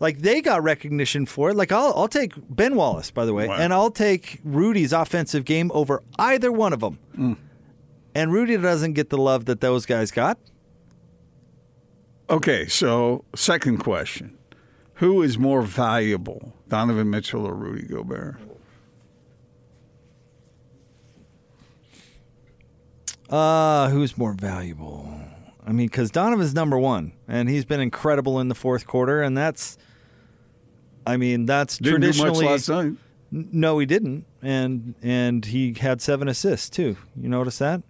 like 0.00 0.18
they 0.18 0.40
got 0.42 0.62
recognition 0.62 1.26
for 1.26 1.50
it. 1.50 1.56
Like 1.56 1.70
I'll 1.72 1.92
I'll 1.94 2.08
take 2.08 2.32
Ben 2.50 2.74
Wallace, 2.74 3.10
by 3.10 3.24
the 3.24 3.32
way, 3.34 3.46
Wow. 3.48 3.56
and 3.56 3.72
I'll 3.72 3.90
take 3.90 4.40
Rudy's 4.44 4.92
offensive 4.92 5.44
game 5.44 5.70
over 5.74 6.02
either 6.18 6.50
one 6.50 6.72
of 6.72 6.80
them. 6.80 6.98
Mm. 7.16 7.36
And 8.16 8.32
Rudy 8.32 8.56
doesn't 8.56 8.92
get 8.92 9.10
the 9.10 9.18
love 9.18 9.44
that 9.46 9.60
those 9.60 9.86
guys 9.86 10.10
got. 10.10 10.38
Okay, 12.30 12.66
so 12.66 13.24
second 13.34 13.78
question. 13.78 14.36
Who 14.94 15.22
is 15.22 15.36
more 15.38 15.62
valuable, 15.62 16.54
Donovan 16.68 17.10
Mitchell 17.10 17.46
or 17.46 17.54
Rudy 17.54 17.86
Gobert? 17.86 18.36
Uh, 23.28 23.88
who's 23.88 24.16
more 24.16 24.32
valuable? 24.34 25.08
I 25.66 25.72
mean, 25.72 25.86
because 25.86 26.10
Donovan's 26.10 26.54
number 26.54 26.78
one, 26.78 27.12
and 27.26 27.48
he's 27.48 27.64
been 27.64 27.80
incredible 27.80 28.38
in 28.38 28.48
the 28.48 28.54
fourth 28.54 28.86
quarter, 28.86 29.22
and 29.22 29.36
that's, 29.36 29.78
I 31.06 31.16
mean, 31.16 31.46
that's 31.46 31.78
Didn't 31.78 32.02
do 32.02 32.06
much 32.08 32.16
traditionally. 32.18 32.46
last 32.46 32.68
night. 32.68 32.92
No, 33.30 33.78
he 33.78 33.86
didn't, 33.86 34.26
and 34.42 34.94
and 35.02 35.44
he 35.44 35.74
had 35.74 36.00
seven 36.00 36.28
assists 36.28 36.70
too. 36.70 36.96
You 37.20 37.28
notice 37.28 37.58
that? 37.58 37.82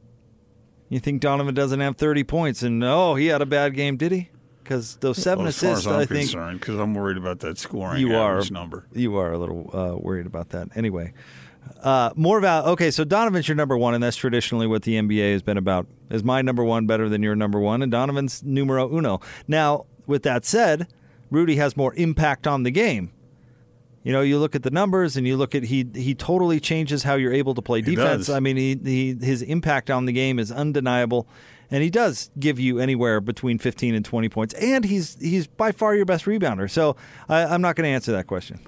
You 0.94 1.00
think 1.00 1.20
Donovan 1.20 1.56
doesn't 1.56 1.80
have 1.80 1.96
thirty 1.96 2.22
points, 2.22 2.62
and 2.62 2.84
oh, 2.84 3.16
he 3.16 3.26
had 3.26 3.42
a 3.42 3.46
bad 3.46 3.74
game, 3.74 3.96
did 3.96 4.12
he? 4.12 4.30
Because 4.62 4.94
those 4.98 5.18
seven 5.18 5.42
Well, 5.42 5.48
assists, 5.48 5.88
I 5.88 6.06
think 6.06 6.30
concerned, 6.30 6.60
because 6.60 6.78
I'm 6.78 6.94
worried 6.94 7.16
about 7.16 7.40
that 7.40 7.58
scoring 7.58 8.00
you 8.00 8.14
are 8.14 8.34
average 8.34 8.52
number. 8.52 8.86
You 8.92 9.16
are 9.16 9.32
a 9.32 9.36
little 9.36 9.70
uh, 9.76 9.96
worried 9.96 10.26
about 10.26 10.50
that. 10.50 10.68
Anyway, 10.76 11.12
uh, 11.82 12.10
more 12.14 12.38
about 12.38 12.66
Okay, 12.66 12.92
so 12.92 13.02
Donovan's 13.02 13.48
your 13.48 13.56
number 13.56 13.76
one, 13.76 13.94
and 13.94 14.04
that's 14.04 14.16
traditionally 14.16 14.68
what 14.68 14.82
the 14.82 14.94
NBA 14.94 15.32
has 15.32 15.42
been 15.42 15.56
about. 15.56 15.88
Is 16.10 16.22
my 16.22 16.42
number 16.42 16.62
one 16.62 16.86
better 16.86 17.08
than 17.08 17.24
your 17.24 17.34
number 17.34 17.58
one? 17.58 17.82
And 17.82 17.90
Donovan's 17.90 18.44
numero 18.44 18.88
uno. 18.96 19.20
Now, 19.48 19.86
with 20.06 20.22
that 20.22 20.44
said, 20.44 20.86
Rudy 21.28 21.56
has 21.56 21.76
more 21.76 21.92
impact 21.94 22.46
on 22.46 22.62
the 22.62 22.70
game. 22.70 23.10
You 24.04 24.12
know, 24.12 24.20
you 24.20 24.38
look 24.38 24.54
at 24.54 24.62
the 24.62 24.70
numbers, 24.70 25.16
and 25.16 25.26
you 25.26 25.36
look 25.36 25.54
at 25.54 25.64
he 25.64 25.86
he 25.94 26.14
totally 26.14 26.60
changes 26.60 27.02
how 27.02 27.14
you're 27.14 27.32
able 27.32 27.54
to 27.54 27.62
play 27.62 27.80
He 27.80 27.96
defense. 27.96 28.26
does. 28.26 28.36
I 28.36 28.38
mean, 28.38 28.56
he, 28.58 28.78
he 28.84 29.16
his 29.20 29.40
impact 29.40 29.90
on 29.90 30.04
the 30.04 30.12
game 30.12 30.38
is 30.38 30.52
undeniable, 30.52 31.26
and 31.70 31.82
he 31.82 31.88
does 31.88 32.30
give 32.38 32.60
you 32.60 32.78
anywhere 32.78 33.22
between 33.22 33.58
15 33.58 33.94
and 33.94 34.04
20 34.04 34.28
points. 34.28 34.52
And 34.54 34.84
he's 34.84 35.16
he's 35.20 35.46
by 35.46 35.72
far 35.72 35.94
your 35.94 36.04
best 36.04 36.26
rebounder. 36.26 36.70
So 36.70 36.96
I, 37.30 37.44
I'm 37.44 37.62
not 37.62 37.76
going 37.76 37.84
to 37.86 37.90
answer 37.94 38.12
that 38.12 38.26
question. 38.26 38.60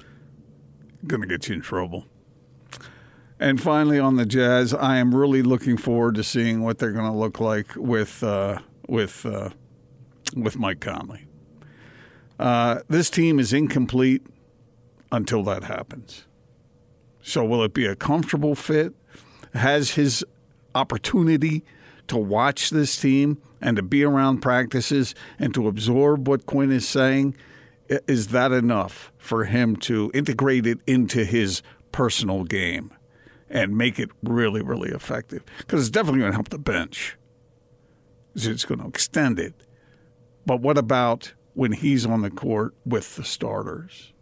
Going 1.07 1.21
to 1.21 1.29
get 1.29 1.49
you 1.49 1.57
in 1.57 1.61
trouble. 1.61 2.07
And 3.39 3.61
finally, 3.61 3.99
on 3.99 4.17
the 4.17 4.25
Jazz, 4.25 4.73
I 4.73 4.97
am 4.97 5.15
really 5.15 5.43
looking 5.43 5.77
forward 5.77 6.15
to 6.15 6.25
seeing 6.25 6.63
what 6.63 6.79
they're 6.79 6.93
going 6.93 7.13
to 7.13 7.17
look 7.17 7.39
like 7.39 7.77
with 7.77 8.23
uh, 8.25 8.61
with 8.89 9.27
uh, 9.27 9.51
with 10.35 10.59
Mike 10.59 10.81
Conley. 10.81 11.27
Uh, 12.39 12.81
this 12.89 13.11
team 13.11 13.39
is 13.39 13.53
incomplete 13.53 14.23
until 15.17 15.43
that 15.45 15.65
happens. 15.65 16.27
So, 17.23 17.45
will 17.45 17.65
it 17.65 17.75
be 17.75 17.87
a 17.87 17.97
comfortable 17.97 18.55
fit? 18.55 18.93
Has 19.55 19.93
his 19.93 20.25
opportunity 20.75 21.65
to 22.09 22.19
watch 22.19 22.71
this 22.71 23.01
team 23.01 23.41
and 23.61 23.77
to 23.77 23.83
be 23.83 24.05
around 24.05 24.43
practices 24.43 25.15
and 25.39 25.55
to 25.55 25.67
absorb 25.67 26.29
what 26.29 26.47
Quin 26.47 26.71
is 26.71 26.87
saying? 26.87 27.35
Is 27.89 28.29
that 28.29 28.53
enough 28.53 29.11
for 29.17 29.45
him 29.45 29.77
to 29.77 30.11
integrate 30.13 30.67
it 30.67 30.79
into 30.87 31.25
his 31.25 31.63
personal 31.93 32.45
game 32.45 32.93
and 33.49 33.77
make 33.77 33.99
it 33.99 34.11
really, 34.23 34.61
really 34.61 34.91
effective? 34.91 35.43
Because 35.59 35.81
it's 35.81 35.91
definitely 35.91 36.21
going 36.21 36.33
to 36.33 36.37
help 36.37 36.51
the 36.51 36.59
bench. 36.59 37.17
It's 38.35 38.67
going 38.67 38.81
to 38.81 38.89
extend 38.89 39.39
it. 39.39 39.55
But 40.45 40.61
what 40.61 40.77
about 40.77 41.33
when 41.55 41.73
he's 41.73 42.05
on 42.05 42.21
the 42.21 42.31
court 42.31 42.75
with 42.85 43.17
the 43.17 43.25
starters? 43.25 44.13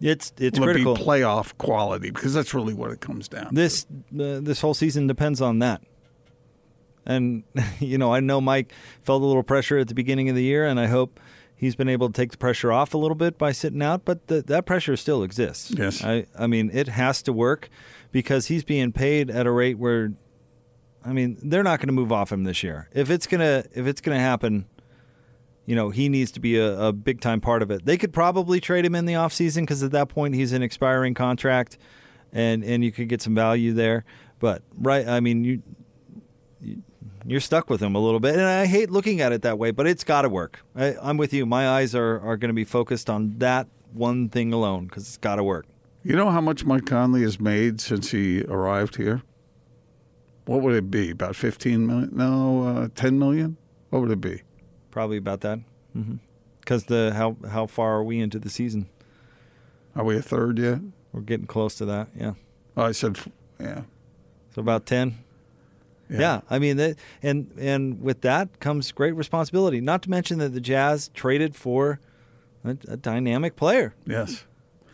It's 0.00 0.32
it's 0.38 0.58
Will 0.58 0.68
it 0.68 0.72
critical. 0.72 0.96
playoff 0.96 1.56
quality 1.58 2.10
because 2.10 2.34
that's 2.34 2.52
really 2.52 2.74
what 2.74 2.90
it 2.90 3.00
comes 3.00 3.28
down. 3.28 3.54
this 3.54 3.86
uh, 4.12 4.40
this 4.40 4.60
whole 4.60 4.74
season 4.74 5.06
depends 5.06 5.40
on 5.40 5.58
that. 5.60 5.82
And 7.06 7.44
you 7.80 7.98
know, 7.98 8.12
I 8.12 8.20
know 8.20 8.40
Mike 8.40 8.72
felt 9.02 9.22
a 9.22 9.26
little 9.26 9.42
pressure 9.42 9.78
at 9.78 9.88
the 9.88 9.94
beginning 9.94 10.28
of 10.28 10.34
the 10.36 10.42
year, 10.42 10.66
and 10.66 10.78
I 10.78 10.86
hope 10.86 11.18
he's 11.54 11.74
been 11.76 11.88
able 11.88 12.08
to 12.08 12.12
take 12.12 12.30
the 12.32 12.36
pressure 12.36 12.70
off 12.72 12.92
a 12.94 12.98
little 12.98 13.14
bit 13.14 13.38
by 13.38 13.52
sitting 13.52 13.80
out. 13.82 14.04
But 14.04 14.26
th- 14.28 14.44
that 14.46 14.66
pressure 14.66 14.96
still 14.96 15.22
exists. 15.22 15.72
Yes. 15.76 16.04
I 16.04 16.26
I 16.38 16.46
mean, 16.46 16.70
it 16.74 16.88
has 16.88 17.22
to 17.22 17.32
work 17.32 17.70
because 18.12 18.46
he's 18.46 18.64
being 18.64 18.92
paid 18.92 19.30
at 19.30 19.46
a 19.46 19.50
rate 19.50 19.78
where, 19.78 20.12
I 21.04 21.12
mean, 21.12 21.38
they're 21.42 21.62
not 21.62 21.78
going 21.80 21.88
to 21.88 21.92
move 21.94 22.12
off 22.12 22.30
him 22.32 22.44
this 22.44 22.62
year. 22.62 22.88
If 22.92 23.08
it's 23.08 23.26
gonna 23.26 23.64
if 23.74 23.86
it's 23.86 24.00
gonna 24.00 24.20
happen. 24.20 24.66
You 25.66 25.74
know, 25.74 25.90
he 25.90 26.08
needs 26.08 26.30
to 26.32 26.40
be 26.40 26.56
a, 26.56 26.78
a 26.78 26.92
big 26.92 27.20
time 27.20 27.40
part 27.40 27.60
of 27.60 27.70
it. 27.70 27.84
They 27.84 27.98
could 27.98 28.12
probably 28.12 28.60
trade 28.60 28.86
him 28.86 28.94
in 28.94 29.04
the 29.04 29.14
offseason 29.14 29.62
because 29.62 29.82
at 29.82 29.90
that 29.92 30.08
point 30.08 30.34
he's 30.34 30.52
an 30.52 30.62
expiring 30.62 31.12
contract 31.12 31.76
and 32.32 32.64
and 32.64 32.84
you 32.84 32.92
could 32.92 33.08
get 33.08 33.20
some 33.20 33.34
value 33.34 33.72
there. 33.72 34.04
But 34.38 34.62
right, 34.76 35.06
I 35.06 35.20
mean, 35.20 35.44
you, 35.44 35.62
you 36.60 36.82
you're 37.24 37.40
stuck 37.40 37.68
with 37.68 37.82
him 37.82 37.94
a 37.94 37.98
little 37.98 38.20
bit, 38.20 38.34
and 38.34 38.44
I 38.44 38.66
hate 38.66 38.90
looking 38.90 39.20
at 39.20 39.32
it 39.32 39.42
that 39.42 39.58
way. 39.58 39.72
But 39.72 39.86
it's 39.86 40.04
got 40.04 40.22
to 40.22 40.28
work. 40.28 40.60
I, 40.76 40.94
I'm 41.02 41.16
with 41.16 41.32
you. 41.32 41.46
My 41.46 41.68
eyes 41.68 41.94
are 41.94 42.20
are 42.20 42.36
going 42.36 42.50
to 42.50 42.54
be 42.54 42.64
focused 42.64 43.10
on 43.10 43.38
that 43.38 43.66
one 43.92 44.28
thing 44.28 44.52
alone 44.52 44.86
because 44.86 45.04
it's 45.04 45.16
got 45.16 45.36
to 45.36 45.44
work. 45.44 45.66
You 46.02 46.14
know 46.14 46.30
how 46.30 46.40
much 46.40 46.64
Mike 46.64 46.86
Conley 46.86 47.22
has 47.22 47.40
made 47.40 47.80
since 47.80 48.12
he 48.12 48.42
arrived 48.42 48.96
here? 48.96 49.22
What 50.44 50.62
would 50.62 50.76
it 50.76 50.88
be? 50.88 51.10
About 51.10 51.34
15 51.34 51.84
million? 51.84 52.10
No, 52.12 52.64
uh, 52.64 52.88
10 52.94 53.18
million? 53.18 53.56
What 53.90 54.02
would 54.02 54.12
it 54.12 54.20
be? 54.20 54.42
Probably 54.96 55.18
about 55.18 55.42
that. 55.42 55.58
Mm-hmm. 55.94 56.14
Because 56.60 56.84
the 56.84 57.12
how 57.14 57.36
how 57.50 57.66
far 57.66 57.96
are 57.96 58.02
we 58.02 58.18
into 58.18 58.38
the 58.38 58.48
season? 58.48 58.88
Are 59.94 60.02
we 60.02 60.16
a 60.16 60.22
third 60.22 60.58
yet? 60.58 60.78
We're 61.12 61.20
getting 61.20 61.46
close 61.46 61.74
to 61.74 61.84
that. 61.84 62.08
Yeah. 62.18 62.32
Oh, 62.78 62.84
I 62.84 62.92
said, 62.92 63.18
yeah. 63.60 63.82
So 64.54 64.60
about 64.62 64.86
ten. 64.86 65.18
Yeah. 66.08 66.18
Yeah, 66.18 66.40
I 66.48 66.58
mean, 66.58 66.78
that, 66.78 66.96
and 67.22 67.52
and 67.58 68.00
with 68.00 68.22
that 68.22 68.58
comes 68.58 68.90
great 68.90 69.14
responsibility. 69.14 69.82
Not 69.82 70.00
to 70.04 70.10
mention 70.10 70.38
that 70.38 70.54
the 70.54 70.60
Jazz 70.62 71.08
traded 71.12 71.54
for 71.54 72.00
a, 72.64 72.70
a 72.88 72.96
dynamic 72.96 73.54
player, 73.54 73.94
Yes. 74.06 74.44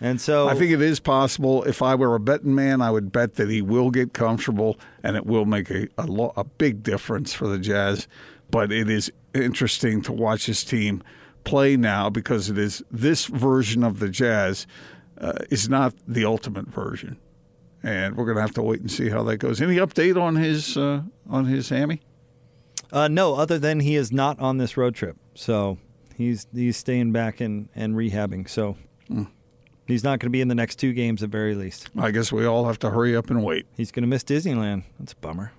and 0.00 0.20
so 0.20 0.48
I 0.48 0.57
think 0.57 0.72
it 0.72 0.82
is 0.82 0.98
possible. 0.98 1.62
If 1.62 1.80
I 1.80 1.94
were 1.94 2.16
a 2.16 2.20
betting 2.20 2.57
man, 2.57 2.80
I 2.82 2.90
would 2.90 3.12
bet 3.12 3.34
that 3.36 3.48
he 3.48 3.62
will 3.62 3.90
get 3.92 4.12
comfortable 4.14 4.80
and 5.05 5.14
it 5.16 5.26
will 5.26 5.44
make 5.44 5.70
a, 5.70 5.86
a, 5.96 6.07
lo- 6.09 6.32
a 6.36 6.42
big 6.42 6.82
difference 6.82 7.32
for 7.32 7.46
the 7.46 7.59
Jazz. 7.61 8.09
But 8.53 8.70
it 8.70 8.88
is 8.88 9.11
interesting 9.34 10.03
to 10.03 10.12
watch 10.12 10.46
this 10.46 10.62
team 10.62 11.03
play 11.42 11.76
now 11.76 12.09
because 12.11 12.48
it 12.50 12.59
is 12.59 12.84
this 12.90 13.26
version 13.26 13.82
of 13.82 13.98
the 13.98 14.09
Jazz 14.09 14.68
uh, 15.18 15.32
is 15.50 15.68
not 15.68 15.94
the 16.07 16.24
ultimate 16.24 16.68
version. 16.68 17.18
And 17.82 18.16
we're 18.16 18.26
going 18.26 18.36
to 18.36 18.42
have 18.42 18.55
to 18.55 18.62
wait 18.62 18.80
and 18.80 18.90
see 18.90 19.09
how 19.09 19.24
that 19.24 19.38
goes. 19.38 19.61
Any 19.61 19.76
update 19.76 20.20
on 20.20 20.36
his 20.36 20.76
uh, 20.76 21.03
on 21.28 21.46
his 21.46 21.70
hammy? 21.70 22.00
Uh, 22.92 23.09
no, 23.09 23.34
other 23.34 23.59
than 23.59 23.80
he 23.80 23.96
is 23.96 24.12
not 24.12 24.38
on 24.38 24.59
this 24.59 24.76
road 24.76 24.94
trip, 24.94 25.16
so 25.34 25.78
he's 26.14 26.46
he's 26.55 26.76
staying 26.76 27.11
back 27.11 27.40
and 27.40 27.70
and 27.74 27.96
rehabbing. 27.96 28.48
So 28.48 28.76
he's 29.86 30.05
not 30.05 30.20
going 30.20 30.28
to 30.28 30.30
be 30.30 30.42
in 30.42 30.48
the 30.48 30.55
next 30.55 30.76
two 30.76 30.92
games 30.92 31.22
at 31.22 31.30
very 31.30 31.55
least. 31.55 31.88
I 31.98 32.11
guess 32.11 32.30
we 32.30 32.44
all 32.44 32.66
have 32.66 32.78
to 32.80 32.90
hurry 32.90 33.16
up 33.16 33.30
and 33.30 33.42
wait. 33.42 33.66
He's 33.76 33.90
going 33.90 34.03
to 34.03 34.09
miss 34.09 34.22
Disneyland. 34.22 34.84
That's 35.00 35.14
a 35.14 35.16
bummer. 35.16 35.53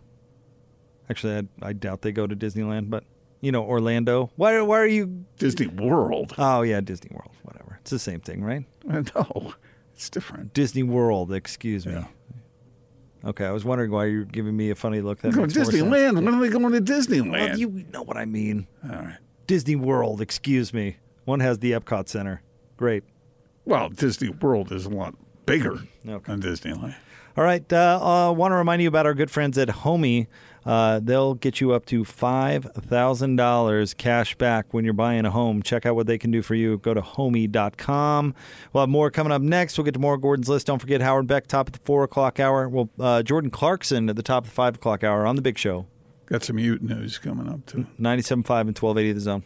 Actually, 1.13 1.47
I, 1.61 1.67
I 1.69 1.73
doubt 1.73 2.01
they 2.01 2.11
go 2.11 2.25
to 2.25 2.35
Disneyland, 2.35 2.89
but 2.89 3.03
you 3.39 3.51
know 3.51 3.63
Orlando. 3.63 4.31
Why 4.35 4.59
why 4.61 4.79
are 4.79 4.87
you 4.87 5.25
Disney 5.37 5.67
World? 5.67 6.33
Oh 6.39 6.63
yeah, 6.63 6.81
Disney 6.81 7.11
World. 7.13 7.31
Whatever. 7.43 7.77
It's 7.81 7.91
the 7.91 7.99
same 7.99 8.19
thing, 8.19 8.43
right? 8.43 8.65
No, 8.83 9.53
It's 9.93 10.09
different. 10.09 10.53
Disney 10.55 10.81
World, 10.81 11.31
excuse 11.31 11.85
me. 11.85 12.03
Okay, 13.25 13.45
I 13.45 13.51
was 13.51 13.63
wondering 13.63 13.91
why 13.91 14.05
you're 14.05 14.25
giving 14.25 14.57
me 14.57 14.71
a 14.71 14.75
funny 14.75 15.01
look. 15.01 15.19
That 15.19 15.33
Go 15.33 15.41
makes 15.41 15.55
more 15.55 15.65
sense. 15.65 15.77
Disneyland. 15.77 16.15
When 16.15 16.27
are 16.33 16.41
they 16.41 16.49
going 16.49 16.73
to 16.73 16.81
Disneyland? 16.81 17.31
Well, 17.31 17.57
you 17.59 17.85
know 17.93 18.01
what 18.01 18.17
I 18.17 18.25
mean. 18.25 18.67
All 18.83 18.95
right. 18.97 19.17
Disney 19.47 19.75
World, 19.75 20.19
excuse 20.19 20.73
me. 20.73 20.97
One 21.25 21.39
has 21.41 21.59
the 21.59 21.71
Epcot 21.73 22.09
Center. 22.09 22.41
Great. 22.75 23.03
Well, 23.65 23.89
Disney 23.89 24.29
World 24.29 24.71
is 24.73 24.85
a 24.85 24.89
lot 24.89 25.15
bigger 25.45 25.77
Okay. 26.07 26.31
than 26.33 26.41
Disneyland. 26.41 26.95
All 27.37 27.43
right. 27.43 27.71
Uh, 27.71 27.99
uh, 28.29 28.31
want 28.33 28.51
to 28.51 28.55
remind 28.55 28.81
you 28.81 28.87
about 28.89 29.05
our 29.05 29.13
good 29.13 29.31
friends 29.31 29.57
at 29.57 29.69
Homie. 29.69 30.27
Uh, 30.65 30.99
they'll 31.03 31.33
get 31.33 31.59
you 31.61 31.73
up 31.73 31.85
to 31.87 32.03
$5,000 32.03 33.97
cash 33.97 34.35
back 34.35 34.73
when 34.73 34.85
you're 34.85 34.93
buying 34.93 35.25
a 35.25 35.31
home. 35.31 35.61
Check 35.61 35.85
out 35.85 35.95
what 35.95 36.07
they 36.07 36.17
can 36.17 36.31
do 36.31 36.41
for 36.41 36.55
you. 36.55 36.77
Go 36.77 36.93
to 36.93 37.01
homie.com. 37.01 38.35
We'll 38.71 38.83
have 38.83 38.89
more 38.89 39.11
coming 39.11 39.31
up 39.31 39.41
next. 39.41 39.77
We'll 39.77 39.85
get 39.85 39.93
to 39.93 39.99
more 39.99 40.17
Gordon's 40.17 40.49
List. 40.49 40.67
Don't 40.67 40.79
forget 40.79 41.01
Howard 41.01 41.27
Beck, 41.27 41.47
top 41.47 41.67
of 41.67 41.73
the 41.73 41.79
4 41.79 42.03
o'clock 42.03 42.39
hour. 42.39 42.69
Well, 42.69 42.89
uh, 42.99 43.23
Jordan 43.23 43.49
Clarkson 43.51 44.09
at 44.09 44.15
the 44.15 44.23
top 44.23 44.43
of 44.45 44.49
the 44.49 44.55
5 44.55 44.75
o'clock 44.75 45.03
hour 45.03 45.25
on 45.25 45.35
the 45.35 45.41
big 45.41 45.57
show. 45.57 45.87
Got 46.27 46.43
some 46.43 46.57
Ute 46.57 46.81
news 46.81 47.17
coming 47.17 47.49
up, 47.49 47.65
too. 47.65 47.85
97.5 47.99 48.61
and 48.61 48.77
1280 48.77 49.11
The 49.13 49.19
Zone. 49.19 49.43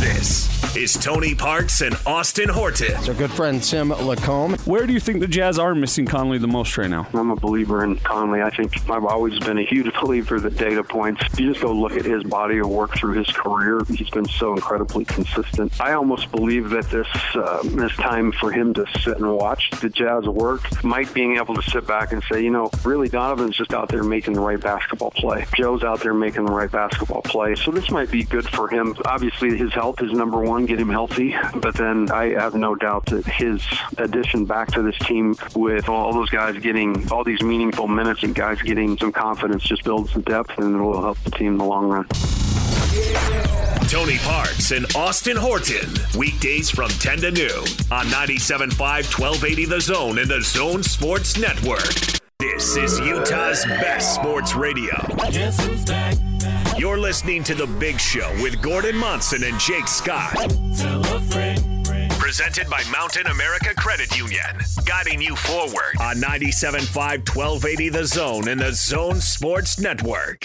This 0.00 0.61
is 0.76 0.94
Tony 0.94 1.34
Parks 1.34 1.82
and 1.82 1.94
Austin 2.06 2.48
Horton. 2.48 2.94
Our 3.06 3.12
good 3.12 3.30
friend 3.30 3.62
Tim 3.62 3.90
Lacombe. 3.90 4.56
Where 4.64 4.86
do 4.86 4.94
you 4.94 5.00
think 5.00 5.20
the 5.20 5.26
Jazz 5.26 5.58
are 5.58 5.74
missing 5.74 6.06
Conley 6.06 6.38
the 6.38 6.48
most 6.48 6.78
right 6.78 6.88
now? 6.88 7.06
I'm 7.12 7.30
a 7.30 7.36
believer 7.36 7.84
in 7.84 7.96
Conley. 7.96 8.40
I 8.40 8.48
think 8.48 8.88
I've 8.88 9.04
always 9.04 9.38
been 9.40 9.58
a 9.58 9.64
huge 9.64 9.92
believer 10.00 10.40
that 10.40 10.56
data 10.56 10.82
points. 10.82 11.22
You 11.38 11.50
just 11.50 11.60
go 11.60 11.72
look 11.72 11.92
at 11.92 12.06
his 12.06 12.22
body 12.22 12.58
of 12.58 12.70
work 12.70 12.96
through 12.96 13.18
his 13.18 13.26
career. 13.28 13.82
He's 13.86 14.08
been 14.08 14.26
so 14.26 14.54
incredibly 14.54 15.04
consistent. 15.04 15.78
I 15.78 15.92
almost 15.92 16.30
believe 16.30 16.70
that 16.70 16.88
this 16.88 17.08
uh, 17.34 17.62
this 17.64 17.94
time 17.96 18.32
for 18.32 18.50
him 18.50 18.72
to 18.74 18.86
sit 19.00 19.18
and 19.18 19.36
watch 19.36 19.68
the 19.82 19.90
Jazz 19.90 20.24
work 20.24 20.82
might 20.82 21.12
being 21.12 21.36
able 21.36 21.54
to 21.54 21.62
sit 21.70 21.86
back 21.86 22.12
and 22.12 22.22
say, 22.32 22.42
you 22.42 22.50
know, 22.50 22.70
really 22.82 23.10
Donovan's 23.10 23.56
just 23.56 23.74
out 23.74 23.90
there 23.90 24.02
making 24.02 24.32
the 24.32 24.40
right 24.40 24.60
basketball 24.60 25.10
play. 25.10 25.44
Joe's 25.54 25.84
out 25.84 26.00
there 26.00 26.14
making 26.14 26.46
the 26.46 26.52
right 26.52 26.70
basketball 26.70 27.20
play. 27.20 27.56
So 27.56 27.70
this 27.70 27.90
might 27.90 28.10
be 28.10 28.24
good 28.24 28.48
for 28.48 28.68
him. 28.68 28.96
Obviously, 29.04 29.56
his 29.58 29.72
health 29.74 30.00
is 30.00 30.12
number 30.12 30.38
one. 30.38 30.61
Get 30.66 30.78
him 30.78 30.88
healthy. 30.88 31.34
But 31.54 31.74
then 31.74 32.10
I 32.10 32.30
have 32.30 32.54
no 32.54 32.74
doubt 32.74 33.06
that 33.06 33.26
his 33.26 33.62
addition 33.98 34.44
back 34.44 34.68
to 34.72 34.82
this 34.82 34.96
team 35.00 35.36
with 35.54 35.88
all 35.88 36.12
those 36.12 36.30
guys 36.30 36.56
getting 36.58 37.10
all 37.10 37.24
these 37.24 37.42
meaningful 37.42 37.88
minutes 37.88 38.22
and 38.22 38.34
guys 38.34 38.62
getting 38.62 38.96
some 38.96 39.12
confidence 39.12 39.62
just 39.64 39.84
builds 39.84 40.12
the 40.14 40.22
depth 40.22 40.56
and 40.58 40.76
it 40.76 40.78
will 40.78 41.02
help 41.02 41.18
the 41.24 41.30
team 41.32 41.48
in 41.48 41.58
the 41.58 41.64
long 41.64 41.88
run. 41.88 42.06
Tony 43.88 44.18
Parks 44.18 44.70
and 44.70 44.86
Austin 44.96 45.36
Horton. 45.36 45.90
Weekdays 46.16 46.70
from 46.70 46.88
10 46.88 47.18
to 47.18 47.30
noon 47.30 47.64
on 47.90 48.06
97.5, 48.06 48.78
1280 48.78 49.64
The 49.66 49.80
Zone 49.80 50.18
and 50.18 50.30
the 50.30 50.40
Zone 50.40 50.82
Sports 50.82 51.38
Network. 51.38 52.21
This 52.42 52.76
is 52.76 52.98
Utah's 52.98 53.64
best 53.64 54.16
sports 54.16 54.56
radio. 54.56 54.96
You're 56.76 56.98
listening 56.98 57.44
to 57.44 57.54
The 57.54 57.68
Big 57.78 58.00
Show 58.00 58.28
with 58.42 58.60
Gordon 58.60 58.96
Monson 58.96 59.44
and 59.44 59.60
Jake 59.60 59.86
Scott. 59.86 60.34
Presented 62.18 62.68
by 62.68 62.82
Mountain 62.90 63.28
America 63.28 63.72
Credit 63.76 64.18
Union. 64.18 64.58
Guiding 64.84 65.22
you 65.22 65.36
forward 65.36 65.94
on 66.00 66.16
97.5, 66.16 66.96
1280 66.96 67.88
The 67.90 68.06
Zone 68.06 68.48
and 68.48 68.60
the 68.60 68.72
Zone 68.72 69.20
Sports 69.20 69.78
Network. 69.78 70.44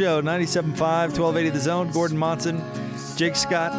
Show, 0.00 0.22
97.5, 0.22 0.78
1280 0.80 1.50
The 1.50 1.60
Zone. 1.60 1.90
Gordon 1.90 2.16
Monson, 2.16 2.64
Jake 3.16 3.36
Scott. 3.36 3.70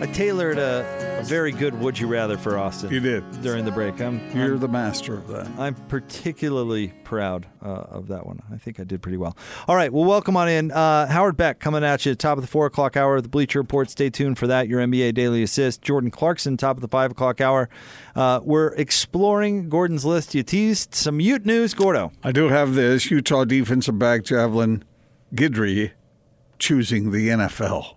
I 0.00 0.06
tailored 0.12 0.58
a, 0.58 1.18
a 1.18 1.24
very 1.24 1.50
good 1.50 1.76
Would 1.80 1.98
You 1.98 2.06
Rather 2.06 2.38
for 2.38 2.56
Austin. 2.56 2.92
You 2.92 3.00
did. 3.00 3.42
During 3.42 3.64
the 3.64 3.72
break. 3.72 4.00
I'm, 4.00 4.20
You're 4.30 4.50
I'm- 4.50 4.60
the 4.60 4.68
master 4.68 5.14
of 5.14 5.26
that. 5.26 5.48
I'm 5.58 5.74
particularly 5.74 6.92
proud 7.02 7.48
uh, 7.60 7.66
of 7.66 8.06
that 8.08 8.24
one. 8.26 8.38
I 8.52 8.58
think 8.58 8.78
I 8.78 8.84
did 8.84 9.02
pretty 9.02 9.16
well. 9.18 9.36
All 9.66 9.74
right, 9.74 9.92
well, 9.92 10.04
welcome 10.04 10.36
on 10.36 10.48
in. 10.48 10.70
Uh, 10.70 11.08
Howard 11.08 11.36
Beck 11.36 11.58
coming 11.58 11.82
at 11.82 12.06
you, 12.06 12.12
at 12.12 12.18
the 12.18 12.22
top 12.22 12.38
of 12.38 12.44
the 12.44 12.48
4 12.48 12.66
o'clock 12.66 12.96
hour 12.96 13.16
of 13.16 13.24
the 13.24 13.28
Bleacher 13.28 13.58
Report. 13.58 13.90
Stay 13.90 14.10
tuned 14.10 14.38
for 14.38 14.46
that, 14.46 14.68
your 14.68 14.80
NBA 14.80 15.14
Daily 15.14 15.42
Assist. 15.42 15.82
Jordan 15.82 16.12
Clarkson, 16.12 16.56
top 16.56 16.76
of 16.76 16.80
the 16.80 16.86
5 16.86 17.10
o'clock 17.10 17.40
hour. 17.40 17.68
Uh, 18.14 18.38
we're 18.44 18.72
exploring 18.74 19.68
Gordon's 19.68 20.04
list. 20.04 20.32
You 20.32 20.44
teased 20.44 20.94
some 20.94 21.18
Ute 21.18 21.44
news, 21.44 21.74
Gordo. 21.74 22.12
I 22.22 22.30
do 22.30 22.50
have 22.50 22.74
this 22.74 23.10
Utah 23.10 23.44
defensive 23.44 23.98
back 23.98 24.22
Javelin 24.22 24.84
Guidry 25.34 25.92
choosing 26.58 27.10
the 27.10 27.28
NFL. 27.28 27.96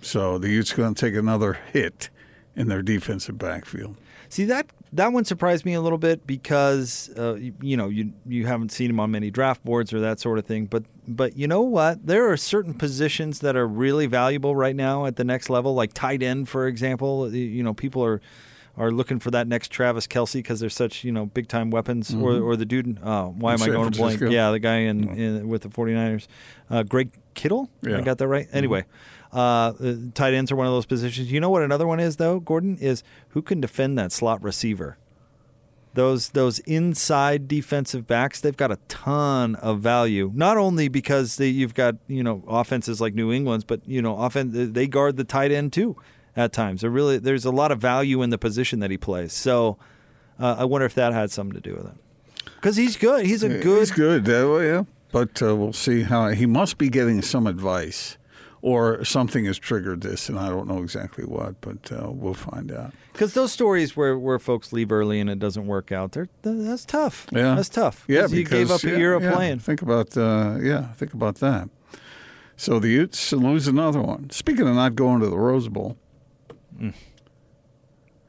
So 0.00 0.38
the 0.38 0.48
Utes 0.48 0.72
going 0.72 0.94
to 0.94 1.00
take 1.00 1.14
another 1.14 1.58
hit 1.72 2.08
in 2.56 2.68
their 2.68 2.82
defensive 2.82 3.38
backfield. 3.38 3.96
See 4.28 4.44
that 4.46 4.66
that 4.92 5.12
one 5.12 5.24
surprised 5.24 5.64
me 5.64 5.74
a 5.74 5.80
little 5.80 5.98
bit 5.98 6.26
because 6.26 7.10
uh, 7.16 7.34
you, 7.34 7.54
you 7.60 7.76
know 7.76 7.88
you 7.88 8.12
you 8.26 8.46
haven't 8.46 8.72
seen 8.72 8.90
him 8.90 9.00
on 9.00 9.10
many 9.10 9.30
draft 9.30 9.64
boards 9.64 9.92
or 9.92 10.00
that 10.00 10.20
sort 10.20 10.38
of 10.38 10.46
thing. 10.46 10.66
But 10.66 10.84
but 11.06 11.36
you 11.36 11.46
know 11.46 11.62
what? 11.62 12.06
There 12.06 12.30
are 12.30 12.36
certain 12.36 12.74
positions 12.74 13.40
that 13.40 13.56
are 13.56 13.66
really 13.66 14.06
valuable 14.06 14.54
right 14.54 14.76
now 14.76 15.06
at 15.06 15.16
the 15.16 15.24
next 15.24 15.50
level, 15.50 15.74
like 15.74 15.94
tight 15.94 16.22
end, 16.22 16.48
for 16.48 16.66
example. 16.66 17.32
You 17.34 17.62
know, 17.62 17.74
people 17.74 18.04
are 18.04 18.20
are 18.78 18.90
looking 18.90 19.18
for 19.18 19.30
that 19.32 19.46
next 19.48 19.70
Travis 19.70 20.06
Kelce 20.06 20.34
because 20.34 20.60
they're 20.60 20.70
such 20.70 21.04
you 21.04 21.12
know 21.12 21.26
big 21.26 21.48
time 21.48 21.70
weapons. 21.70 22.14
Or 22.14 22.32
Mhm. 22.32 22.42
or 22.44 22.56
the 22.56 22.64
dude. 22.64 22.98
Uh, 23.02 23.24
why 23.26 23.54
In 23.54 23.60
am 23.62 23.68
I 23.68 23.72
going 23.72 23.90
to 23.92 23.98
blank? 23.98 24.20
Yeah, 24.20 24.50
the 24.50 24.58
guy 24.58 24.76
in, 24.78 25.08
in 25.18 25.48
with 25.48 25.62
the 25.62 25.68
49ers. 25.68 26.26
Uh, 26.70 26.82
Greg 26.84 27.10
Kittle. 27.34 27.68
I 27.86 28.00
got 28.00 28.18
that 28.18 28.28
right. 28.28 28.46
Anyway. 28.52 28.84
Uh, 29.30 29.72
tight 30.14 30.32
ends 30.32 30.50
are 30.50 30.56
one 30.56 30.66
of 30.66 30.72
those 30.72 30.86
positions. 30.86 31.30
You 31.30 31.38
know 31.38 31.50
what 31.50 31.62
another 31.62 31.86
one 31.86 32.00
is 32.00 32.16
though, 32.16 32.40
Gordon 32.40 32.78
is 32.80 33.02
who 33.30 33.42
can 33.42 33.60
defend 33.60 33.98
that 33.98 34.10
slot 34.10 34.42
receiver. 34.42 34.96
Those 35.94 36.30
those 36.30 36.60
inside 36.60 37.48
defensive 37.48 38.06
backs, 38.06 38.40
they've 38.40 38.56
got 38.56 38.70
a 38.70 38.78
ton 38.88 39.54
of 39.56 39.80
value. 39.80 40.30
Not 40.34 40.56
only 40.56 40.88
because 40.88 41.36
they, 41.36 41.48
you've 41.48 41.74
got 41.74 41.96
you 42.06 42.22
know 42.22 42.42
offenses 42.46 43.00
like 43.00 43.14
New 43.14 43.32
England's, 43.32 43.64
but 43.64 43.80
you 43.86 44.00
know 44.00 44.16
offense 44.18 44.52
they 44.54 44.86
guard 44.86 45.16
the 45.16 45.24
tight 45.24 45.50
end 45.50 45.72
too 45.72 45.96
at 46.36 46.52
times. 46.52 46.80
There 46.82 46.90
really 46.90 47.18
there's 47.18 47.44
a 47.44 47.50
lot 47.50 47.72
of 47.72 47.80
value 47.80 48.22
in 48.22 48.30
the 48.30 48.38
position 48.38 48.80
that 48.80 48.90
he 48.90 48.96
plays. 48.98 49.32
So 49.32 49.78
uh, 50.38 50.56
I 50.58 50.64
wonder 50.64 50.86
if 50.86 50.94
that 50.94 51.12
had 51.12 51.30
something 51.30 51.60
to 51.60 51.60
do 51.60 51.74
with 51.76 51.86
it. 51.86 51.94
Because 52.56 52.76
he's 52.76 52.96
good. 52.96 53.26
He's 53.26 53.42
a 53.42 53.48
good. 53.48 53.78
He's 53.80 53.90
good. 53.92 54.28
Uh, 54.28 54.48
well, 54.48 54.62
yeah, 54.62 54.82
but 55.12 55.40
uh, 55.42 55.54
we'll 55.54 55.72
see 55.72 56.02
how 56.02 56.28
he 56.28 56.46
must 56.46 56.76
be 56.78 56.88
getting 56.88 57.22
some 57.22 57.46
advice, 57.46 58.16
or 58.62 59.04
something 59.04 59.44
has 59.44 59.58
triggered 59.58 60.00
this, 60.00 60.28
and 60.28 60.38
I 60.38 60.48
don't 60.48 60.66
know 60.66 60.82
exactly 60.82 61.24
what, 61.24 61.60
but 61.60 61.92
uh, 61.92 62.10
we'll 62.10 62.34
find 62.34 62.72
out. 62.72 62.92
Because 63.12 63.34
those 63.34 63.52
stories 63.52 63.96
where, 63.96 64.18
where 64.18 64.38
folks 64.40 64.72
leave 64.72 64.90
early 64.92 65.18
and 65.20 65.28
it 65.30 65.38
doesn't 65.38 65.66
work 65.66 65.90
out, 65.92 66.12
they're, 66.12 66.28
that's 66.42 66.84
tough. 66.84 67.26
Yeah, 67.32 67.54
that's 67.54 67.68
tough. 67.68 68.04
Yeah, 68.08 68.22
'Cause 68.22 68.32
you 68.32 68.44
gave 68.44 68.70
up 68.70 68.80
because, 68.80 68.96
a 68.96 68.98
year 68.98 69.14
of 69.14 69.22
yeah, 69.22 69.32
playing. 69.34 69.58
Think 69.60 69.82
about 69.82 70.16
uh, 70.16 70.56
yeah, 70.60 70.92
think 70.94 71.14
about 71.14 71.36
that. 71.36 71.68
So 72.56 72.80
the 72.80 72.88
Utes 72.88 73.32
lose 73.32 73.68
another 73.68 74.00
one. 74.00 74.30
Speaking 74.30 74.66
of 74.66 74.74
not 74.74 74.96
going 74.96 75.20
to 75.20 75.28
the 75.28 75.38
Rose 75.38 75.68
Bowl, 75.68 75.96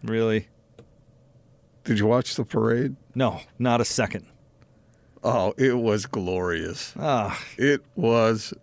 Really? 0.04 0.48
did 1.84 1.98
you 1.98 2.06
watch 2.06 2.36
the 2.36 2.46
parade? 2.46 2.96
No, 3.16 3.42
not 3.58 3.82
a 3.82 3.86
second. 3.86 4.26
Oh, 5.24 5.54
it 5.58 5.78
was 5.78 6.06
glorious. 6.06 6.94
Ah. 6.98 7.42
It 7.58 7.82
was 7.96 8.54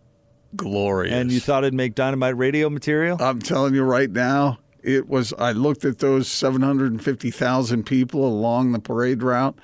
glorious. 0.54 1.12
And 1.12 1.30
you 1.32 1.40
thought 1.40 1.64
it'd 1.64 1.74
make 1.74 1.94
dynamite 1.94 2.36
radio 2.36 2.70
material? 2.70 3.18
I'm 3.20 3.40
telling 3.40 3.74
you 3.74 3.82
right 3.82 4.10
now, 4.10 4.58
it 4.86 5.08
was. 5.08 5.32
I 5.38 5.52
looked 5.52 5.84
at 5.84 5.98
those 5.98 6.28
750,000 6.28 7.84
people 7.84 8.24
along 8.26 8.72
the 8.72 8.78
parade 8.78 9.22
route, 9.22 9.58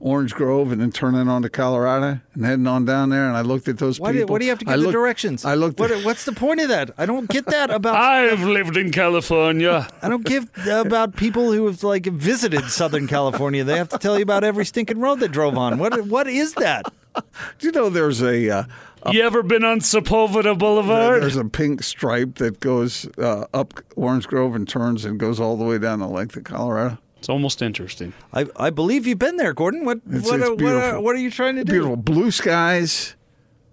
Orange 0.00 0.34
Grove, 0.34 0.72
and 0.72 0.80
then 0.80 0.90
turning 0.90 1.28
on 1.28 1.42
to 1.42 1.48
Colorado 1.50 2.20
and 2.34 2.44
heading 2.44 2.66
on 2.66 2.84
down 2.84 3.10
there. 3.10 3.28
And 3.28 3.36
I 3.36 3.42
looked 3.42 3.68
at 3.68 3.78
those 3.78 4.00
Why 4.00 4.12
do, 4.12 4.20
people. 4.20 4.32
why 4.34 4.38
do 4.38 4.44
you 4.46 4.50
have 4.50 4.58
to 4.60 4.64
I 4.68 4.72
give 4.72 4.80
the 4.80 4.86
looked- 4.86 4.92
directions? 4.92 5.44
I 5.44 5.54
looked. 5.54 5.78
What, 5.78 5.90
what's 6.04 6.24
the 6.24 6.32
point 6.32 6.60
of 6.60 6.68
that? 6.68 6.90
I 6.98 7.06
don't 7.06 7.28
get 7.28 7.46
that 7.46 7.70
about. 7.70 7.94
I've 8.00 8.42
lived 8.42 8.76
in 8.76 8.90
California. 8.90 9.86
I 10.02 10.08
don't 10.08 10.24
give 10.24 10.48
about 10.68 11.16
people 11.16 11.52
who 11.52 11.66
have 11.66 11.82
like 11.82 12.06
visited 12.06 12.64
Southern 12.70 13.06
California. 13.06 13.64
They 13.64 13.76
have 13.76 13.90
to 13.90 13.98
tell 13.98 14.16
you 14.16 14.22
about 14.22 14.42
every 14.44 14.64
stinking 14.64 15.00
road 15.00 15.20
they 15.20 15.28
drove 15.28 15.56
on. 15.58 15.78
What 15.78 16.06
what 16.06 16.26
is 16.26 16.54
that? 16.54 16.84
Do 17.14 17.66
you 17.66 17.72
know 17.72 17.90
there's 17.90 18.22
a. 18.22 18.48
Uh, 18.50 18.64
You 19.10 19.22
ever 19.22 19.42
been 19.42 19.64
on 19.64 19.80
Sepulveda 19.80 20.56
Boulevard? 20.56 21.22
There's 21.22 21.36
a 21.36 21.44
pink 21.44 21.82
stripe 21.82 22.36
that 22.36 22.60
goes 22.60 23.08
uh, 23.18 23.46
up 23.52 23.74
Orange 23.96 24.26
Grove 24.28 24.54
and 24.54 24.68
turns 24.68 25.04
and 25.04 25.18
goes 25.18 25.40
all 25.40 25.56
the 25.56 25.64
way 25.64 25.78
down 25.78 25.98
the 25.98 26.06
length 26.08 26.36
of 26.36 26.44
Colorado. 26.44 26.98
It's 27.18 27.28
almost 27.28 27.62
interesting. 27.62 28.12
I, 28.32 28.46
I 28.56 28.70
believe 28.70 29.06
you've 29.06 29.18
been 29.18 29.36
there, 29.36 29.52
Gordon. 29.52 29.84
What 29.84 30.00
It's, 30.10 30.26
what, 30.28 30.40
it's 30.40 30.48
what, 30.48 30.58
beautiful. 30.58 31.02
what 31.02 31.14
are 31.16 31.20
you 31.20 31.30
trying 31.30 31.56
to 31.56 31.64
do? 31.64 31.72
Beautiful 31.72 31.96
blue 31.96 32.30
skies. 32.30 33.16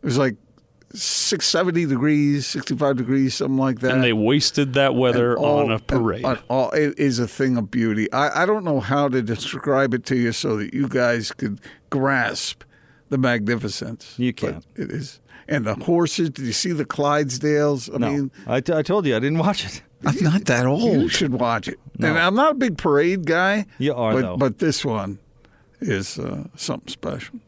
It 0.02 0.06
was 0.06 0.18
like 0.18 0.36
670 0.94 1.86
degrees, 1.86 2.48
65 2.48 2.98
degrees, 2.98 3.36
something 3.36 3.58
like 3.58 3.80
that. 3.80 3.92
And 3.92 4.04
they 4.04 4.14
wasted 4.14 4.74
that 4.74 4.96
weather 4.96 5.38
all- 5.38 5.60
on 5.60 5.72
a 5.72 5.80
parade. 5.80 6.24
and- 6.26 6.38
and 6.38 6.44
all- 6.50 6.72
it 6.72 6.98
is 6.98 7.20
a 7.20 7.28
thing 7.28 7.58
of 7.58 7.70
beauty. 7.72 8.12
I, 8.12 8.44
I 8.44 8.46
don't 8.46 8.64
know 8.64 8.80
how 8.80 9.08
to 9.10 9.22
describe 9.22 9.94
it 9.94 10.06
to 10.06 10.16
you 10.16 10.32
so 10.32 10.58
that 10.58 10.74
you 10.74 10.88
guys 10.88 11.32
could 11.32 11.60
grasp 11.92 12.64
the 13.10 13.18
magnificence. 13.18 14.16
You 14.18 14.34
can't. 14.34 14.66
But 14.76 14.84
it 14.84 14.91
is. 14.91 15.20
And 15.47 15.66
the 15.66 15.76
horses. 15.76 16.30
Did 16.30 16.45
you 16.45 16.53
see 16.53 16.72
the 16.72 16.86
Clydesdales? 16.86 17.93
I 17.93 17.97
no, 17.97 18.12
mean, 18.12 18.32
I, 18.47 18.62
t- 18.62 18.74
I 18.74 18.82
told 18.82 19.05
you 19.05 19.16
I 19.16 19.20
didn't 19.20 19.39
watch 19.39 19.66
it. 19.66 19.82
I'm 20.05 20.24
not 20.24 20.45
that 20.45 20.66
old. 20.66 21.01
You 21.01 21.10
should 21.10 21.34
watch 21.34 21.68
it. 21.68 21.80
And 21.97 22.18
I'm 22.18 22.36
not 22.36 22.53
a 22.53 22.55
big 22.55 22.78
parade 22.78 23.26
guy. 23.26 23.66
You 23.78 23.93
are, 23.93 24.14
but, 24.14 24.22
though. 24.22 24.38
But 24.38 24.60
this 24.60 24.86
one 24.86 25.20
is 25.82 26.18
uh, 26.18 26.45
something 26.55 26.88
special. 26.88 27.39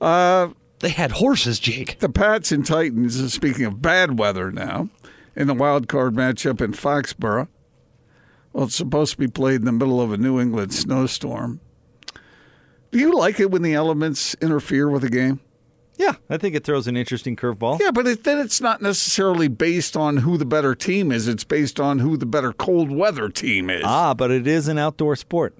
Uh, 0.00 0.48
they 0.80 0.90
had 0.90 1.12
horses, 1.12 1.58
Jake. 1.60 2.00
The 2.00 2.08
Pats 2.08 2.52
and 2.52 2.66
Titans, 2.66 3.20
uh, 3.20 3.28
speaking 3.28 3.64
of 3.64 3.80
bad 3.80 4.18
weather 4.18 4.50
now, 4.50 4.88
in 5.34 5.46
the 5.46 5.54
wild 5.54 5.88
card 5.88 6.14
matchup 6.14 6.60
in 6.60 6.72
Foxborough. 6.72 7.48
Well, 8.52 8.64
it's 8.64 8.74
supposed 8.74 9.12
to 9.12 9.18
be 9.18 9.28
played 9.28 9.60
in 9.60 9.64
the 9.64 9.72
middle 9.72 10.00
of 10.00 10.12
a 10.12 10.18
New 10.18 10.40
England 10.40 10.74
snowstorm. 10.74 11.60
Do 12.92 12.98
you 12.98 13.16
like 13.16 13.40
it 13.40 13.50
when 13.50 13.62
the 13.62 13.74
elements 13.74 14.34
interfere 14.40 14.88
with 14.88 15.02
a 15.02 15.10
game? 15.10 15.40
Yeah, 15.96 16.14
I 16.30 16.36
think 16.38 16.54
it 16.54 16.64
throws 16.64 16.86
an 16.86 16.96
interesting 16.96 17.36
curveball. 17.36 17.80
Yeah, 17.80 17.90
but 17.90 18.06
it, 18.06 18.24
then 18.24 18.38
it's 18.38 18.60
not 18.60 18.80
necessarily 18.82 19.48
based 19.48 19.96
on 19.96 20.18
who 20.18 20.36
the 20.38 20.44
better 20.46 20.74
team 20.74 21.12
is. 21.12 21.28
It's 21.28 21.44
based 21.44 21.78
on 21.78 21.98
who 22.00 22.16
the 22.16 22.26
better 22.26 22.52
cold 22.52 22.90
weather 22.90 23.28
team 23.28 23.68
is. 23.70 23.82
Ah, 23.84 24.14
but 24.14 24.30
it 24.30 24.46
is 24.46 24.68
an 24.68 24.78
outdoor 24.78 25.16
sport. 25.16 25.54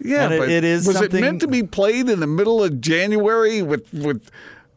Yeah, 0.00 0.28
it- 0.30 0.48
it 0.50 0.64
is 0.64 0.86
Was 0.86 0.96
something- 0.96 1.18
it 1.18 1.20
meant 1.20 1.40
to 1.40 1.48
be 1.48 1.62
played 1.62 2.08
in 2.08 2.20
the 2.20 2.26
middle 2.26 2.62
of 2.64 2.80
January 2.80 3.62
with 3.62 3.92
with 3.92 4.30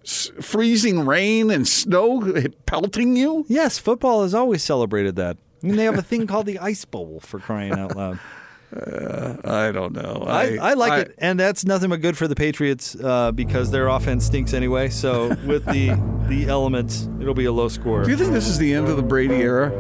s- 0.06 0.32
freezing 0.42 1.06
rain 1.06 1.50
and 1.50 1.68
snow 1.68 2.22
pelting 2.66 3.16
you? 3.16 3.46
Yes, 3.48 3.80
football 3.80 4.24
has 4.24 4.34
always 4.34 4.62
celebrated 4.62 5.16
that. 5.16 5.38
I 5.64 5.68
mean, 5.68 5.76
they 5.78 5.86
have 5.86 5.98
a 5.98 6.04
thing 6.04 6.28
called 6.28 6.46
the 6.46 6.60
Ice 6.60 6.86
Bowl 6.86 7.20
for 7.22 7.40
crying 7.40 7.74
out 7.74 7.96
loud. 7.96 8.20
Uh, 8.76 9.38
I 9.46 9.72
don't 9.72 9.94
know. 9.94 10.26
I, 10.28 10.58
I 10.62 10.74
like 10.74 11.08
it, 11.08 11.16
and 11.20 11.40
that's 11.40 11.64
nothing 11.64 11.90
but 11.90 12.02
good 12.02 12.18
for 12.18 12.28
the 12.28 12.36
Patriots 12.36 12.98
uh, 13.02 13.32
because 13.32 13.72
their 13.72 13.88
offense 13.88 14.26
stinks 14.26 14.54
anyway. 14.54 14.90
So 14.90 15.30
with 15.46 15.66
the 15.66 15.98
the 16.28 16.50
elements, 16.50 17.08
it'll 17.22 17.34
be 17.34 17.46
a 17.46 17.52
low 17.52 17.70
score. 17.70 18.04
Do 18.04 18.12
you 18.12 18.18
think 18.18 18.34
this 18.34 18.48
is 18.50 18.58
the 18.58 18.74
end 18.74 18.90
of 18.90 18.98
the 18.98 19.04
Brady 19.04 19.36
era? 19.36 19.72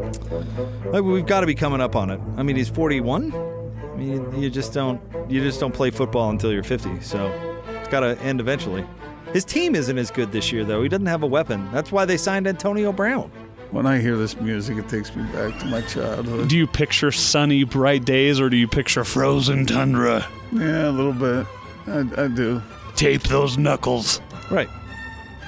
Uh, 0.94 1.04
We've 1.04 1.26
got 1.26 1.42
to 1.42 1.48
be 1.48 1.56
coming 1.56 1.82
up 1.82 1.98
on 1.98 2.10
it. 2.10 2.22
I 2.38 2.44
mean, 2.44 2.56
he's 2.56 2.70
41. 2.70 3.34
I 3.34 3.98
mean, 3.98 4.42
you 4.42 4.50
just 4.50 4.72
don't 4.74 5.02
you 5.30 5.42
just 5.42 5.60
don't 5.60 5.74
play 5.74 5.92
football 5.92 6.30
until 6.30 6.54
you're 6.54 6.64
50. 6.64 7.02
So 7.02 7.28
it's 7.68 7.90
got 7.90 8.02
to 8.02 8.18
end 8.22 8.40
eventually. 8.40 8.86
His 9.34 9.44
team 9.44 9.76
isn't 9.76 9.98
as 9.98 10.10
good 10.12 10.32
this 10.32 10.54
year, 10.54 10.64
though. 10.64 10.82
He 10.82 10.88
doesn't 10.88 11.08
have 11.08 11.24
a 11.24 11.28
weapon. 11.28 11.70
That's 11.74 11.92
why 11.92 12.06
they 12.06 12.16
signed 12.16 12.48
Antonio 12.48 12.94
Brown. 12.94 13.30
When 13.72 13.86
I 13.86 13.99
hear 13.99 14.15
this 14.15 14.39
music, 14.39 14.78
it 14.78 14.88
takes 14.88 15.13
me 15.15 15.24
back 15.34 15.59
to 15.59 15.65
my 15.65 15.82
childhood. 15.82 16.47
Do 16.47 16.57
you 16.57 16.68
picture 16.68 17.11
sunny, 17.11 17.63
bright 17.65 18.05
days, 18.05 18.39
or 18.39 18.49
do 18.49 18.55
you 18.55 18.68
picture 18.68 19.03
frozen 19.03 19.65
tundra? 19.65 20.26
Yeah, 20.53 20.89
a 20.89 20.91
little 20.91 21.11
bit. 21.13 21.45
I, 21.88 22.24
I 22.24 22.28
do. 22.30 22.61
Tape 22.95 23.24
those 23.24 23.57
knuckles. 23.57 24.22
Right. 24.49 24.70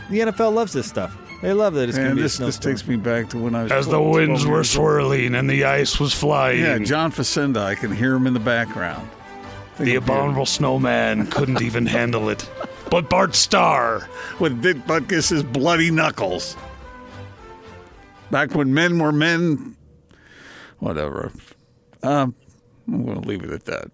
The 0.09 0.20
NFL 0.20 0.53
loves 0.53 0.74
this 0.74 0.88
stuff. 0.88 1.17
They 1.41 1.53
love 1.53 1.74
that 1.76 1.88
it's 1.88 1.97
going 1.97 2.09
to 2.09 2.15
be 2.15 2.22
this, 2.22 2.38
a 2.39 2.43
this 2.45 2.55
snowstorm. 2.55 2.76
takes 2.76 2.88
me 2.88 2.95
back 2.97 3.30
to 3.30 3.38
when 3.38 3.55
I 3.55 3.63
was 3.63 3.72
As 3.72 3.86
the 3.86 3.97
12 3.97 4.13
winds 4.13 4.45
were 4.45 4.57
years 4.57 4.76
old. 4.78 4.84
swirling 4.86 5.36
and 5.36 5.49
the 5.49 5.63
ice 5.63 5.97
was 5.99 6.13
flying. 6.13 6.59
Yeah, 6.59 6.80
John 6.80 7.13
Facenda. 7.13 7.59
I 7.61 7.76
can 7.76 7.95
hear 7.95 8.13
him 8.15 8.28
in 8.28 8.34
the 8.34 8.39
background. 8.41 9.07
The 9.80 9.95
abominable 9.95 10.45
snowman 10.45 11.28
couldn't 11.28 11.61
even 11.61 11.86
handle 11.86 12.28
it. 12.28 12.49
But 12.91 13.09
Bart 13.09 13.34
Starr. 13.36 14.09
With 14.39 14.61
Dick 14.61 14.86
Butkus's 14.86 15.43
bloody 15.43 15.89
knuckles. 15.91 16.57
Back 18.32 18.54
when 18.54 18.74
men 18.74 19.00
were 19.00 19.12
men. 19.12 19.76
Whatever. 20.80 21.32
Um, 22.04 22.36
I'm 22.88 23.06
going 23.06 23.22
to 23.22 23.28
leave 23.28 23.44
it 23.44 23.52
at 23.52 23.66
that. 23.66 23.92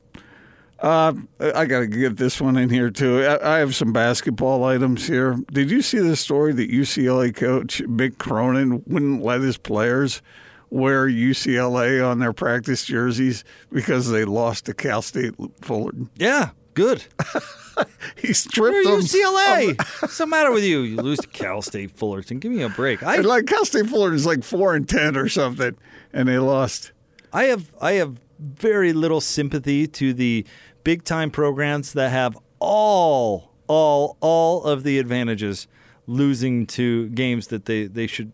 Uh, 0.80 1.14
I 1.40 1.66
got 1.66 1.80
to 1.80 1.88
get 1.88 2.18
this 2.18 2.42
one 2.42 2.58
in 2.58 2.70
here 2.70 2.90
too. 2.90 3.24
I, 3.24 3.56
I 3.56 3.60
have 3.60 3.74
some 3.76 3.94
basketball 3.94 4.64
items 4.66 5.08
here. 5.08 5.38
Did 5.52 5.72
you 5.72 5.82
see 5.82 6.00
the 6.00 6.16
story 6.16 6.54
that 6.54 6.70
UCLA 6.70 7.34
coach 7.34 7.82
Mick 7.84 8.18
Cronin 8.18 8.84
wouldn't 8.86 9.24
let 9.24 9.42
his 9.42 9.58
players 9.58 10.22
wear 10.70 11.08
UCLA 11.08 12.06
on 12.06 12.20
their 12.20 12.34
practice 12.34 12.86
jerseys 12.86 13.44
because 13.72 14.10
they 14.10 14.26
lost 14.26 14.66
to 14.66 14.74
Cal 14.74 15.02
State 15.02 15.34
Fullerton? 15.62 16.10
Yeah, 16.18 16.50
good. 16.76 17.03
he 18.17 18.34
stripped 18.34 18.76
You're 18.86 18.97
them. 18.97 19.01
UCLA. 19.01 19.78
What's 20.01 20.17
the 20.17 20.28
matter 20.28 20.51
with 20.51 20.63
you? 20.63 20.82
You 20.82 20.97
lose 20.97 21.19
to 21.19 21.28
Cal 21.28 21.61
State 21.61 21.91
Fullerton. 21.91 22.39
Give 22.39 22.51
me 22.51 22.61
a 22.61 22.69
break. 22.69 23.01
I 23.01 23.15
And 23.17 23.26
like 23.26 23.47
Cal 23.47 23.65
State 23.65 23.88
Fullerton's 23.88 24.26
like 24.26 24.43
four 24.43 24.76
and 24.76 24.88
ten 24.88 25.17
or 25.17 25.28
something, 25.28 25.76
and 26.13 26.28
they 26.28 26.38
lost. 26.38 26.91
I 27.34 27.45
have 27.45 27.73
I 27.82 27.93
have 27.93 28.19
very 28.39 28.93
little 28.93 29.21
sympathy 29.21 29.88
to 29.88 30.13
the 30.13 30.45
big 30.84 31.03
time 31.03 31.32
programs 31.32 31.93
that 31.93 32.11
have 32.11 32.38
all 32.59 33.51
all 33.67 34.17
all 34.21 34.63
of 34.63 34.84
the 34.84 34.99
advantages 34.99 35.67
losing 36.07 36.67
to 36.67 37.09
games 37.09 37.47
that 37.47 37.65
they, 37.65 37.86
they 37.86 38.07
should 38.07 38.32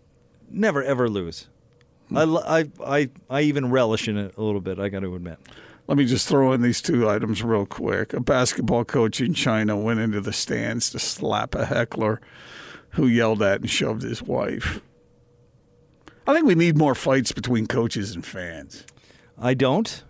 never 0.49 0.83
ever 0.83 1.09
lose. 1.09 1.47
I 2.13 2.69
I 2.85 3.09
I 3.29 3.41
even 3.41 3.71
relish 3.71 4.07
in 4.07 4.17
it 4.17 4.35
a 4.37 4.41
little 4.41 4.59
bit. 4.61 4.79
I 4.79 4.89
got 4.89 4.99
to 4.99 5.15
admit. 5.15 5.39
Let 5.91 5.97
me 5.97 6.05
just 6.05 6.25
throw 6.25 6.53
in 6.53 6.61
these 6.61 6.81
two 6.81 7.09
items 7.09 7.43
real 7.43 7.65
quick. 7.65 8.13
A 8.13 8.21
basketball 8.21 8.85
coach 8.85 9.19
in 9.19 9.33
China 9.33 9.75
went 9.75 9.99
into 9.99 10.21
the 10.21 10.31
stands 10.31 10.89
to 10.91 10.99
slap 10.99 11.53
a 11.53 11.65
heckler 11.65 12.21
who 12.91 13.07
yelled 13.07 13.41
at 13.41 13.59
and 13.59 13.69
shoved 13.69 14.01
his 14.01 14.23
wife. 14.23 14.79
I 16.25 16.33
think 16.33 16.45
we 16.45 16.55
need 16.55 16.77
more 16.77 16.95
fights 16.95 17.33
between 17.33 17.67
coaches 17.67 18.15
and 18.15 18.25
fans. 18.25 18.85
I 19.37 19.53
don't, 19.53 20.01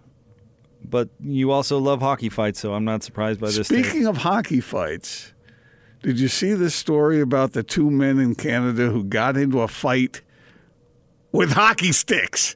but 0.86 1.10
you 1.20 1.50
also 1.50 1.80
love 1.80 2.02
hockey 2.02 2.30
fights, 2.30 2.60
so 2.60 2.76
I'm 2.76 2.86
not 2.86 3.02
surprised 3.02 3.40
by 3.40 3.50
this. 3.50 3.66
Speaking 3.66 4.06
of 4.06 4.18
hockey 4.18 4.60
fights, 4.62 5.34
did 6.04 6.20
you 6.20 6.28
see 6.28 6.54
this 6.54 6.76
story 6.76 7.22
about 7.22 7.54
the 7.54 7.64
two 7.64 7.90
men 7.90 8.20
in 8.20 8.36
Canada 8.36 8.92
who 8.92 9.04
got 9.04 9.36
into 9.36 9.62
a 9.62 9.68
fight 9.68 10.22
with 11.32 11.54
hockey 11.54 11.92
sticks? 11.92 12.56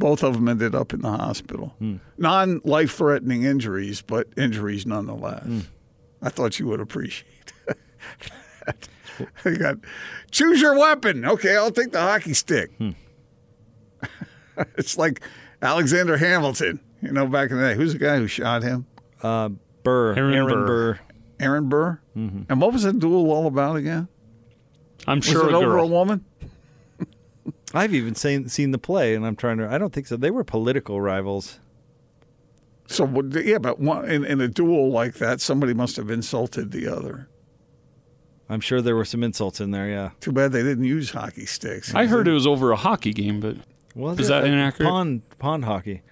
Both 0.00 0.22
of 0.24 0.34
them 0.34 0.48
ended 0.48 0.74
up 0.74 0.92
in 0.94 1.02
the 1.02 1.10
hospital. 1.10 1.74
Hmm. 1.78 1.96
Non 2.18 2.60
life 2.64 2.92
threatening 2.96 3.42
injuries, 3.44 4.00
but 4.02 4.26
injuries 4.36 4.86
nonetheless. 4.86 5.44
Hmm. 5.44 5.60
I 6.22 6.30
thought 6.30 6.58
you 6.58 6.66
would 6.66 6.80
appreciate 6.80 7.52
that. 8.66 8.88
I 9.44 9.50
got 9.54 9.76
choose 10.30 10.60
your 10.60 10.78
weapon. 10.78 11.24
Okay, 11.24 11.54
I'll 11.56 11.70
take 11.70 11.92
the 11.92 12.00
hockey 12.00 12.32
stick. 12.34 12.70
Hmm. 12.78 12.90
it's 14.78 14.96
like 14.96 15.20
Alexander 15.62 16.16
Hamilton, 16.16 16.80
you 17.02 17.12
know, 17.12 17.26
back 17.26 17.50
in 17.50 17.58
the 17.58 17.62
day. 17.62 17.74
Who's 17.74 17.92
the 17.92 17.98
guy 17.98 18.16
who 18.16 18.26
shot 18.26 18.62
him? 18.62 18.86
Uh, 19.22 19.50
Burr, 19.82 20.14
Aaron 20.14 20.34
Aaron, 20.34 20.48
Burr. 20.54 20.66
Burr. 20.66 20.98
Aaron 21.40 21.68
Burr. 21.68 22.00
Mm-hmm. 22.16 22.42
And 22.48 22.60
what 22.60 22.72
was 22.72 22.82
that 22.84 22.98
duel 22.98 23.30
all 23.30 23.46
about 23.46 23.76
again? 23.76 24.08
I'm 25.06 25.18
Was 25.18 25.26
sure 25.26 25.48
it 25.48 25.52
a 25.52 25.56
over 25.56 25.66
girl. 25.66 25.84
a 25.84 25.86
woman? 25.86 26.24
I've 27.72 27.94
even 27.94 28.14
seen 28.14 28.48
seen 28.48 28.70
the 28.72 28.78
play, 28.78 29.14
and 29.14 29.24
I'm 29.26 29.36
trying 29.36 29.58
to. 29.58 29.68
I 29.68 29.78
don't 29.78 29.92
think 29.92 30.06
so. 30.06 30.16
They 30.16 30.30
were 30.30 30.44
political 30.44 31.00
rivals. 31.00 31.60
So 32.86 33.06
yeah, 33.32 33.58
but 33.58 33.78
one, 33.78 34.10
in, 34.10 34.24
in 34.24 34.40
a 34.40 34.48
duel 34.48 34.90
like 34.90 35.14
that, 35.14 35.40
somebody 35.40 35.74
must 35.74 35.94
have 35.96 36.10
insulted 36.10 36.72
the 36.72 36.88
other. 36.88 37.28
I'm 38.48 38.58
sure 38.60 38.82
there 38.82 38.96
were 38.96 39.04
some 39.04 39.22
insults 39.22 39.60
in 39.60 39.70
there. 39.70 39.88
Yeah. 39.88 40.10
Too 40.18 40.32
bad 40.32 40.50
they 40.50 40.64
didn't 40.64 40.82
use 40.84 41.10
hockey 41.12 41.46
sticks. 41.46 41.94
I 41.94 42.06
heard 42.06 42.26
it 42.26 42.32
was 42.32 42.48
over 42.48 42.72
a 42.72 42.76
hockey 42.76 43.12
game, 43.12 43.38
but 43.38 43.56
Was 43.94 44.18
is 44.18 44.26
it? 44.26 44.30
that 44.30 44.44
inaccurate? 44.44 44.88
Pond 44.88 45.22
pond 45.38 45.64
hockey, 45.64 46.02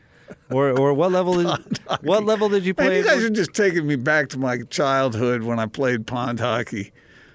or 0.50 0.70
or 0.78 0.94
what 0.94 1.10
level? 1.10 1.34
Did, 1.42 1.78
what 2.02 2.22
level 2.24 2.48
did 2.48 2.64
you 2.64 2.74
Man, 2.78 2.86
play? 2.86 2.98
you 2.98 3.04
guys 3.04 3.24
are 3.24 3.30
just 3.30 3.54
taking 3.54 3.84
me 3.88 3.96
back 3.96 4.28
to 4.28 4.38
my 4.38 4.58
childhood 4.70 5.42
when 5.42 5.58
I 5.58 5.66
played 5.66 6.06
pond 6.06 6.38
hockey. 6.38 6.92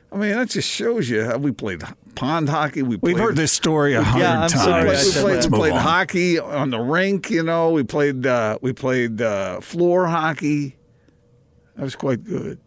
I 0.10 0.16
mean, 0.16 0.32
that 0.32 0.50
just 0.50 0.70
shows 0.70 1.10
you 1.10 1.26
how 1.26 1.38
we 1.38 1.52
played 1.52 1.84
pond 2.16 2.50
hockey. 2.50 2.82
We 2.84 2.98
We've 2.98 3.18
heard 3.18 3.36
this 3.36 3.52
story 3.52 3.94
a 3.94 4.04
hundred 4.04 4.26
I'm 4.26 4.50
times. 4.50 4.54
sorry, 4.64 4.90
We 4.90 4.96
played, 4.96 5.36
Let's 5.36 5.46
we 5.48 5.52
move 5.52 5.60
played 5.60 5.74
on. 5.74 5.80
hockey 5.80 6.40
on 6.40 6.70
the 6.70 6.80
rink. 6.80 7.30
You 7.30 7.44
know, 7.44 7.72
we 7.72 7.84
played 7.84 8.26
uh, 8.26 8.58
we 8.62 8.74
played 8.74 9.22
uh, 9.22 9.60
floor 9.62 10.08
hockey. 10.08 10.78
That 11.76 11.84
was 11.84 11.96
quite 11.96 12.24
good. 12.24 12.60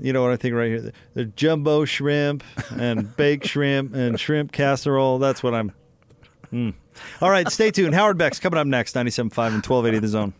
you 0.00 0.12
know 0.12 0.22
what 0.22 0.32
I 0.32 0.36
think 0.36 0.54
right 0.54 0.68
here? 0.68 0.80
The, 0.80 0.92
the 1.14 1.24
jumbo 1.26 1.84
shrimp 1.84 2.42
and 2.76 3.14
baked 3.16 3.46
shrimp 3.46 3.94
and 3.94 4.18
shrimp 4.18 4.52
casserole. 4.52 5.18
That's 5.18 5.42
what 5.42 5.54
I'm. 5.54 5.72
Mm. 6.52 6.74
All 7.20 7.30
right, 7.30 7.48
stay 7.50 7.70
tuned. 7.70 7.94
Howard 7.94 8.18
Beck's 8.18 8.38
coming 8.38 8.58
up 8.58 8.66
next. 8.66 8.94
97.5 8.94 9.02
and 9.22 9.64
1280 9.64 9.98
The 10.00 10.08
Zone. 10.08 10.34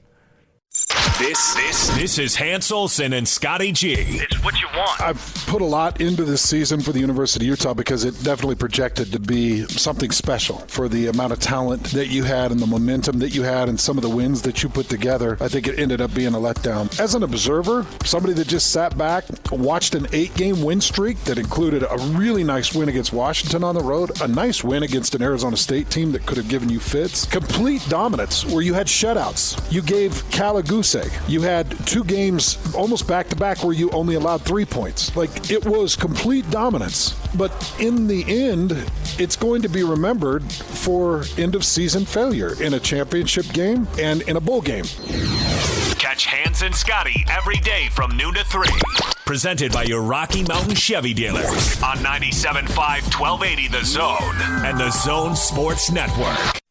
This 1.23 1.55
this 1.55 1.89
this 1.91 2.19
is 2.19 2.35
Hans 2.35 2.73
Olsen 2.73 3.13
and 3.13 3.29
Scotty 3.29 3.71
G. 3.71 3.95
It's 3.97 4.43
what 4.43 4.61
you 4.61 4.67
want. 4.75 5.01
I've 5.01 5.45
put 5.47 5.63
a 5.63 5.65
lot 5.65 6.01
into 6.01 6.25
this 6.25 6.43
season 6.43 6.81
for 6.81 6.91
the 6.91 6.99
University 6.99 7.45
of 7.45 7.51
Utah 7.51 7.75
because 7.75 8.05
it 8.05 8.21
definitely 8.25 8.57
projected 8.57 9.13
to 9.13 9.21
be 9.21 9.65
something 9.69 10.11
special 10.11 10.59
for 10.67 10.89
the 10.89 11.07
amount 11.07 11.33
of 11.33 11.39
talent 11.39 11.85
that 11.93 12.09
you 12.09 12.25
had 12.25 12.51
and 12.51 12.59
the 12.59 12.67
momentum 12.67 13.21
that 13.21 13.37
you 13.37 13.45
had 13.45 13.69
and 13.69 13.79
some 13.79 13.97
of 13.97 14.03
the 14.03 14.09
wins 14.09 14.43
that 14.43 14.65
you 14.65 14.69
put 14.69 14.89
together. 14.89 15.37
I 15.41 15.47
think 15.47 15.69
it 15.69 15.79
ended 15.79 16.01
up 16.01 16.13
being 16.13 16.35
a 16.35 16.39
letdown. 16.39 16.99
As 16.99 17.15
an 17.15 17.23
observer, 17.23 17.87
somebody 18.05 18.35
that 18.35 18.49
just 18.49 18.73
sat 18.73 18.99
back, 18.99 19.25
watched 19.53 19.95
an 19.95 20.09
eight 20.11 20.35
game 20.35 20.61
win 20.61 20.81
streak 20.81 21.23
that 21.23 21.39
included 21.39 21.85
a 21.85 21.99
really 22.17 22.43
nice 22.43 22.75
win 22.75 22.89
against 22.89 23.13
Washington 23.13 23.63
on 23.63 23.77
the 23.77 23.85
road, 23.85 24.21
a 24.23 24.27
nice 24.27 24.65
win 24.65 24.83
against 24.83 25.15
an 25.15 25.23
Arizona 25.23 25.57
State 25.57 25.89
team 25.89 26.11
that 26.11 26.27
could 26.27 26.37
have 26.37 26.49
given 26.49 26.69
you 26.69 26.81
fits, 26.81 27.27
complete 27.27 27.87
dominance 27.89 28.45
where 28.45 28.63
you 28.63 28.75
had 28.75 28.89
shutouts. 28.89 29.57
You 29.71 29.83
gave 29.83 30.29
Calaguse. 30.33 31.12
You 31.29 31.43
had 31.43 31.71
two 31.87 32.05
games 32.05 32.59
almost 32.75 33.07
back 33.07 33.29
to 33.29 33.37
back 33.37 33.63
where 33.65 33.75
you 33.75 33.91
only 33.91 34.15
allowed 34.15 34.43
three 34.43 34.65
points. 34.65 35.15
Like 35.17 35.51
it 35.51 35.65
was 35.65 35.97
complete 35.97 36.49
dominance. 36.51 37.15
But 37.37 37.53
in 37.81 38.07
the 38.07 38.25
end, 38.27 38.73
it's 39.19 39.37
going 39.37 39.63
to 39.63 39.69
be 39.69 39.83
remembered 39.83 40.43
for 40.53 41.25
end 41.39 41.55
of 41.55 41.65
season 41.65 42.05
failure 42.05 42.61
in 42.63 42.75
a 42.75 42.81
championship 42.81 43.47
game 43.53 43.87
and 43.99 44.23
in 44.23 44.37
a 44.37 44.41
bowl 44.41 44.61
game. 44.61 44.85
Catch 45.99 46.27
Hans 46.27 46.63
and 46.63 46.75
Scotty 46.75 47.25
every 47.31 47.59
day 47.59 47.89
from 47.91 48.17
noon 48.17 48.35
to 48.35 48.45
3. 48.45 48.67
Presented 49.25 49.73
by 49.73 49.85
your 49.85 50.03
Rocky 50.03 50.43
Mountain 50.43 50.75
Chevy 50.75 51.15
dealers 51.15 51.81
on 51.83 51.97
97.5 51.99 52.69
1280 53.19 53.69
The 53.69 53.85
Zone 53.85 54.67
and 54.67 54.79
The 54.79 54.91
Zone 54.91 55.37
Sports 55.37 55.91
Network. 55.91 56.62